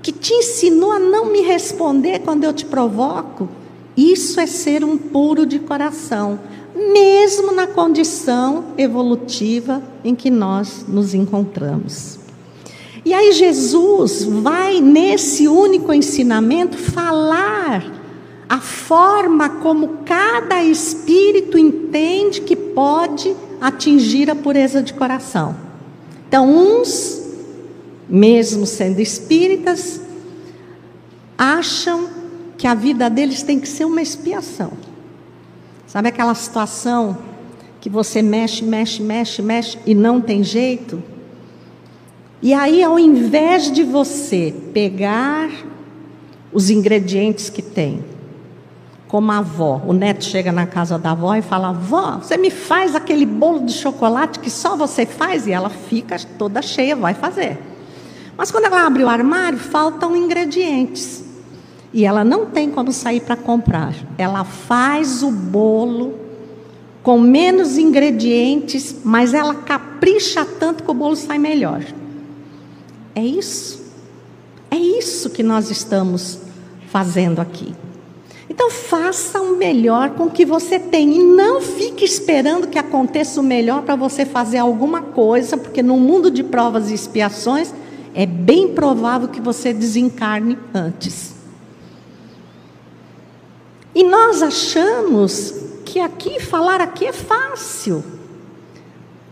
que 0.00 0.12
te 0.12 0.32
ensinou 0.34 0.92
a 0.92 1.00
não 1.00 1.32
me 1.32 1.40
responder 1.40 2.20
quando 2.20 2.44
eu 2.44 2.52
te 2.52 2.64
provoco. 2.64 3.48
Isso 3.98 4.38
é 4.38 4.46
ser 4.46 4.84
um 4.84 4.96
puro 4.96 5.44
de 5.44 5.58
coração 5.58 6.38
mesmo 6.92 7.50
na 7.50 7.66
condição 7.66 8.66
evolutiva 8.78 9.82
em 10.04 10.14
que 10.14 10.30
nós 10.30 10.84
nos 10.86 11.14
encontramos. 11.14 12.16
E 13.04 13.12
aí 13.12 13.32
Jesus 13.32 14.22
vai 14.22 14.80
nesse 14.80 15.48
único 15.48 15.92
ensinamento 15.92 16.78
falar 16.78 17.92
a 18.48 18.60
forma 18.60 19.48
como 19.48 19.98
cada 20.04 20.62
espírito 20.62 21.58
entende 21.58 22.40
que 22.42 22.54
pode 22.54 23.34
atingir 23.60 24.30
a 24.30 24.36
pureza 24.36 24.80
de 24.80 24.94
coração. 24.94 25.56
Então, 26.28 26.48
uns, 26.48 27.20
mesmo 28.08 28.64
sendo 28.64 29.00
espíritas, 29.00 30.00
acham 31.36 32.17
que 32.58 32.66
a 32.66 32.74
vida 32.74 33.08
deles 33.08 33.42
tem 33.42 33.58
que 33.58 33.68
ser 33.68 33.86
uma 33.86 34.02
expiação. 34.02 34.72
Sabe 35.86 36.08
aquela 36.08 36.34
situação 36.34 37.16
que 37.80 37.88
você 37.88 38.20
mexe, 38.20 38.62
mexe, 38.64 39.00
mexe, 39.00 39.40
mexe 39.40 39.78
e 39.86 39.94
não 39.94 40.20
tem 40.20 40.42
jeito? 40.42 41.02
E 42.42 42.52
aí, 42.52 42.82
ao 42.82 42.98
invés 42.98 43.70
de 43.72 43.82
você 43.82 44.54
pegar 44.74 45.48
os 46.52 46.70
ingredientes 46.70 47.48
que 47.48 47.62
tem. 47.62 48.04
Como 49.06 49.32
a 49.32 49.38
avó, 49.38 49.82
o 49.86 49.92
neto 49.92 50.24
chega 50.24 50.52
na 50.52 50.66
casa 50.66 50.98
da 50.98 51.12
avó 51.12 51.34
e 51.34 51.42
fala: 51.42 51.68
Avó, 51.68 52.18
você 52.18 52.36
me 52.36 52.50
faz 52.50 52.94
aquele 52.94 53.24
bolo 53.24 53.64
de 53.64 53.72
chocolate 53.72 54.38
que 54.38 54.50
só 54.50 54.76
você 54.76 55.06
faz? 55.06 55.46
E 55.46 55.52
ela 55.52 55.70
fica 55.70 56.18
toda 56.36 56.60
cheia, 56.60 56.94
vai 56.94 57.14
fazer. 57.14 57.58
Mas 58.36 58.50
quando 58.50 58.66
ela 58.66 58.86
abre 58.86 59.02
o 59.02 59.08
armário, 59.08 59.58
faltam 59.58 60.14
ingredientes. 60.14 61.24
E 61.92 62.04
ela 62.04 62.22
não 62.24 62.46
tem 62.46 62.70
como 62.70 62.92
sair 62.92 63.20
para 63.20 63.36
comprar. 63.36 63.94
Ela 64.16 64.44
faz 64.44 65.22
o 65.22 65.30
bolo 65.30 66.14
com 67.02 67.18
menos 67.18 67.78
ingredientes, 67.78 68.96
mas 69.02 69.32
ela 69.32 69.54
capricha 69.54 70.44
tanto 70.44 70.84
que 70.84 70.90
o 70.90 70.94
bolo 70.94 71.16
sai 71.16 71.38
melhor. 71.38 71.82
É 73.14 73.24
isso. 73.24 73.82
É 74.70 74.76
isso 74.76 75.30
que 75.30 75.42
nós 75.42 75.70
estamos 75.70 76.40
fazendo 76.90 77.40
aqui. 77.40 77.74
Então 78.50 78.70
faça 78.70 79.40
o 79.40 79.56
melhor 79.56 80.10
com 80.10 80.24
o 80.24 80.30
que 80.30 80.44
você 80.44 80.78
tem 80.78 81.16
e 81.16 81.22
não 81.22 81.60
fique 81.60 82.04
esperando 82.04 82.66
que 82.66 82.78
aconteça 82.78 83.40
o 83.40 83.42
melhor 83.42 83.82
para 83.82 83.94
você 83.94 84.26
fazer 84.26 84.58
alguma 84.58 85.00
coisa, 85.00 85.56
porque 85.56 85.82
no 85.82 85.96
mundo 85.96 86.30
de 86.30 86.42
provas 86.42 86.90
e 86.90 86.94
expiações 86.94 87.72
é 88.14 88.26
bem 88.26 88.68
provável 88.68 89.28
que 89.28 89.40
você 89.40 89.72
desencarne 89.72 90.58
antes. 90.74 91.37
E 93.94 94.04
nós 94.04 94.42
achamos 94.42 95.54
que 95.84 95.98
aqui 95.98 96.40
falar 96.40 96.80
aqui 96.80 97.06
é 97.06 97.12
fácil. 97.12 98.04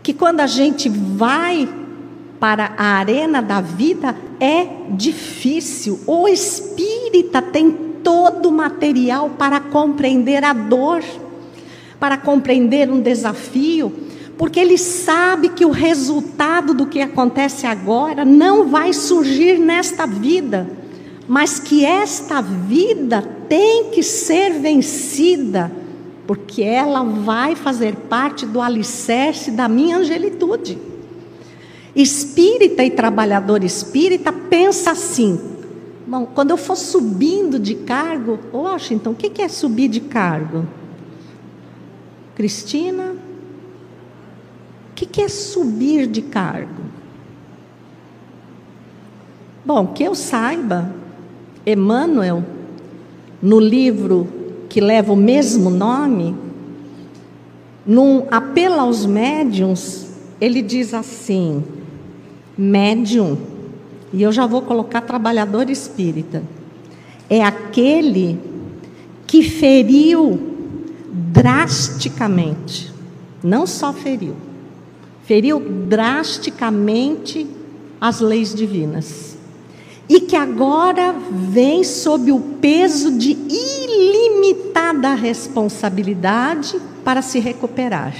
Que 0.01 0.13
quando 0.13 0.39
a 0.39 0.47
gente 0.47 0.89
vai 0.89 1.67
para 2.39 2.73
a 2.77 2.97
arena 2.97 3.41
da 3.41 3.61
vida 3.61 4.15
é 4.39 4.67
difícil. 4.91 5.99
O 6.05 6.27
espírita 6.27 7.41
tem 7.41 7.71
todo 8.03 8.49
o 8.49 8.51
material 8.51 9.31
para 9.31 9.59
compreender 9.59 10.43
a 10.43 10.53
dor, 10.53 11.03
para 11.99 12.17
compreender 12.17 12.89
um 12.89 13.01
desafio, 13.01 13.91
porque 14.37 14.59
ele 14.59 14.77
sabe 14.77 15.49
que 15.49 15.65
o 15.65 15.71
resultado 15.71 16.73
do 16.73 16.85
que 16.85 17.01
acontece 17.01 17.65
agora 17.65 18.23
não 18.23 18.69
vai 18.69 18.93
surgir 18.93 19.57
nesta 19.57 20.05
vida, 20.05 20.69
mas 21.27 21.59
que 21.59 21.85
esta 21.85 22.41
vida 22.41 23.21
tem 23.49 23.91
que 23.91 24.01
ser 24.01 24.59
vencida, 24.59 25.71
porque 26.25 26.61
ela 26.61 27.03
vai 27.03 27.55
fazer 27.55 27.95
parte 27.95 28.45
do 28.45 28.61
alicerce 28.61 29.51
da 29.51 29.67
minha 29.67 29.97
angelitude. 29.97 30.77
Espírita 31.95 32.83
e 32.83 32.91
trabalhador 32.91 33.63
espírita 33.63 34.31
pensa 34.31 34.91
assim: 34.91 35.39
bom, 36.05 36.25
quando 36.25 36.51
eu 36.51 36.57
for 36.57 36.75
subindo 36.75 37.59
de 37.59 37.75
cargo, 37.75 38.39
Washington, 38.53 39.11
o 39.11 39.15
que 39.15 39.41
é 39.41 39.49
subir 39.49 39.89
de 39.89 40.01
cargo? 40.01 40.65
Cristina, 42.35 43.15
o 44.91 44.95
que 44.95 45.21
é 45.21 45.27
subir 45.27 46.05
de 46.05 46.21
cargo? 46.21 46.83
Bom, 49.65 49.87
que 49.87 50.03
eu 50.03 50.15
saiba, 50.15 50.93
Emmanuel, 51.69 52.45
no 53.41 53.59
livro 53.59 54.25
que 54.69 54.79
leva 54.79 55.11
o 55.11 55.17
mesmo 55.17 55.69
nome, 55.69 56.33
num 57.85 58.25
apelo 58.31 58.79
aos 58.79 59.05
médiums, 59.05 60.07
ele 60.39 60.61
diz 60.61 60.93
assim: 60.93 61.61
médium, 62.57 63.37
e 64.13 64.23
eu 64.23 64.31
já 64.31 64.45
vou 64.45 64.61
colocar 64.61 65.01
trabalhador 65.01 65.69
espírita, 65.69 66.41
é 67.29 67.43
aquele 67.43 68.39
que 69.27 69.43
feriu 69.43 70.39
drasticamente, 71.11 72.93
não 73.43 73.67
só 73.67 73.91
feriu, 73.91 74.35
feriu 75.23 75.59
drasticamente 75.59 77.45
as 77.99 78.21
leis 78.21 78.55
divinas. 78.55 79.36
E 80.09 80.21
que 80.21 80.35
agora 80.35 81.13
vem 81.29 81.83
sob 81.83 82.31
o 82.31 82.39
peso 82.39 83.17
de 83.17 83.31
ilimitada 83.31 85.13
responsabilidade 85.13 86.79
para 87.03 87.21
se 87.21 87.39
recuperar. 87.39 88.13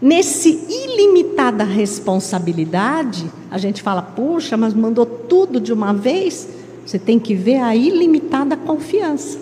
Nesse 0.00 0.50
ilimitada 0.50 1.64
responsabilidade, 1.64 3.30
a 3.50 3.58
gente 3.58 3.82
fala, 3.82 4.02
puxa, 4.02 4.56
mas 4.56 4.74
mandou 4.74 5.06
tudo 5.06 5.60
de 5.60 5.72
uma 5.72 5.94
vez. 5.94 6.48
Você 6.84 6.98
tem 6.98 7.18
que 7.18 7.34
ver 7.34 7.56
a 7.56 7.74
ilimitada 7.74 8.56
confiança. 8.56 9.38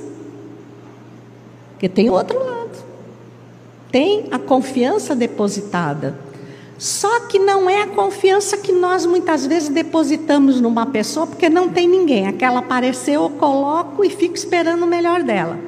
Porque 1.73 1.89
tem 1.89 2.11
outro 2.11 2.39
lado. 2.39 2.85
Tem 3.91 4.27
a 4.31 4.39
confiança 4.39 5.17
depositada. 5.17 6.17
Só 6.79 7.21
que 7.21 7.39
não 7.39 7.71
é 7.71 7.83
a 7.83 7.87
confiança 7.87 8.57
que 8.57 8.73
nós 8.73 9.07
muitas 9.07 9.47
vezes 9.47 9.69
depositamos 9.69 10.61
numa 10.61 10.87
pessoa, 10.87 11.27
porque 11.27 11.49
não 11.49 11.69
tem 11.69 11.89
ninguém. 11.89 12.27
Aquela 12.27 12.59
apareceu, 12.59 13.23
eu 13.23 13.31
coloco 13.31 14.05
e 14.05 14.11
fico 14.11 14.35
esperando 14.35 14.83
o 14.83 14.87
melhor 14.87 15.23
dela. 15.23 15.59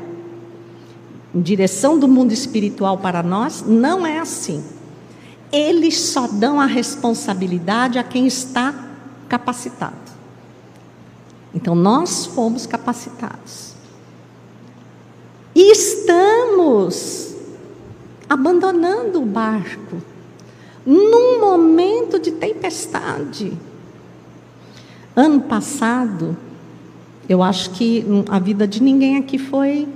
Em 1.35 1.41
direção 1.41 1.99
do 1.99 2.09
mundo 2.09 2.33
espiritual 2.33 2.99
para 2.99 3.23
nós, 3.23 3.65
não 3.67 4.07
é 4.07 4.19
assim 4.19 4.63
eles 5.55 6.01
só 6.01 6.27
dão 6.27 6.61
a 6.61 6.67
responsabilidade 6.67 7.97
a 7.97 8.03
quem 8.03 8.27
está 8.27 8.75
capacitado. 9.29 9.95
Então, 11.55 11.77
nós 11.77 12.27
fomos 12.27 12.67
capacitados. 12.67 13.73
E 15.55 15.71
estamos 15.71 17.37
abandonando 18.29 19.23
o 19.23 19.25
barco 19.25 20.03
num 20.87 21.41
momento 21.41 22.19
de 22.19 22.33
tempestade. 22.33 23.53
Ano 25.17 25.41
passado, 25.41 26.37
eu 27.29 27.43
acho 27.43 27.71
que 27.71 28.05
a 28.29 28.39
vida 28.39 28.67
de 28.67 28.83
ninguém 28.83 29.17
aqui 29.17 29.39
foi 29.39 29.89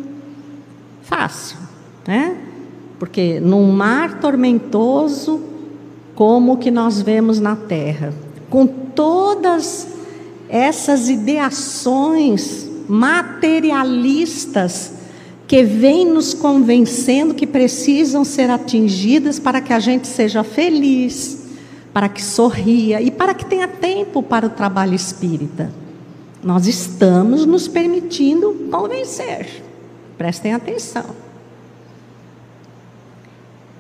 fácil, 1.03 1.59
né? 2.07 2.37
Porque 2.99 3.39
num 3.41 3.71
mar 3.71 4.21
tormentoso, 4.21 5.43
como 6.15 6.55
o 6.55 6.57
que 6.57 6.71
nós 6.71 7.03
vemos 7.03 7.39
na 7.39 7.55
terra, 7.55 8.15
com 8.49 8.67
todas 8.67 9.89
essas 10.49 11.09
ideações 11.09 12.69
materialistas 12.89 14.98
que 15.49 15.65
vêm 15.65 16.05
nos 16.07 16.35
convencendo 16.35 17.35
que 17.35 17.47
precisam 17.47 18.25
ser 18.25 18.51
atingidas 18.51 19.41
para 19.41 19.61
que 19.61 19.73
a 19.73 19.81
gente 19.81 20.07
seja 20.07 20.45
feliz, 20.45 21.47
para 21.93 22.09
que 22.09 22.23
sorria 22.23 23.03
e 23.03 23.11
para 23.11 23.35
que 23.35 23.45
tenha 23.45 23.67
tempo 23.67 24.23
para 24.23 24.47
o 24.47 24.51
trabalho 24.51 24.95
espírita. 24.95 25.73
Nós 26.45 26.69
estamos 26.69 27.45
nos 27.45 27.67
permitindo 27.67 28.69
convencer. 28.71 29.65
Prestem 30.17 30.53
atenção 30.53 31.29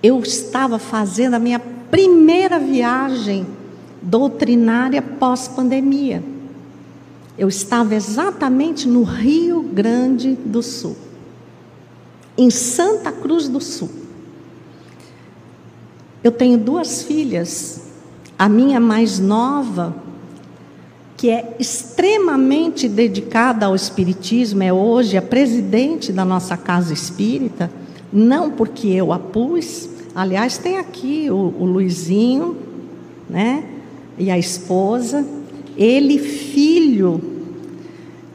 eu 0.03 0.21
estava 0.21 0.79
fazendo 0.79 1.35
a 1.35 1.39
minha 1.39 1.59
primeira 1.59 2.59
viagem 2.59 3.47
doutrinária 4.01 5.03
pós-pandemia. 5.03 6.23
Eu 7.37 7.49
estava 7.49 7.95
exatamente 7.95 8.89
no 8.89 9.03
Rio 9.03 9.62
Grande 9.62 10.35
do 10.35 10.62
Sul, 10.62 10.97
em 12.39 12.49
Santa 12.51 13.11
Cruz 13.11 13.49
do 13.49 13.61
Sul. 13.61 13.91
Eu 16.22 16.30
tenho 16.30 16.57
duas 16.57 17.03
filhas, 17.03 17.82
a 18.39 18.49
minha 18.49 18.78
mais 18.78 19.18
nova, 19.18 19.95
que 21.16 21.28
é 21.28 21.57
extremamente 21.59 22.89
dedicada 22.89 23.66
ao 23.66 23.74
Espiritismo, 23.74 24.62
é 24.62 24.72
hoje 24.72 25.16
a 25.16 25.22
presidente 25.22 26.12
da 26.12 26.24
nossa 26.24 26.57
casa 26.57 26.95
espírita 26.95 27.70
não 28.12 28.51
porque 28.51 28.89
eu 28.89 29.12
a 29.12 29.18
pus. 29.18 29.89
Aliás, 30.14 30.59
tem 30.59 30.78
aqui 30.78 31.28
o, 31.30 31.55
o 31.59 31.64
Luizinho, 31.64 32.57
né? 33.28 33.64
E 34.16 34.30
a 34.30 34.39
esposa. 34.39 35.26
Ele, 35.76 36.18
filho 36.18 37.20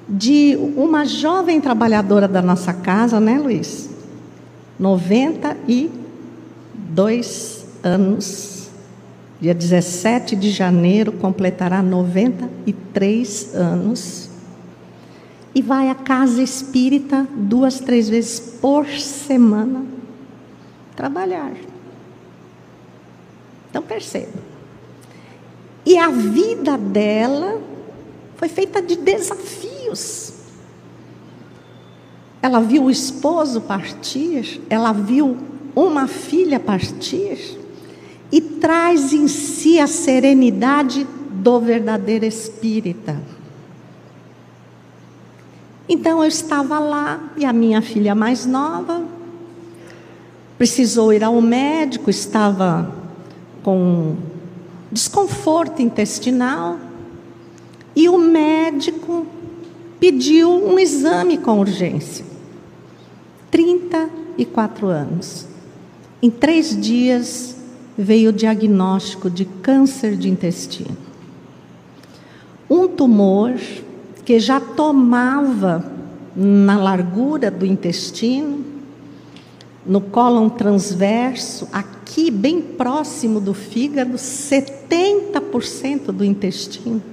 de 0.07 0.57
uma 0.75 1.05
jovem 1.05 1.59
trabalhadora 1.59 2.27
da 2.27 2.41
nossa 2.41 2.73
casa, 2.73 3.19
né, 3.19 3.39
Luiz? 3.39 3.92
92 4.83 7.65
anos. 7.81 8.67
Dia 9.39 9.53
17 9.53 10.35
de 10.35 10.51
janeiro 10.51 11.13
completará 11.13 11.81
93 11.81 13.55
anos 13.55 14.29
e 15.55 15.61
vai 15.61 15.89
à 15.89 15.95
casa 15.95 16.41
espírita 16.41 17.25
duas, 17.33 17.79
três 17.79 18.09
vezes 18.09 18.41
por 18.59 18.85
semana 18.87 19.85
trabalhar. 20.97 21.53
Então 23.69 23.81
perceba. 23.81 24.33
E 25.85 25.97
a 25.97 26.09
vida 26.09 26.77
dela 26.77 27.61
foi 28.35 28.49
feita 28.49 28.81
de 28.81 28.97
desafios. 28.97 30.32
Ela 32.43 32.59
viu 32.59 32.83
o 32.83 32.91
esposo 32.91 33.61
partir, 33.61 34.61
ela 34.69 34.91
viu 34.91 35.37
uma 35.73 36.09
filha 36.09 36.59
partir 36.59 37.57
e 38.29 38.41
traz 38.41 39.13
em 39.13 39.29
si 39.29 39.79
a 39.79 39.87
serenidade 39.87 41.07
do 41.31 41.57
verdadeiro 41.61 42.25
espírita. 42.25 43.17
Então 45.87 46.21
eu 46.21 46.27
estava 46.27 46.79
lá 46.79 47.31
e 47.37 47.45
a 47.45 47.53
minha 47.53 47.81
filha 47.81 48.13
mais 48.13 48.45
nova 48.45 49.01
precisou 50.57 51.13
ir 51.13 51.23
ao 51.23 51.39
médico, 51.39 52.09
estava 52.09 52.93
com 53.63 54.17
desconforto 54.91 55.81
intestinal 55.81 56.77
e 57.95 58.09
o 58.09 58.17
médico 58.17 59.25
pediu 59.97 60.51
um 60.51 60.77
exame 60.77 61.37
com 61.37 61.61
urgência. 61.61 62.32
34 63.53 64.87
anos. 64.87 65.45
Em 66.23 66.31
três 66.31 66.75
dias 66.75 67.55
veio 67.95 68.31
o 68.31 68.33
diagnóstico 68.33 69.29
de 69.29 69.45
câncer 69.45 70.17
de 70.17 70.27
intestino. 70.27 70.97
Um 72.67 72.87
tumor 72.87 73.53
que 74.25 74.39
já 74.39 74.59
tomava 74.59 75.85
na 76.35 76.79
largura 76.79 77.51
do 77.51 77.63
intestino, 77.63 78.65
no 79.85 80.01
cólon 80.01 80.49
transverso, 80.49 81.67
aqui 81.71 82.31
bem 82.31 82.59
próximo 82.59 83.39
do 83.39 83.53
fígado, 83.53 84.15
70% 84.15 86.05
do 86.05 86.25
intestino 86.25 87.12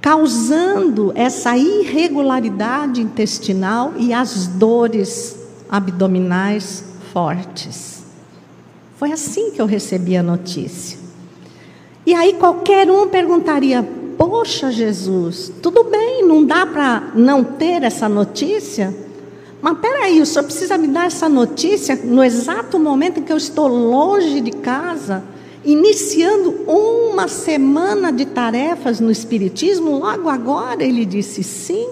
causando 0.00 1.12
essa 1.14 1.56
irregularidade 1.56 3.00
intestinal 3.00 3.92
e 3.96 4.12
as 4.12 4.46
dores 4.46 5.38
abdominais 5.68 6.84
fortes. 7.12 8.02
Foi 8.96 9.12
assim 9.12 9.50
que 9.50 9.60
eu 9.60 9.66
recebi 9.66 10.16
a 10.16 10.22
notícia. 10.22 10.98
E 12.04 12.14
aí 12.14 12.34
qualquer 12.34 12.90
um 12.90 13.08
perguntaria: 13.08 13.82
Poxa, 14.16 14.70
Jesus, 14.70 15.52
tudo 15.62 15.84
bem, 15.84 16.26
não 16.26 16.44
dá 16.44 16.66
para 16.66 17.10
não 17.14 17.44
ter 17.44 17.82
essa 17.82 18.08
notícia? 18.08 18.94
Mas 19.62 19.78
peraí, 19.78 20.20
o 20.20 20.26
senhor 20.26 20.44
precisa 20.44 20.78
me 20.78 20.88
dar 20.88 21.06
essa 21.06 21.28
notícia 21.28 21.98
no 22.02 22.24
exato 22.24 22.78
momento 22.78 23.20
em 23.20 23.22
que 23.22 23.32
eu 23.32 23.36
estou 23.36 23.68
longe 23.68 24.40
de 24.40 24.52
casa? 24.52 25.22
Iniciando 25.64 26.50
uma 26.66 27.28
semana 27.28 28.12
de 28.12 28.24
tarefas 28.24 29.00
no 29.00 29.10
Espiritismo, 29.10 29.98
logo 29.98 30.28
agora 30.28 30.82
ele 30.82 31.04
disse 31.04 31.42
sim, 31.42 31.88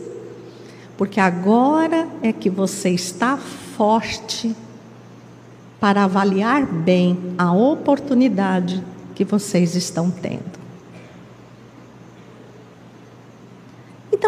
porque 0.96 1.20
agora 1.20 2.08
é 2.22 2.32
que 2.32 2.50
você 2.50 2.90
está 2.90 3.36
forte 3.36 4.54
para 5.78 6.04
avaliar 6.04 6.66
bem 6.66 7.16
a 7.38 7.52
oportunidade 7.52 8.82
que 9.14 9.24
vocês 9.24 9.74
estão 9.76 10.10
tendo. 10.10 10.57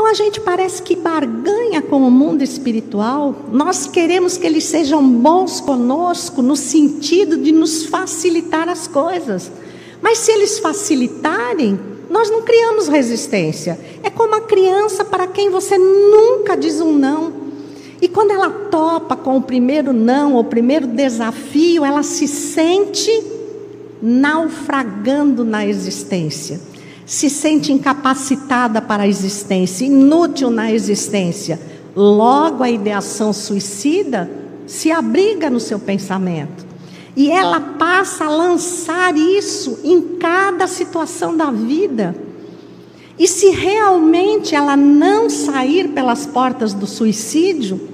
Então 0.01 0.11
a 0.11 0.14
gente 0.14 0.40
parece 0.40 0.80
que 0.80 0.96
barganha 0.96 1.82
com 1.82 1.98
o 1.98 2.11
mundo 2.11 2.42
espiritual, 2.42 3.36
nós 3.53 3.86
queremos 3.86 4.38
que 4.38 4.46
eles 4.46 4.64
sejam 4.64 5.07
bons 5.07 5.61
conosco 5.61 6.40
no 6.40 6.57
sentido 6.57 7.36
de 7.36 7.53
nos 7.53 7.84
facilitar 7.84 8.66
as 8.66 8.88
coisas. 8.88 9.53
Mas 10.01 10.16
se 10.16 10.32
eles 10.32 10.59
facilitarem, 10.59 11.78
nós 12.09 12.30
não 12.30 12.40
criamos 12.40 12.88
resistência. 12.88 13.78
É 14.03 14.09
como 14.09 14.34
a 14.34 14.40
criança 14.40 15.05
para 15.05 15.26
quem 15.26 15.51
você 15.51 15.76
nunca 15.76 16.57
diz 16.57 16.80
um 16.80 16.94
não. 16.94 17.34
E 18.01 18.09
quando 18.09 18.30
ela 18.30 18.48
topa 18.48 19.14
com 19.14 19.36
o 19.36 19.42
primeiro 19.42 19.92
não, 19.92 20.34
o 20.34 20.44
primeiro 20.44 20.86
desafio, 20.86 21.84
ela 21.84 22.03
se 22.03 22.26
sente 22.26 23.12
naufragando 24.01 25.44
na 25.44 25.66
existência 25.66 26.69
se 27.11 27.28
sente 27.28 27.72
incapacitada 27.72 28.80
para 28.80 29.02
a 29.02 29.08
existência, 29.08 29.84
inútil 29.84 30.48
na 30.48 30.70
existência. 30.70 31.61
Logo, 31.96 32.62
a 32.62 32.70
ideação 32.70 33.32
suicida 33.32 34.30
se 34.64 34.92
abriga 34.92 35.50
no 35.50 35.58
seu 35.58 35.80
pensamento. 35.80 36.64
E 37.16 37.28
ela 37.28 37.58
passa 37.58 38.26
a 38.26 38.30
lançar 38.30 39.16
isso 39.16 39.80
em 39.82 40.00
cada 40.20 40.68
situação 40.68 41.36
da 41.36 41.50
vida. 41.50 42.14
E 43.18 43.26
se 43.26 43.50
realmente 43.50 44.54
ela 44.54 44.76
não 44.76 45.28
sair 45.28 45.88
pelas 45.88 46.26
portas 46.26 46.72
do 46.72 46.86
suicídio, 46.86 47.88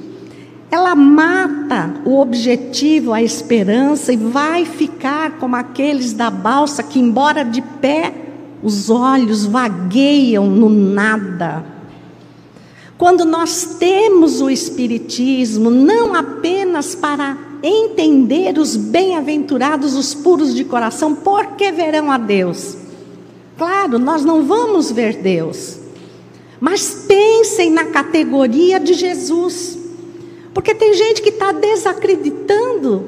ela 0.71 0.95
mata 0.95 2.03
o 2.05 2.21
objetivo, 2.21 3.15
a 3.15 3.23
esperança 3.23 4.13
e 4.13 4.17
vai 4.19 4.67
ficar 4.67 5.39
como 5.39 5.57
aqueles 5.57 6.13
da 6.13 6.29
balsa 6.29 6.83
que, 6.83 6.99
embora 6.99 7.43
de 7.43 7.63
pé, 7.63 8.26
os 8.67 8.91
olhos 8.91 9.47
vagueiam 9.47 10.51
no 10.51 10.69
nada. 10.69 11.65
Quando 12.99 13.25
nós 13.25 13.77
temos 13.79 14.41
o 14.41 14.51
Espiritismo, 14.51 15.71
não 15.71 16.13
apenas 16.13 16.93
para 16.93 17.39
entender 17.63 18.59
os 18.59 18.75
bem-aventurados, 18.75 19.95
os 19.95 20.15
puros 20.15 20.53
de 20.53 20.65
coração, 20.65 21.15
porque 21.15 21.71
verão 21.71 22.11
a 22.11 22.19
Deus. 22.19 22.77
Claro, 23.57 24.01
nós 24.01 24.25
não 24.25 24.43
vamos 24.43 24.91
ver 24.91 25.19
Deus, 25.19 25.79
mas 26.59 27.05
pensem 27.07 27.71
na 27.71 27.85
categoria 27.85 28.81
de 28.81 28.95
Jesus, 28.95 29.79
porque 30.53 30.75
tem 30.75 30.93
gente 30.93 31.23
que 31.23 31.29
está 31.29 31.53
desacreditando 31.53 33.05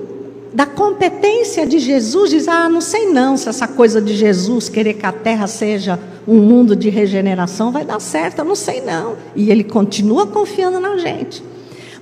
da 0.52 0.66
competência 0.66 1.66
de 1.66 1.78
Jesus, 1.78 2.30
diz: 2.30 2.48
Ah, 2.48 2.68
não 2.68 2.80
sei 2.80 3.06
não 3.06 3.36
se 3.36 3.48
essa 3.48 3.68
coisa 3.68 4.00
de 4.00 4.14
Jesus 4.14 4.68
querer 4.68 4.94
que 4.94 5.04
a 5.04 5.12
terra 5.12 5.46
seja 5.46 5.98
um 6.26 6.36
mundo 6.36 6.74
de 6.74 6.88
regeneração 6.88 7.70
vai 7.70 7.84
dar 7.84 8.00
certo, 8.00 8.40
eu 8.40 8.44
não 8.44 8.54
sei 8.54 8.80
não. 8.80 9.16
E 9.34 9.50
ele 9.50 9.64
continua 9.64 10.26
confiando 10.26 10.80
na 10.80 10.96
gente. 10.96 11.42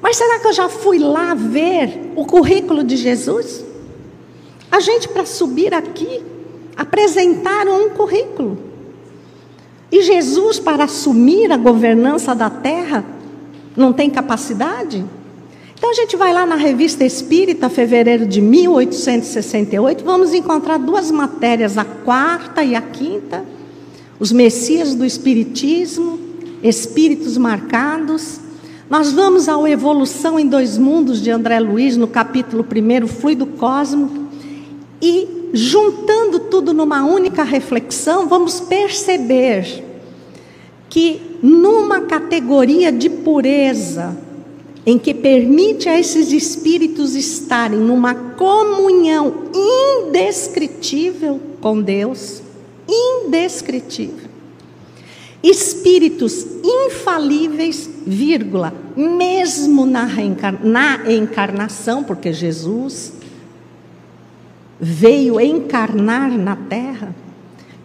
Mas 0.00 0.16
será 0.16 0.38
que 0.38 0.46
eu 0.46 0.52
já 0.52 0.68
fui 0.68 0.98
lá 0.98 1.34
ver 1.34 2.12
o 2.14 2.24
currículo 2.24 2.84
de 2.84 2.96
Jesus? 2.96 3.64
A 4.70 4.80
gente, 4.80 5.08
para 5.08 5.24
subir 5.24 5.72
aqui, 5.72 6.22
apresentaram 6.76 7.86
um 7.86 7.90
currículo. 7.90 8.58
E 9.90 10.02
Jesus, 10.02 10.58
para 10.58 10.84
assumir 10.84 11.50
a 11.50 11.56
governança 11.56 12.34
da 12.34 12.50
terra, 12.50 13.04
não 13.76 13.92
tem 13.92 14.10
capacidade? 14.10 15.04
Então 15.78 15.90
a 15.90 15.94
gente 15.94 16.16
vai 16.16 16.32
lá 16.32 16.46
na 16.46 16.56
Revista 16.56 17.04
Espírita, 17.04 17.68
fevereiro 17.68 18.26
de 18.26 18.40
1868, 18.40 20.02
vamos 20.02 20.32
encontrar 20.32 20.78
duas 20.78 21.10
matérias, 21.10 21.76
a 21.76 21.84
quarta 21.84 22.64
e 22.64 22.74
a 22.74 22.80
quinta, 22.80 23.44
os 24.18 24.32
Messias 24.32 24.94
do 24.94 25.04
Espiritismo, 25.04 26.18
Espíritos 26.62 27.36
Marcados. 27.36 28.40
Nós 28.88 29.12
vamos 29.12 29.50
ao 29.50 29.68
Evolução 29.68 30.40
em 30.40 30.46
Dois 30.46 30.78
Mundos 30.78 31.20
de 31.20 31.30
André 31.30 31.60
Luiz, 31.60 31.94
no 31.94 32.08
capítulo 32.08 32.64
1, 32.64 33.06
Fluido 33.06 33.44
Cósmico, 33.44 34.28
e 35.02 35.50
juntando 35.52 36.40
tudo 36.40 36.72
numa 36.72 37.04
única 37.04 37.42
reflexão, 37.42 38.26
vamos 38.26 38.60
perceber 38.60 39.84
que 40.88 41.20
numa 41.42 42.00
categoria 42.00 42.90
de 42.90 43.10
pureza, 43.10 44.24
em 44.86 44.96
que 44.96 45.12
permite 45.12 45.88
a 45.88 45.98
esses 45.98 46.30
espíritos 46.30 47.16
estarem 47.16 47.80
numa 47.80 48.14
comunhão 48.14 49.50
indescritível 49.52 51.40
com 51.60 51.82
Deus, 51.82 52.40
indescritível. 52.88 54.28
Espíritos 55.42 56.46
infalíveis, 56.64 57.90
vírgula, 58.06 58.72
mesmo 58.96 59.84
na, 59.84 60.06
na 60.62 61.12
encarnação, 61.12 62.04
porque 62.04 62.32
Jesus 62.32 63.12
veio 64.80 65.40
encarnar 65.40 66.30
na 66.38 66.54
terra. 66.54 67.14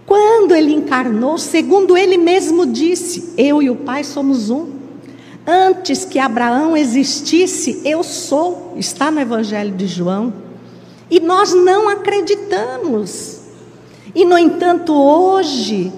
Quando 0.06 0.54
ele 0.54 0.72
encarnou, 0.72 1.38
segundo 1.38 1.98
ele 1.98 2.18
mesmo 2.18 2.66
disse, 2.66 3.34
eu 3.38 3.62
e 3.62 3.70
o 3.70 3.76
Pai 3.76 4.04
somos 4.04 4.52
um. 4.52 4.81
Antes 5.46 6.06
que 6.06 6.20
Abraão 6.20 6.78
existisse, 6.78 7.82
eu 7.84 8.04
sou, 8.04 8.74
está 8.78 9.10
no 9.10 9.20
Evangelho 9.20 9.72
de 9.72 9.88
João. 9.88 10.34
E 11.10 11.20
nós 11.20 11.54
não 11.54 11.90
acreditamos. 11.90 13.42
E, 14.14 14.24
no 14.24 14.38
entanto, 14.38 14.94
hoje, 14.94 15.92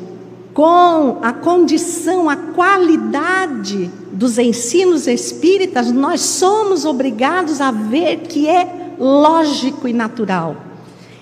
com 0.54 1.20
a 1.22 1.34
condição, 1.34 2.30
a 2.30 2.36
qualidade 2.36 3.92
dos 4.12 4.38
ensinos 4.38 5.08
espíritas, 5.08 5.92
nós 5.92 6.22
somos 6.22 6.86
obrigados 6.86 7.60
a 7.60 7.72
ver 7.72 8.22
que 8.22 8.48
é 8.48 8.96
lógico 8.98 9.88
e 9.88 9.94
natural. 9.94 10.56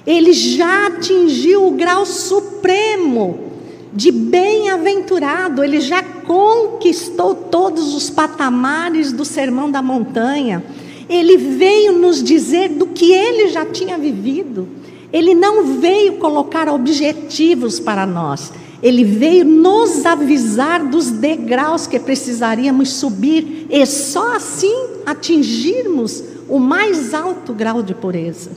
Ele 0.05 0.33
já 0.33 0.87
atingiu 0.87 1.67
o 1.67 1.71
grau 1.71 2.05
supremo 2.05 3.50
de 3.93 4.11
bem-aventurado, 4.11 5.63
ele 5.63 5.81
já 5.81 6.01
conquistou 6.01 7.35
todos 7.35 7.93
os 7.93 8.09
patamares 8.09 9.11
do 9.11 9.25
Sermão 9.25 9.69
da 9.69 9.81
Montanha. 9.81 10.63
Ele 11.09 11.35
veio 11.35 11.93
nos 11.93 12.23
dizer 12.23 12.69
do 12.69 12.87
que 12.87 13.11
ele 13.11 13.49
já 13.49 13.65
tinha 13.65 13.97
vivido. 13.97 14.67
Ele 15.11 15.35
não 15.35 15.65
veio 15.65 16.13
colocar 16.13 16.69
objetivos 16.69 17.79
para 17.81 18.05
nós. 18.05 18.53
Ele 18.81 19.03
veio 19.03 19.43
nos 19.43 20.05
avisar 20.05 20.85
dos 20.85 21.11
degraus 21.11 21.85
que 21.85 21.99
precisaríamos 21.99 22.93
subir 22.93 23.67
e 23.69 23.85
só 23.85 24.35
assim 24.35 24.73
atingirmos 25.05 26.23
o 26.47 26.59
mais 26.59 27.13
alto 27.13 27.53
grau 27.53 27.83
de 27.83 27.93
pureza. 27.93 28.51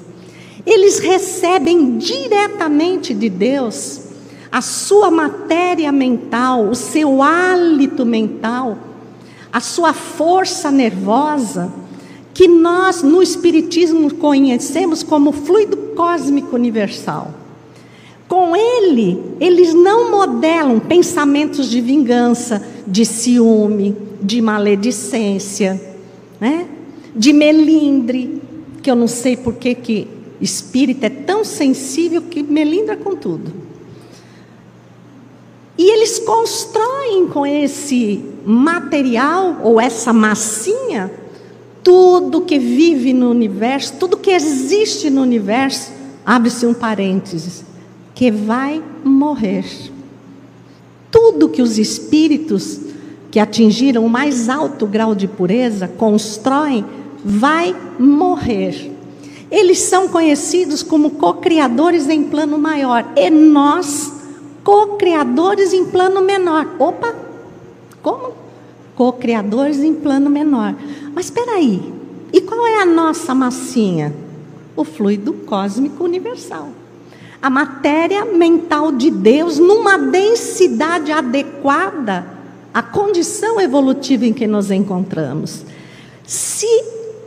Eles 0.64 1.00
recebem 1.00 1.98
diretamente 1.98 3.12
de 3.12 3.28
Deus 3.28 4.03
a 4.54 4.60
sua 4.60 5.10
matéria 5.10 5.90
mental, 5.90 6.68
o 6.68 6.76
seu 6.76 7.20
hálito 7.20 8.06
mental, 8.06 8.78
a 9.52 9.58
sua 9.58 9.92
força 9.92 10.70
nervosa, 10.70 11.72
que 12.32 12.46
nós 12.46 13.02
no 13.02 13.20
Espiritismo 13.20 14.14
conhecemos 14.14 15.02
como 15.02 15.32
fluido 15.32 15.76
cósmico 15.96 16.54
universal. 16.54 17.34
Com 18.28 18.54
ele, 18.54 19.20
eles 19.40 19.74
não 19.74 20.12
modelam 20.12 20.78
pensamentos 20.78 21.68
de 21.68 21.80
vingança, 21.80 22.64
de 22.86 23.04
ciúme, 23.04 23.96
de 24.22 24.40
maledicência, 24.40 25.82
né? 26.40 26.68
de 27.12 27.32
melindre, 27.32 28.40
que 28.80 28.88
eu 28.88 28.94
não 28.94 29.08
sei 29.08 29.36
por 29.36 29.54
que, 29.54 29.74
que 29.74 30.06
espírito 30.40 31.02
é 31.02 31.10
tão 31.10 31.44
sensível 31.44 32.22
que 32.22 32.40
melindra 32.40 32.96
com 32.96 33.16
tudo. 33.16 33.63
E 35.76 35.90
eles 35.90 36.18
constroem 36.20 37.26
com 37.26 37.44
esse 37.46 38.24
material 38.44 39.60
ou 39.62 39.80
essa 39.80 40.12
massinha 40.12 41.10
tudo 41.84 42.40
que 42.40 42.58
vive 42.58 43.12
no 43.12 43.30
universo, 43.30 43.92
tudo 44.00 44.16
que 44.16 44.30
existe 44.30 45.10
no 45.10 45.20
universo, 45.20 45.92
abre-se 46.24 46.64
um 46.64 46.72
parênteses, 46.72 47.62
que 48.14 48.30
vai 48.30 48.82
morrer. 49.04 49.66
Tudo 51.10 51.50
que 51.50 51.60
os 51.60 51.78
espíritos 51.78 52.80
que 53.30 53.38
atingiram 53.38 54.04
o 54.04 54.08
mais 54.08 54.48
alto 54.48 54.86
grau 54.86 55.14
de 55.14 55.28
pureza 55.28 55.86
constroem 55.86 56.84
vai 57.22 57.76
morrer. 57.98 58.90
Eles 59.50 59.80
são 59.80 60.08
conhecidos 60.08 60.82
como 60.82 61.10
co-criadores 61.10 62.08
em 62.08 62.22
plano 62.22 62.58
maior 62.58 63.12
e 63.14 63.28
nós 63.28 64.13
co-criadores 64.64 65.72
em 65.72 65.84
plano 65.84 66.22
menor. 66.22 66.66
Opa! 66.78 67.14
Como? 68.02 68.32
Co-criadores 68.96 69.78
em 69.78 69.94
plano 69.94 70.30
menor. 70.30 70.74
Mas 71.14 71.26
espera 71.26 71.52
aí. 71.52 71.92
E 72.32 72.40
qual 72.40 72.66
é 72.66 72.82
a 72.82 72.86
nossa 72.86 73.34
massinha? 73.34 74.12
O 74.74 74.82
fluido 74.82 75.32
cósmico 75.32 76.02
universal 76.02 76.70
a 77.44 77.50
matéria 77.50 78.24
mental 78.24 78.90
de 78.90 79.10
Deus 79.10 79.58
numa 79.58 79.98
densidade 79.98 81.12
adequada 81.12 82.26
à 82.72 82.80
condição 82.80 83.60
evolutiva 83.60 84.24
em 84.24 84.32
que 84.32 84.46
nos 84.46 84.70
encontramos. 84.70 85.60
Se 86.26 86.66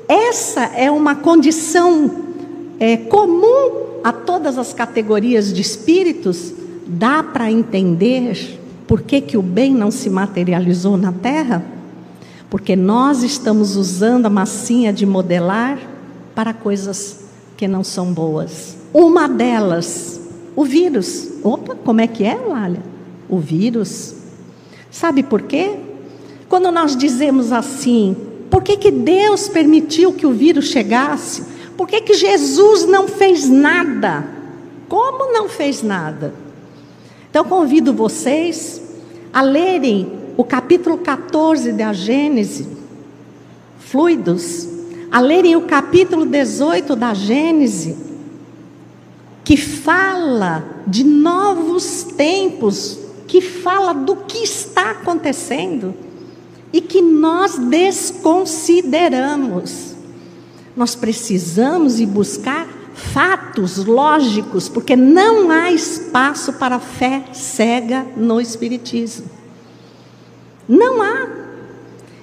essa 0.07 0.63
é 0.75 0.89
uma 0.89 1.13
condição 1.13 2.09
é, 2.79 2.97
comum 2.97 3.99
a 4.03 4.11
todas 4.11 4.57
as 4.57 4.73
categorias 4.73 5.53
de 5.53 5.61
espíritos, 5.61 6.51
dá 6.87 7.21
para 7.21 7.51
entender 7.51 8.59
por 8.87 9.01
que, 9.01 9.19
que 9.19 9.37
o 9.37 9.41
bem 9.41 9.73
não 9.73 9.91
se 9.91 10.09
materializou 10.09 10.97
na 10.97 11.11
Terra? 11.11 11.63
Porque 12.49 12.75
nós 12.75 13.23
estamos 13.23 13.75
usando 13.75 14.27
a 14.27 14.29
massinha 14.29 14.93
de 14.93 15.05
modelar 15.05 15.77
para 16.33 16.53
coisas 16.53 17.25
que 17.57 17.67
não 17.67 17.83
são 17.83 18.13
boas. 18.13 18.77
Uma 18.93 19.27
delas, 19.27 20.21
o 20.55 20.63
vírus. 20.63 21.29
Opa, 21.43 21.75
como 21.75 21.99
é 21.99 22.07
que 22.07 22.23
é, 22.23 22.35
Lália? 22.35 22.81
O 23.27 23.39
vírus. 23.39 24.15
Sabe 24.89 25.23
por 25.23 25.41
quê? 25.41 25.75
Quando 26.47 26.71
nós 26.71 26.95
dizemos 26.95 27.51
assim, 27.51 28.15
por 28.49 28.63
que, 28.63 28.77
que 28.77 28.91
Deus 28.91 29.49
permitiu 29.49 30.13
que 30.13 30.25
o 30.25 30.31
vírus 30.31 30.67
chegasse? 30.67 31.43
Por 31.75 31.87
que, 31.87 31.99
que 31.99 32.13
Jesus 32.13 32.85
não 32.85 33.07
fez 33.07 33.49
nada? 33.49 34.25
Como 34.87 35.33
não 35.33 35.49
fez 35.49 35.83
nada? 35.83 36.33
Então 37.37 37.47
convido 37.47 37.93
vocês 37.93 38.81
a 39.31 39.43
lerem 39.43 40.11
o 40.35 40.43
capítulo 40.43 40.97
14 40.97 41.71
da 41.71 41.93
Gênese, 41.93 42.67
fluidos, 43.77 44.67
a 45.11 45.19
lerem 45.19 45.55
o 45.55 45.61
capítulo 45.61 46.25
18 46.25 46.95
da 46.95 47.13
Gênese, 47.13 47.95
que 49.43 49.55
fala 49.55 50.65
de 50.87 51.03
novos 51.03 52.05
tempos, 52.17 52.97
que 53.27 53.39
fala 53.39 53.93
do 53.93 54.15
que 54.15 54.39
está 54.39 54.89
acontecendo 54.89 55.93
e 56.73 56.81
que 56.81 57.03
nós 57.03 57.59
desconsideramos. 57.59 59.95
Nós 60.75 60.95
precisamos 60.95 61.99
ir 61.99 62.07
buscar 62.07 62.67
fatos 62.97 63.85
lógicos, 63.85 64.67
porque 64.67 64.95
não 64.95 65.51
há 65.51 65.71
espaço 65.71 66.53
para 66.53 66.79
fé 66.79 67.25
cega 67.31 68.05
no 68.17 68.41
Espiritismo. 68.41 69.29
Não 70.67 71.01
há. 71.01 71.27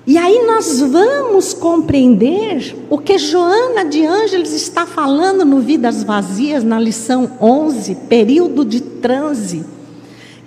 E 0.07 0.19
aí 0.19 0.45
nós 0.45 0.81
vamos 0.81 1.55
compreender 1.55 2.77
o 2.91 2.99
que 2.99 3.17
Joana 3.17 3.85
de 3.85 4.05
Ângeles 4.05 4.53
está 4.53 4.85
falando 4.85 5.45
no 5.45 5.61
Vidas 5.61 6.03
Vazias, 6.03 6.65
na 6.65 6.79
lição 6.79 7.39
11, 7.41 7.95
período 8.09 8.65
de 8.65 8.81
transe, 8.81 9.65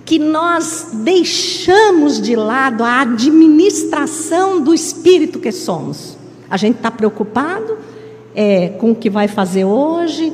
que 0.04 0.18
nós 0.18 0.90
deixamos 0.92 2.20
de 2.20 2.36
lado 2.36 2.84
a 2.84 3.00
administração 3.00 4.60
do 4.60 4.72
espírito 4.74 5.40
que 5.40 5.50
somos. 5.50 6.16
A 6.48 6.56
gente 6.56 6.76
está 6.76 6.90
preocupado 6.90 7.78
é, 8.40 8.68
com 8.68 8.92
o 8.92 8.94
que 8.94 9.10
vai 9.10 9.26
fazer 9.26 9.64
hoje, 9.64 10.32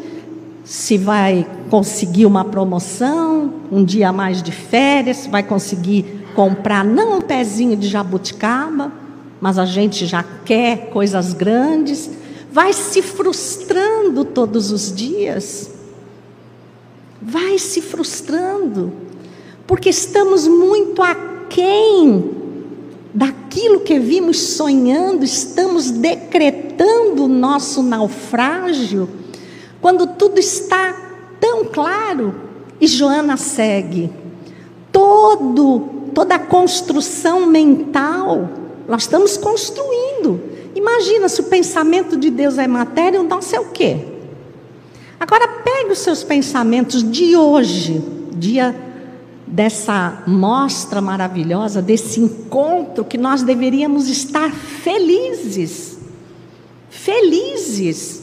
se 0.62 0.98
vai 0.98 1.46
conseguir 1.70 2.26
uma 2.26 2.44
promoção, 2.44 3.54
um 3.72 3.82
dia 3.82 4.10
a 4.10 4.12
mais 4.12 4.42
de 4.42 4.52
férias, 4.52 5.16
se 5.16 5.30
vai 5.30 5.42
conseguir 5.42 6.26
comprar 6.34 6.84
não 6.84 7.16
um 7.16 7.20
pezinho 7.22 7.74
de 7.74 7.88
jabuticaba, 7.88 8.92
mas 9.40 9.58
a 9.58 9.64
gente 9.64 10.04
já 10.04 10.22
quer 10.22 10.90
coisas 10.90 11.32
grandes, 11.32 12.10
vai 12.52 12.74
se 12.74 13.00
frustrando 13.00 14.22
todos 14.22 14.70
os 14.70 14.94
dias. 14.94 15.70
Vai 17.22 17.58
se 17.58 17.80
frustrando, 17.80 18.92
porque 19.66 19.88
estamos 19.88 20.46
muito 20.46 21.02
aquém 21.02 22.43
daquilo 23.14 23.80
que 23.80 23.98
vimos 23.98 24.40
sonhando, 24.40 25.24
estamos 25.24 25.92
decretando 25.92 27.24
o 27.24 27.28
nosso 27.28 27.80
naufrágio, 27.80 29.08
quando 29.80 30.06
tudo 30.06 30.40
está 30.40 30.92
tão 31.40 31.64
claro. 31.66 32.34
E 32.80 32.88
Joana 32.88 33.36
segue. 33.36 34.10
Todo, 34.90 36.10
toda 36.12 36.34
a 36.34 36.38
construção 36.40 37.46
mental 37.46 38.50
nós 38.88 39.02
estamos 39.02 39.36
construindo. 39.36 40.40
Imagina 40.74 41.28
se 41.28 41.40
o 41.40 41.44
pensamento 41.44 42.16
de 42.16 42.30
Deus 42.30 42.58
é 42.58 42.66
matéria, 42.66 43.20
o 43.20 43.24
nosso 43.24 43.54
é 43.54 43.60
o 43.60 43.70
quê? 43.70 43.96
Agora 45.18 45.46
pegue 45.48 45.92
os 45.92 46.00
seus 46.00 46.22
pensamentos 46.22 47.08
de 47.08 47.36
hoje, 47.36 48.02
dia 48.32 48.74
dessa 49.46 50.22
mostra 50.26 51.00
maravilhosa, 51.00 51.82
desse 51.82 52.20
encontro 52.20 53.04
que 53.04 53.18
nós 53.18 53.42
deveríamos 53.42 54.08
estar 54.08 54.52
felizes. 54.52 55.98
Felizes. 56.88 58.22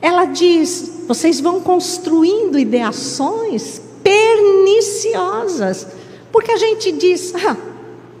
Ela 0.00 0.24
diz: 0.26 1.04
vocês 1.06 1.40
vão 1.40 1.60
construindo 1.60 2.58
ideações 2.58 3.80
perniciosas. 4.02 5.86
Porque 6.30 6.50
a 6.50 6.56
gente 6.56 6.92
diz, 6.92 7.34
ah, 7.34 7.56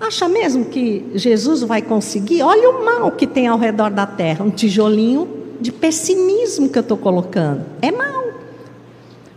Acha 0.02 0.28
mesmo 0.28 0.64
que 0.64 1.12
Jesus 1.14 1.62
vai 1.62 1.80
conseguir? 1.80 2.42
Olha 2.42 2.70
o 2.70 2.84
mal 2.84 3.12
que 3.12 3.24
tem 3.24 3.46
ao 3.46 3.56
redor 3.56 3.88
da 3.88 4.04
terra, 4.04 4.44
um 4.44 4.50
tijolinho 4.50 5.28
de 5.60 5.70
pessimismo 5.70 6.68
que 6.68 6.76
eu 6.76 6.82
estou 6.82 6.96
colocando. 6.96 7.64
É 7.80 7.92
mal. 7.92 8.24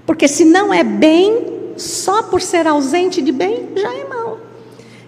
Porque 0.08 0.28
se 0.28 0.44
não 0.44 0.74
é 0.74 0.84
bem, 0.84 1.55
só 1.78 2.24
por 2.24 2.42
ser 2.42 2.68
ausente 2.68 3.22
de 3.22 3.32
bem, 3.32 3.70
já 3.76 3.94
é 3.94 4.04
mal. 4.06 4.40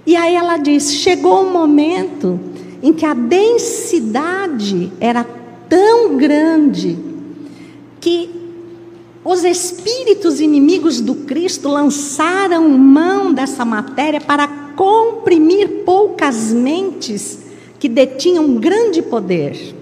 E 0.05 0.15
aí 0.15 0.35
ela 0.35 0.57
diz: 0.57 0.93
chegou 0.93 1.43
um 1.43 1.51
momento 1.51 2.39
em 2.81 2.93
que 2.93 3.05
a 3.05 3.13
densidade 3.13 4.91
era 4.99 5.25
tão 5.67 6.17
grande 6.17 6.97
que 7.99 8.29
os 9.23 9.43
espíritos 9.43 10.39
inimigos 10.39 11.01
do 11.01 11.13
Cristo 11.13 11.67
lançaram 11.67 12.69
mão 12.69 13.33
dessa 13.33 13.65
matéria 13.65 14.21
para 14.21 14.47
comprimir 14.77 15.83
poucas 15.83 16.53
mentes 16.53 17.39
que 17.77 17.89
detinham 17.89 18.55
grande 18.55 19.01
poder. 19.01 19.75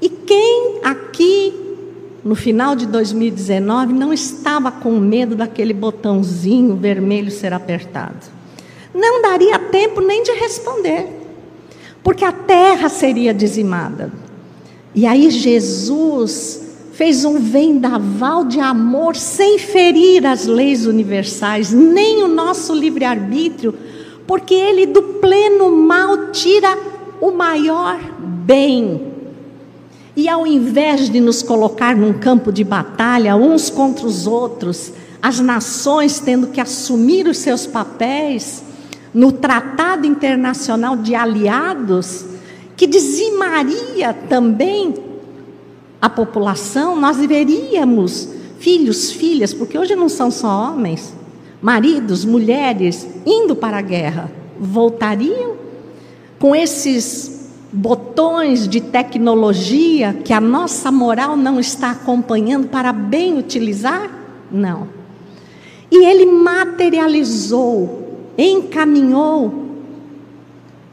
E 0.00 0.10
quem 0.10 0.80
aqui, 0.84 1.54
no 2.26 2.34
final 2.34 2.74
de 2.74 2.86
2019, 2.86 3.92
não 3.92 4.12
estava 4.12 4.72
com 4.72 4.98
medo 4.98 5.36
daquele 5.36 5.72
botãozinho 5.72 6.74
vermelho 6.74 7.30
ser 7.30 7.52
apertado? 7.52 8.26
Não 8.92 9.22
daria 9.22 9.56
tempo 9.60 10.00
nem 10.00 10.24
de 10.24 10.32
responder, 10.32 11.06
porque 12.02 12.24
a 12.24 12.32
terra 12.32 12.88
seria 12.88 13.32
dizimada. 13.32 14.12
E 14.92 15.06
aí 15.06 15.30
Jesus 15.30 16.66
fez 16.94 17.24
um 17.24 17.38
vendaval 17.38 18.44
de 18.44 18.58
amor 18.58 19.14
sem 19.14 19.56
ferir 19.56 20.26
as 20.26 20.46
leis 20.46 20.84
universais, 20.84 21.70
nem 21.70 22.24
o 22.24 22.28
nosso 22.28 22.74
livre-arbítrio, 22.74 23.72
porque 24.26 24.52
ele 24.52 24.84
do 24.86 25.00
pleno 25.20 25.70
mal 25.70 26.32
tira 26.32 26.76
o 27.20 27.30
maior 27.30 28.00
bem. 28.18 29.15
E 30.16 30.30
ao 30.30 30.46
invés 30.46 31.10
de 31.10 31.20
nos 31.20 31.42
colocar 31.42 31.94
num 31.94 32.14
campo 32.14 32.50
de 32.50 32.64
batalha 32.64 33.36
uns 33.36 33.68
contra 33.68 34.06
os 34.06 34.26
outros, 34.26 34.90
as 35.20 35.40
nações 35.40 36.18
tendo 36.18 36.46
que 36.46 36.60
assumir 36.60 37.28
os 37.28 37.36
seus 37.36 37.66
papéis 37.66 38.64
no 39.12 39.30
Tratado 39.30 40.06
Internacional 40.06 40.96
de 40.96 41.14
Aliados, 41.14 42.24
que 42.74 42.86
dizimaria 42.86 44.14
também 44.28 44.94
a 46.00 46.08
população, 46.08 46.94
nós 46.98 47.18
deveríamos, 47.18 48.28
filhos, 48.58 49.12
filhas, 49.12 49.52
porque 49.52 49.78
hoje 49.78 49.94
não 49.94 50.08
são 50.08 50.30
só 50.30 50.70
homens, 50.70 51.14
maridos, 51.60 52.24
mulheres, 52.24 53.06
indo 53.26 53.54
para 53.54 53.78
a 53.78 53.82
guerra, 53.82 54.30
voltariam 54.58 55.56
com 56.38 56.54
esses 56.54 57.35
botões 57.76 58.66
de 58.66 58.80
tecnologia 58.80 60.14
que 60.24 60.32
a 60.32 60.40
nossa 60.40 60.90
moral 60.90 61.36
não 61.36 61.60
está 61.60 61.90
acompanhando 61.90 62.68
para 62.68 62.90
bem 62.90 63.38
utilizar? 63.38 64.10
Não. 64.50 64.88
E 65.90 66.06
ele 66.06 66.24
materializou, 66.24 68.30
encaminhou 68.38 69.66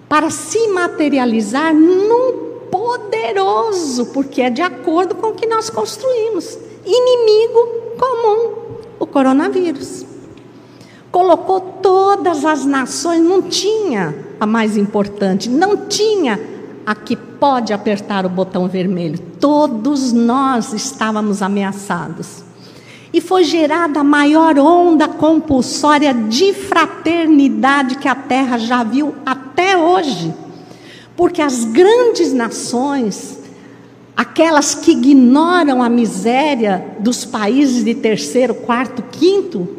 para 0.10 0.30
se 0.30 0.68
materializar 0.68 1.73
num 1.73 2.51
poderoso, 2.69 4.07
porque 4.07 4.41
é 4.41 4.49
de 4.49 4.61
acordo 4.61 5.15
com 5.15 5.27
o 5.27 5.34
que 5.34 5.47
nós 5.47 5.69
construímos. 5.69 6.57
Inimigo 6.85 7.95
comum, 7.97 8.55
o 8.99 9.07
coronavírus. 9.07 10.05
Colocou 11.10 11.61
todas 11.81 12.43
as 12.43 12.65
nações, 12.65 13.22
não 13.22 13.41
tinha 13.41 14.14
a 14.38 14.45
mais 14.45 14.76
importante, 14.76 15.49
não 15.49 15.88
tinha 15.88 16.52
a 16.85 16.93
que 16.95 17.15
pode 17.15 17.73
apertar 17.73 18.26
o 18.26 18.30
botão 18.30 18.68
vermelho. 18.68 19.19
Todos 19.39 20.11
nós 20.11 20.73
estávamos 20.73 21.41
ameaçados. 21.41 22.43
E 23.14 23.22
foi 23.22 23.43
gerada 23.43 23.99
a 23.99 24.03
maior 24.03 24.57
onda 24.57 25.07
compulsória 25.07 26.14
de 26.14 26.51
fraternidade 26.53 27.97
que 27.97 28.07
a 28.07 28.15
Terra 28.15 28.57
já 28.57 28.84
viu 28.84 29.14
até 29.26 29.77
hoje. 29.77 30.34
Porque 31.15 31.41
as 31.41 31.64
grandes 31.64 32.34
nações, 32.34 33.39
aquelas 34.18 34.73
que 34.73 34.91
ignoram 34.91 35.84
a 35.84 35.89
miséria 35.89 36.95
dos 36.99 37.23
países 37.23 37.84
de 37.84 37.93
terceiro, 37.93 38.55
quarto, 38.55 39.03
quinto 39.11 39.69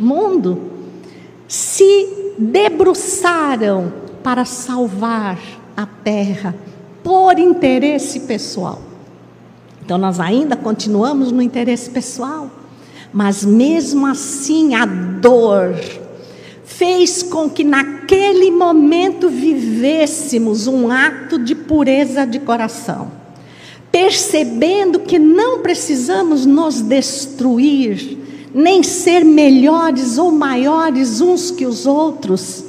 mundo, 0.00 0.70
se 1.46 2.34
debruçaram 2.38 3.92
para 4.22 4.46
salvar 4.46 5.57
a 5.78 5.86
terra 5.86 6.56
por 7.04 7.38
interesse 7.38 8.18
pessoal. 8.20 8.82
Então 9.80 9.96
nós 9.96 10.18
ainda 10.18 10.56
continuamos 10.56 11.30
no 11.30 11.40
interesse 11.40 11.88
pessoal, 11.90 12.50
mas 13.12 13.44
mesmo 13.44 14.04
assim 14.04 14.74
a 14.74 14.84
dor 14.84 15.76
fez 16.64 17.22
com 17.22 17.48
que 17.48 17.62
naquele 17.62 18.50
momento 18.50 19.28
vivêssemos 19.28 20.66
um 20.66 20.90
ato 20.90 21.38
de 21.38 21.54
pureza 21.54 22.26
de 22.26 22.40
coração, 22.40 23.12
percebendo 23.92 24.98
que 24.98 25.16
não 25.16 25.60
precisamos 25.60 26.44
nos 26.44 26.80
destruir, 26.80 28.18
nem 28.52 28.82
ser 28.82 29.24
melhores 29.24 30.18
ou 30.18 30.32
maiores 30.32 31.20
uns 31.20 31.52
que 31.52 31.64
os 31.64 31.86
outros, 31.86 32.64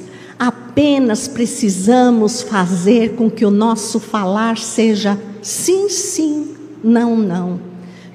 apenas 0.70 1.26
precisamos 1.26 2.42
fazer 2.42 3.16
com 3.16 3.28
que 3.28 3.44
o 3.44 3.50
nosso 3.50 3.98
falar 3.98 4.56
seja 4.56 5.20
sim, 5.42 5.88
sim, 5.88 6.56
não, 6.82 7.16
não, 7.16 7.60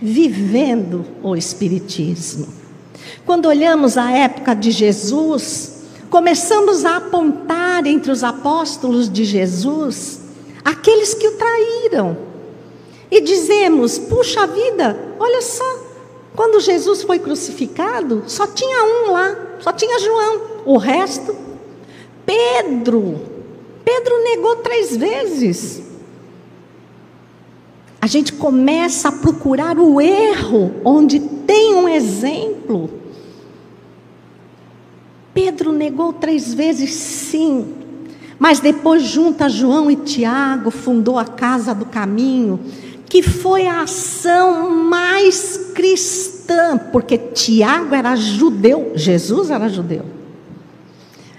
vivendo 0.01 1.05
o 1.21 1.35
Espiritismo. 1.35 2.47
Quando 3.25 3.47
olhamos 3.47 3.97
a 3.97 4.09
época 4.09 4.55
de 4.55 4.71
Jesus, 4.71 5.83
começamos 6.09 6.85
a 6.85 6.95
apontar 6.95 7.85
entre 7.85 8.09
os 8.09 8.23
apóstolos 8.23 9.11
de 9.11 9.25
Jesus 9.25 10.21
aqueles 10.63 11.13
que 11.13 11.27
o 11.27 11.33
traíram. 11.33 12.17
E 13.11 13.19
dizemos: 13.19 13.99
puxa 13.99 14.47
vida, 14.47 14.97
olha 15.19 15.41
só, 15.41 15.79
quando 16.33 16.61
Jesus 16.61 17.03
foi 17.03 17.19
crucificado, 17.19 18.23
só 18.27 18.47
tinha 18.47 18.81
um 18.85 19.11
lá, 19.11 19.35
só 19.59 19.73
tinha 19.73 19.99
João, 19.99 20.41
o 20.65 20.77
resto, 20.77 21.44
Pedro. 22.25 23.21
Pedro 23.83 24.23
negou 24.23 24.57
três 24.57 24.97
vezes. 24.97 25.83
A 28.01 28.07
gente 28.07 28.33
começa 28.33 29.09
a 29.09 29.11
procurar 29.11 29.79
o 29.79 29.99
erro 29.99 30.75
onde 30.83 31.19
tem 31.19 31.75
um 31.75 31.89
exemplo. 31.89 32.89
Pedro 35.33 35.71
negou 35.71 36.13
três 36.13 36.53
vezes 36.53 36.93
sim, 36.93 37.73
mas 38.39 38.59
depois 38.59 39.03
junta 39.03 39.49
João 39.49 39.91
e 39.91 39.95
Tiago, 39.95 40.71
fundou 40.71 41.19
a 41.19 41.25
Casa 41.25 41.75
do 41.75 41.85
Caminho, 41.85 42.59
que 43.09 43.21
foi 43.21 43.67
a 43.67 43.81
ação 43.81 44.69
mais 44.69 45.71
cristã, 45.73 46.77
porque 46.77 47.17
Tiago 47.17 47.93
era 47.93 48.15
judeu, 48.15 48.93
Jesus 48.95 49.49
era 49.49 49.67
judeu. 49.67 50.14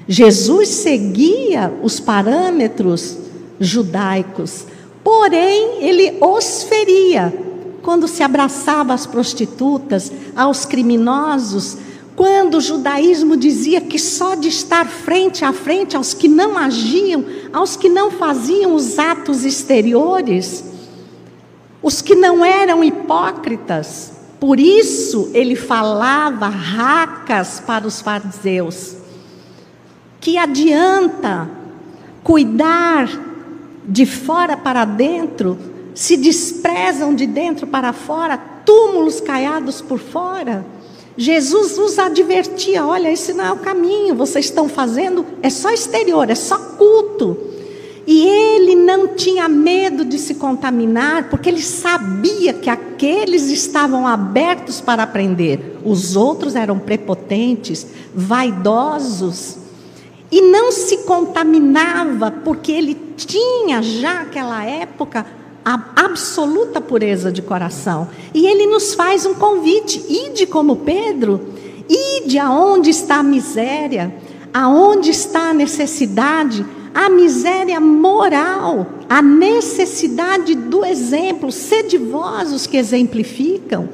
Jesus 0.09 0.69
seguia 0.69 1.73
os 1.83 1.99
parâmetros 1.99 3.17
judaicos, 3.59 4.65
porém 5.03 5.85
ele 5.85 6.19
os 6.21 6.63
feria 6.63 7.33
quando 7.83 8.09
se 8.09 8.23
abraçava 8.23 8.93
às 8.95 9.07
prostitutas, 9.07 10.11
aos 10.35 10.65
criminosos, 10.65 11.79
quando 12.17 12.57
o 12.57 12.61
judaísmo 12.61 13.37
dizia 13.37 13.81
que 13.81 13.99
só 13.99 14.35
de 14.35 14.49
estar 14.49 14.89
frente 14.89 15.45
a 15.45 15.53
frente 15.53 15.97
aos 15.97 16.13
que 16.15 16.27
não 16.27 16.59
agiam, 16.59 17.25
aos 17.53 17.77
que 17.77 17.89
não 17.89 18.11
faziam 18.11 18.75
os 18.75 18.99
atos 18.99 19.45
exteriores, 19.45 20.65
os 21.81 22.03
que 22.03 22.17
não 22.17 22.45
eram 22.45 22.83
hipócritas, 22.83 24.13
por 24.41 24.59
isso 24.59 25.31
ele 25.33 25.55
falava 25.55 26.49
racas 26.49 27.63
para 27.65 27.87
os 27.87 28.01
fariseus. 28.01 28.96
Que 30.27 30.37
adianta 30.37 31.49
cuidar 32.25 33.09
de 33.85 34.05
fora 34.05 34.57
para 34.57 34.85
dentro, 34.85 35.57
se 35.95 36.17
desprezam 36.17 37.15
de 37.15 37.29
dentro 37.29 37.65
para 37.65 37.93
fora, 37.93 38.37
túmulos 38.37 39.21
caiados 39.21 39.81
por 39.81 40.01
fora? 40.01 40.67
Jesus 41.17 41.79
os 41.79 41.97
advertia: 41.97 42.85
olha, 42.85 43.09
esse 43.09 43.33
não 43.35 43.45
é 43.45 43.53
o 43.53 43.59
caminho, 43.59 44.17
vocês 44.17 44.47
estão 44.47 44.69
fazendo, 44.69 45.25
é 45.41 45.49
só 45.49 45.71
exterior, 45.71 46.29
é 46.29 46.35
só 46.35 46.59
culto. 46.59 47.39
E 48.05 48.27
ele 48.27 48.75
não 48.75 49.15
tinha 49.15 49.49
medo 49.49 50.05
de 50.05 50.19
se 50.19 50.35
contaminar, 50.35 51.31
porque 51.31 51.49
ele 51.49 51.63
sabia 51.63 52.53
que 52.53 52.69
aqueles 52.69 53.49
estavam 53.49 54.05
abertos 54.05 54.81
para 54.81 55.05
aprender, 55.05 55.79
os 55.85 56.17
outros 56.17 56.57
eram 56.57 56.81
prepotentes, 56.81 57.87
vaidosos, 58.13 59.66
e 60.31 60.41
não 60.41 60.73
se 60.73 60.99
contaminava, 60.99 62.31
porque 62.31 62.73
ele 62.73 62.95
tinha 63.17 63.83
já 63.83 64.15
naquela 64.15 64.65
época 64.65 65.27
a 65.65 65.81
absoluta 65.97 66.81
pureza 66.81 67.33
de 67.33 67.43
coração. 67.43 68.09
E 68.35 68.47
ele 68.47 68.67
nos 68.67 68.95
faz 68.95 69.27
um 69.27 69.35
convite: 69.35 70.05
ide 70.09 70.47
como 70.47 70.77
Pedro, 70.77 71.41
ide 71.89 72.39
aonde 72.39 72.91
está 72.91 73.17
a 73.17 73.23
miséria, 73.23 74.15
aonde 74.53 75.11
está 75.11 75.51
a 75.51 75.55
necessidade, 75.55 76.65
a 76.95 77.09
miséria 77.09 77.81
moral, 77.81 78.87
a 79.09 79.21
necessidade 79.21 80.55
do 80.55 80.85
exemplo, 80.85 81.51
sede 81.53 81.99
vós 81.99 82.53
os 82.53 82.67
que 82.67 82.77
exemplificam. 82.77 83.89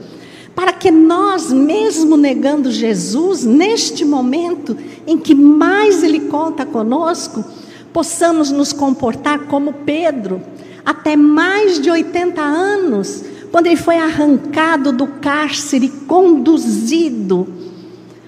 Para 0.55 0.73
que 0.73 0.91
nós, 0.91 1.53
mesmo 1.53 2.17
negando 2.17 2.71
Jesus, 2.71 3.45
neste 3.45 4.05
momento 4.05 4.77
em 5.07 5.17
que 5.17 5.35
mais 5.35 6.03
Ele 6.03 6.21
conta 6.21 6.67
conosco, 6.67 7.45
possamos 7.93 8.51
nos 8.51 8.73
comportar 8.73 9.41
como 9.47 9.73
Pedro, 9.73 10.43
até 10.85 11.17
mais 11.17 11.81
de 11.81 11.91
80 11.91 12.41
anos, 12.41 13.25
quando 13.51 13.67
ele 13.67 13.77
foi 13.77 13.97
arrancado 13.97 14.93
do 14.93 15.07
cárcere, 15.07 15.89
conduzido, 15.89 17.47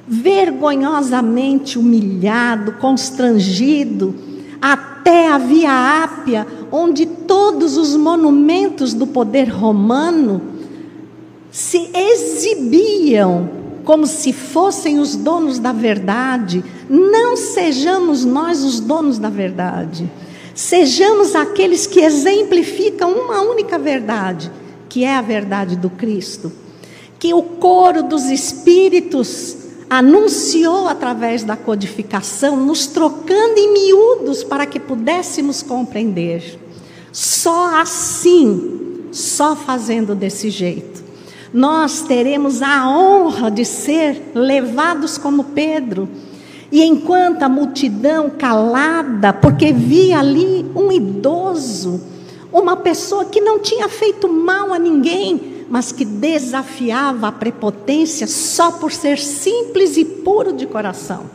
vergonhosamente 0.06 1.78
humilhado, 1.78 2.72
constrangido, 2.72 4.14
até 4.60 5.28
a 5.28 5.38
Via 5.38 6.04
Ápia, 6.04 6.46
onde 6.70 7.06
todos 7.06 7.76
os 7.76 7.96
monumentos 7.96 8.92
do 8.92 9.06
poder 9.06 9.48
romano 9.48 10.53
se 11.54 11.88
exibiam 11.94 13.48
como 13.84 14.08
se 14.08 14.32
fossem 14.32 14.98
os 14.98 15.14
donos 15.14 15.60
da 15.60 15.70
verdade. 15.70 16.64
Não 16.90 17.36
sejamos 17.36 18.24
nós 18.24 18.64
os 18.64 18.80
donos 18.80 19.20
da 19.20 19.28
verdade. 19.30 20.10
Sejamos 20.52 21.36
aqueles 21.36 21.86
que 21.86 22.00
exemplificam 22.00 23.12
uma 23.12 23.40
única 23.42 23.78
verdade 23.78 24.50
que 24.88 25.04
é 25.04 25.14
a 25.14 25.22
verdade 25.22 25.76
do 25.76 25.88
Cristo, 25.88 26.50
que 27.20 27.32
o 27.32 27.42
coro 27.42 28.02
dos 28.02 28.24
espíritos 28.24 29.56
anunciou 29.88 30.88
através 30.88 31.44
da 31.44 31.56
codificação, 31.56 32.56
nos 32.56 32.88
trocando 32.88 33.58
em 33.58 33.72
miúdos 33.72 34.42
para 34.42 34.66
que 34.66 34.80
pudéssemos 34.80 35.62
compreender. 35.62 36.58
Só 37.12 37.80
assim, 37.80 39.06
só 39.12 39.54
fazendo 39.54 40.16
desse 40.16 40.50
jeito, 40.50 41.03
nós 41.54 42.02
teremos 42.02 42.60
a 42.62 42.90
honra 42.90 43.48
de 43.48 43.64
ser 43.64 44.32
levados 44.34 45.16
como 45.16 45.44
Pedro. 45.44 46.08
E 46.72 46.82
enquanto 46.82 47.44
a 47.44 47.48
multidão 47.48 48.28
calada, 48.28 49.32
porque 49.32 49.72
via 49.72 50.18
ali 50.18 50.66
um 50.74 50.90
idoso, 50.90 52.00
uma 52.52 52.76
pessoa 52.76 53.26
que 53.26 53.40
não 53.40 53.60
tinha 53.60 53.88
feito 53.88 54.28
mal 54.28 54.72
a 54.72 54.78
ninguém, 54.80 55.64
mas 55.70 55.92
que 55.92 56.04
desafiava 56.04 57.28
a 57.28 57.32
prepotência 57.32 58.26
só 58.26 58.72
por 58.72 58.90
ser 58.90 59.16
simples 59.16 59.96
e 59.96 60.04
puro 60.04 60.52
de 60.52 60.66
coração. 60.66 61.30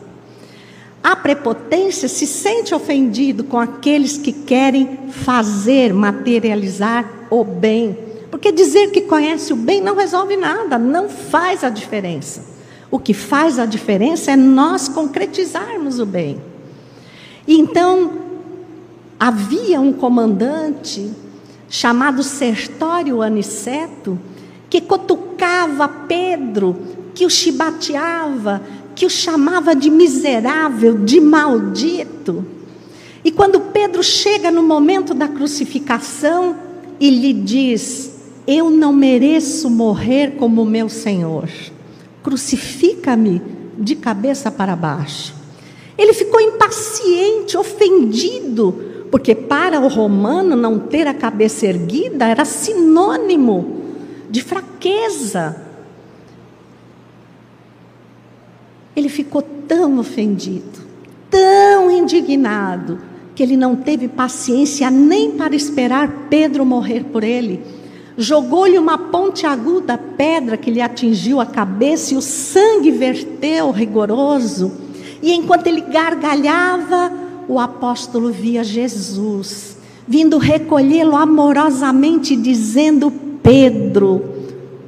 A 1.02 1.16
prepotência 1.16 2.08
se 2.08 2.26
sente 2.26 2.74
ofendido 2.74 3.42
com 3.42 3.58
aqueles 3.58 4.18
que 4.18 4.32
querem 4.32 4.98
fazer, 5.10 5.94
materializar 5.94 7.10
o 7.30 7.42
bem. 7.42 8.09
Porque 8.30 8.52
dizer 8.52 8.90
que 8.90 9.02
conhece 9.02 9.52
o 9.52 9.56
bem 9.56 9.80
não 9.80 9.96
resolve 9.96 10.36
nada, 10.36 10.78
não 10.78 11.08
faz 11.08 11.64
a 11.64 11.68
diferença. 11.68 12.44
O 12.90 12.98
que 12.98 13.12
faz 13.12 13.58
a 13.58 13.66
diferença 13.66 14.30
é 14.32 14.36
nós 14.36 14.88
concretizarmos 14.88 15.98
o 15.98 16.06
bem. 16.06 16.40
Então, 17.46 18.12
havia 19.18 19.80
um 19.80 19.92
comandante 19.92 21.10
chamado 21.68 22.22
Sertório 22.22 23.22
Aniceto 23.22 24.18
que 24.68 24.80
cutucava 24.80 25.88
Pedro, 25.88 26.76
que 27.14 27.26
o 27.26 27.30
chibateava, 27.30 28.62
que 28.94 29.04
o 29.04 29.10
chamava 29.10 29.74
de 29.74 29.90
miserável, 29.90 30.98
de 30.98 31.20
maldito. 31.20 32.44
E 33.24 33.30
quando 33.30 33.60
Pedro 33.60 34.02
chega 34.02 34.50
no 34.50 34.62
momento 34.62 35.12
da 35.12 35.28
crucificação 35.28 36.56
e 36.98 37.10
lhe 37.10 37.32
diz: 37.32 38.09
Eu 38.46 38.70
não 38.70 38.92
mereço 38.92 39.70
morrer 39.70 40.36
como 40.36 40.64
meu 40.64 40.88
Senhor, 40.88 41.48
crucifica-me 42.22 43.40
de 43.78 43.94
cabeça 43.94 44.50
para 44.50 44.74
baixo. 44.74 45.34
Ele 45.96 46.12
ficou 46.12 46.40
impaciente, 46.40 47.56
ofendido, 47.56 49.06
porque 49.10 49.34
para 49.34 49.80
o 49.80 49.88
romano 49.88 50.56
não 50.56 50.78
ter 50.78 51.06
a 51.06 51.14
cabeça 51.14 51.66
erguida 51.66 52.26
era 52.26 52.44
sinônimo 52.44 53.80
de 54.30 54.42
fraqueza. 54.42 55.62
Ele 58.94 59.08
ficou 59.08 59.42
tão 59.42 59.98
ofendido, 59.98 60.80
tão 61.28 61.90
indignado, 61.90 62.98
que 63.34 63.42
ele 63.42 63.56
não 63.56 63.76
teve 63.76 64.08
paciência 64.08 64.90
nem 64.90 65.32
para 65.32 65.54
esperar 65.54 66.26
Pedro 66.28 66.64
morrer 66.64 67.04
por 67.04 67.24
ele. 67.24 67.62
Jogou-lhe 68.20 68.78
uma 68.78 68.98
ponte 68.98 69.46
aguda 69.46 69.98
pedra 69.98 70.56
que 70.56 70.70
lhe 70.70 70.80
atingiu 70.80 71.40
a 71.40 71.46
cabeça 71.46 72.14
e 72.14 72.16
o 72.16 72.22
sangue 72.22 72.90
verteu 72.90 73.70
rigoroso. 73.70 74.72
E 75.22 75.32
enquanto 75.32 75.66
ele 75.66 75.80
gargalhava, 75.80 77.12
o 77.48 77.58
apóstolo 77.58 78.30
via 78.30 78.62
Jesus 78.62 79.80
vindo 80.10 80.38
recolhê-lo 80.38 81.14
amorosamente, 81.14 82.34
dizendo: 82.34 83.12
Pedro, 83.40 84.20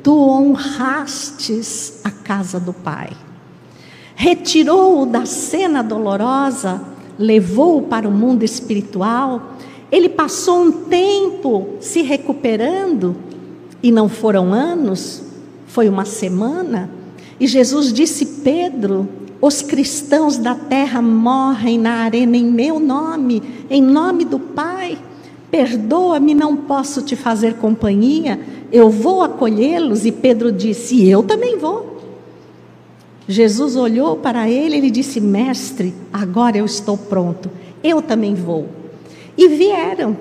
tu 0.02 0.12
honrastes 0.18 2.00
a 2.02 2.10
casa 2.10 2.58
do 2.58 2.72
Pai. 2.72 3.10
Retirou-o 4.16 5.06
da 5.06 5.24
cena 5.24 5.80
dolorosa, 5.80 6.82
levou-o 7.16 7.82
para 7.82 8.08
o 8.08 8.10
mundo 8.10 8.42
espiritual. 8.42 9.56
Ele 9.92 10.08
passou 10.08 10.62
um 10.62 10.72
tempo 10.72 11.76
se 11.78 12.00
recuperando, 12.00 13.14
e 13.82 13.92
não 13.92 14.08
foram 14.08 14.54
anos, 14.54 15.22
foi 15.66 15.86
uma 15.86 16.06
semana. 16.06 16.88
E 17.38 17.46
Jesus 17.46 17.92
disse: 17.92 18.24
Pedro, 18.42 19.06
os 19.38 19.60
cristãos 19.60 20.38
da 20.38 20.54
terra 20.54 21.02
morrem 21.02 21.78
na 21.78 21.96
arena 22.04 22.38
em 22.38 22.46
meu 22.46 22.80
nome, 22.80 23.42
em 23.68 23.82
nome 23.82 24.24
do 24.24 24.38
Pai. 24.38 24.96
Perdoa-me, 25.50 26.34
não 26.34 26.56
posso 26.56 27.02
te 27.02 27.14
fazer 27.14 27.56
companhia. 27.56 28.40
Eu 28.72 28.88
vou 28.88 29.20
acolhê-los. 29.20 30.06
E 30.06 30.12
Pedro 30.12 30.50
disse: 30.50 31.06
Eu 31.06 31.22
também 31.22 31.58
vou. 31.58 32.00
Jesus 33.28 33.76
olhou 33.76 34.16
para 34.16 34.48
ele 34.48 34.78
e 34.78 34.90
disse: 34.90 35.20
Mestre, 35.20 35.92
agora 36.10 36.56
eu 36.56 36.64
estou 36.64 36.96
pronto. 36.96 37.50
Eu 37.84 38.00
também 38.00 38.34
vou. 38.34 38.81
E 39.36 39.48
vieram. 39.48 40.16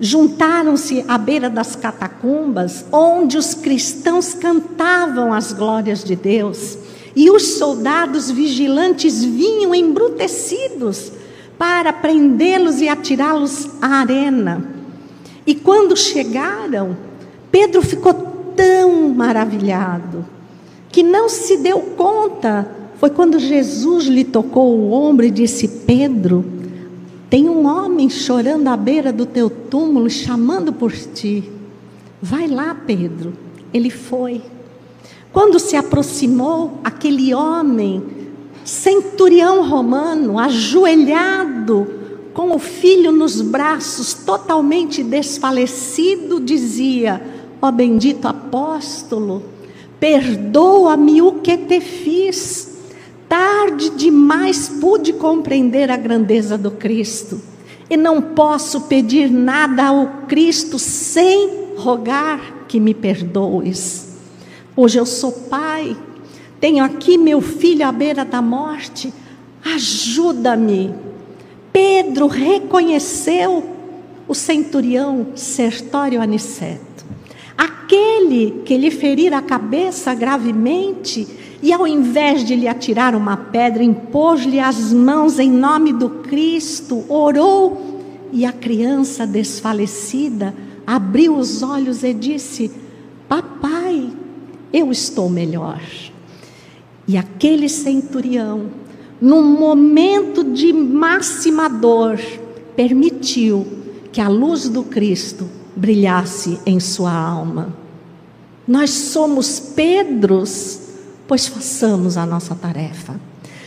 Juntaram-se 0.00 1.04
à 1.08 1.18
beira 1.18 1.50
das 1.50 1.74
catacumbas, 1.74 2.84
onde 2.92 3.36
os 3.36 3.54
cristãos 3.54 4.34
cantavam 4.34 5.32
as 5.32 5.52
glórias 5.52 6.04
de 6.04 6.14
Deus. 6.14 6.78
E 7.16 7.30
os 7.30 7.58
soldados 7.58 8.30
vigilantes 8.30 9.24
vinham 9.24 9.74
embrutecidos 9.74 11.10
para 11.58 11.92
prendê-los 11.92 12.80
e 12.80 12.88
atirá-los 12.88 13.68
à 13.82 14.00
arena. 14.00 14.64
E 15.44 15.54
quando 15.54 15.96
chegaram, 15.96 16.96
Pedro 17.50 17.82
ficou 17.82 18.14
tão 18.54 19.08
maravilhado 19.08 20.24
que 20.90 21.02
não 21.02 21.28
se 21.28 21.56
deu 21.56 21.80
conta. 21.96 22.68
Foi 22.98 23.10
quando 23.10 23.38
Jesus 23.38 24.04
lhe 24.04 24.24
tocou 24.24 24.76
o 24.76 24.92
ombro 24.92 25.24
e 25.24 25.30
disse: 25.30 25.66
Pedro, 25.66 26.44
tem 27.30 27.48
um 27.48 27.66
homem 27.66 28.08
chorando 28.08 28.68
à 28.68 28.76
beira 28.76 29.12
do 29.12 29.26
teu 29.26 29.50
túmulo, 29.50 30.08
chamando 30.08 30.72
por 30.72 30.92
ti. 30.92 31.50
Vai 32.22 32.46
lá, 32.46 32.74
Pedro. 32.74 33.34
Ele 33.72 33.90
foi. 33.90 34.40
Quando 35.32 35.58
se 35.58 35.76
aproximou 35.76 36.80
aquele 36.82 37.34
homem, 37.34 38.02
centurião 38.64 39.68
romano, 39.68 40.38
ajoelhado, 40.38 41.86
com 42.32 42.54
o 42.54 42.58
filho 42.58 43.12
nos 43.12 43.42
braços, 43.42 44.14
totalmente 44.14 45.02
desfalecido, 45.02 46.40
dizia: 46.40 47.22
Ó 47.60 47.68
oh, 47.68 47.72
bendito 47.72 48.26
apóstolo, 48.26 49.42
perdoa-me 50.00 51.20
o 51.20 51.32
que 51.34 51.58
te 51.58 51.80
fiz. 51.80 52.67
Demais 53.96 54.68
pude 54.68 55.12
compreender 55.12 55.90
a 55.90 55.96
grandeza 55.96 56.58
do 56.58 56.70
Cristo, 56.70 57.40
e 57.88 57.96
não 57.96 58.20
posso 58.20 58.82
pedir 58.82 59.30
nada 59.30 59.86
ao 59.86 60.06
Cristo 60.26 60.78
sem 60.78 61.74
rogar 61.76 62.64
que 62.66 62.80
me 62.80 62.92
perdoes. 62.92 64.08
Hoje 64.76 64.98
eu 64.98 65.06
sou 65.06 65.32
pai, 65.32 65.96
tenho 66.60 66.84
aqui 66.84 67.16
meu 67.16 67.40
filho 67.40 67.86
à 67.86 67.92
beira 67.92 68.24
da 68.24 68.42
morte, 68.42 69.12
ajuda-me. 69.64 70.94
Pedro 71.72 72.26
reconheceu 72.26 73.64
o 74.26 74.34
centurião 74.34 75.28
Sertório 75.34 76.20
Aniceto, 76.20 77.06
aquele 77.56 78.62
que 78.64 78.76
lhe 78.76 78.90
ferira 78.90 79.38
a 79.38 79.42
cabeça 79.42 80.14
gravemente 80.14 81.26
e, 81.62 81.72
ao 81.72 81.86
invés 81.86 82.44
de 82.44 82.54
lhe 82.54 82.68
atirar 82.68 83.14
uma 83.14 83.36
pedra, 83.36 83.82
impôs-lhe 83.82 84.60
as 84.60 84.92
mãos 84.92 85.38
em 85.38 85.50
nome 85.50 85.92
do 85.92 86.08
Cristo, 86.08 87.04
orou 87.08 87.98
e 88.32 88.44
a 88.44 88.52
criança 88.52 89.26
desfalecida 89.26 90.54
abriu 90.86 91.36
os 91.36 91.62
olhos 91.62 92.02
e 92.02 92.14
disse: 92.14 92.70
Papai, 93.28 94.08
eu 94.72 94.90
estou 94.90 95.28
melhor. 95.28 95.82
E 97.06 97.16
aquele 97.16 97.68
centurião, 97.68 98.70
num 99.20 99.42
momento 99.42 100.44
de 100.44 100.72
máxima 100.72 101.68
dor, 101.68 102.18
permitiu 102.74 103.66
que 104.10 104.20
a 104.20 104.28
luz 104.28 104.68
do 104.68 104.82
Cristo 104.82 105.48
brilhasse 105.74 106.58
em 106.64 106.80
sua 106.80 107.12
alma. 107.12 107.76
Nós 108.66 108.90
somos 108.90 109.58
Pedros, 109.58 110.87
pois 111.28 111.46
façamos 111.46 112.16
a 112.16 112.24
nossa 112.24 112.54
tarefa. 112.54 113.20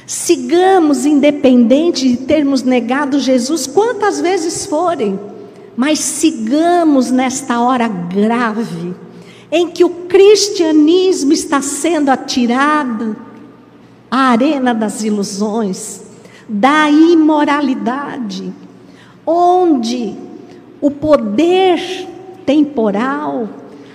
Sigamos 0.07 1.05
independente 1.05 2.09
de 2.09 2.17
termos 2.17 2.63
negado 2.63 3.19
Jesus 3.19 3.67
quantas 3.67 4.19
vezes 4.19 4.65
forem, 4.65 5.17
mas 5.77 5.99
sigamos 5.99 7.11
nesta 7.11 7.61
hora 7.61 7.87
grave 7.87 8.95
em 9.51 9.69
que 9.69 9.85
o 9.85 9.89
cristianismo 10.07 11.31
está 11.31 11.61
sendo 11.61 12.09
atirado 12.09 13.15
à 14.09 14.31
arena 14.31 14.73
das 14.73 15.03
ilusões, 15.03 16.01
da 16.49 16.89
imoralidade, 16.89 18.51
onde 19.25 20.15
o 20.81 20.89
poder 20.89 21.79
temporal 22.45 23.47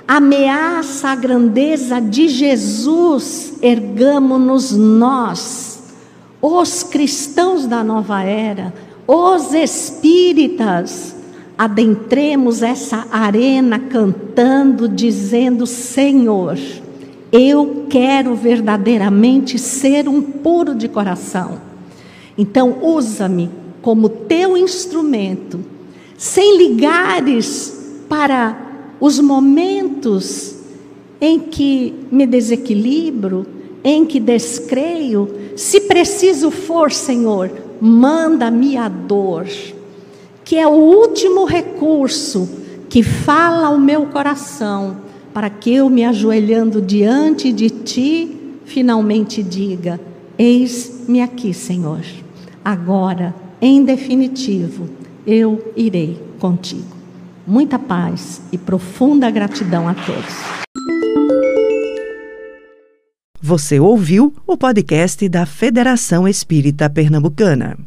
ameaça 0.06 1.08
a 1.08 1.16
grandeza 1.16 2.00
de 2.00 2.28
Jesus, 2.28 3.54
ergamo-nos 3.60 4.72
nós, 4.72 5.82
os 6.40 6.82
cristãos 6.82 7.66
da 7.66 7.82
nova 7.82 8.22
era, 8.22 8.72
os 9.06 9.52
espíritas, 9.52 11.14
adentremos 11.58 12.62
essa 12.62 13.06
arena 13.10 13.78
cantando, 13.78 14.88
dizendo: 14.88 15.66
Senhor, 15.66 16.58
eu 17.32 17.86
quero 17.88 18.34
verdadeiramente 18.34 19.58
ser 19.58 20.08
um 20.08 20.20
puro 20.20 20.74
de 20.74 20.88
coração. 20.88 21.58
Então, 22.36 22.78
usa-me 22.82 23.50
como 23.80 24.08
teu 24.08 24.56
instrumento, 24.56 25.60
sem 26.18 26.58
ligares 26.58 28.04
para 28.08 28.65
os 29.00 29.18
momentos 29.18 30.56
em 31.20 31.38
que 31.38 31.94
me 32.10 32.26
desequilibro, 32.26 33.46
em 33.82 34.04
que 34.04 34.20
descreio. 34.20 35.28
Se 35.56 35.80
preciso 35.82 36.50
for, 36.50 36.92
Senhor, 36.92 37.50
manda-me 37.80 38.76
a 38.76 38.88
dor 38.88 39.46
que 40.46 40.56
é 40.56 40.66
o 40.66 40.70
último 40.70 41.44
recurso 41.44 42.48
que 42.88 43.02
fala 43.02 43.66
ao 43.66 43.78
meu 43.78 44.06
coração, 44.06 44.98
para 45.34 45.50
que 45.50 45.74
eu, 45.74 45.90
me 45.90 46.04
ajoelhando 46.04 46.80
diante 46.80 47.52
de 47.52 47.68
Ti, 47.68 48.54
finalmente 48.64 49.42
diga: 49.42 50.00
Eis-me 50.38 51.20
aqui, 51.20 51.52
Senhor. 51.52 52.00
Agora, 52.64 53.34
em 53.60 53.84
definitivo, 53.84 54.88
eu 55.26 55.72
irei 55.76 56.16
contigo. 56.38 56.95
Muita 57.46 57.78
paz 57.78 58.42
e 58.50 58.58
profunda 58.58 59.30
gratidão 59.30 59.88
a 59.88 59.94
todos. 59.94 60.34
Você 63.40 63.78
ouviu 63.78 64.34
o 64.44 64.56
podcast 64.56 65.28
da 65.28 65.46
Federação 65.46 66.26
Espírita 66.26 66.90
Pernambucana. 66.90 67.78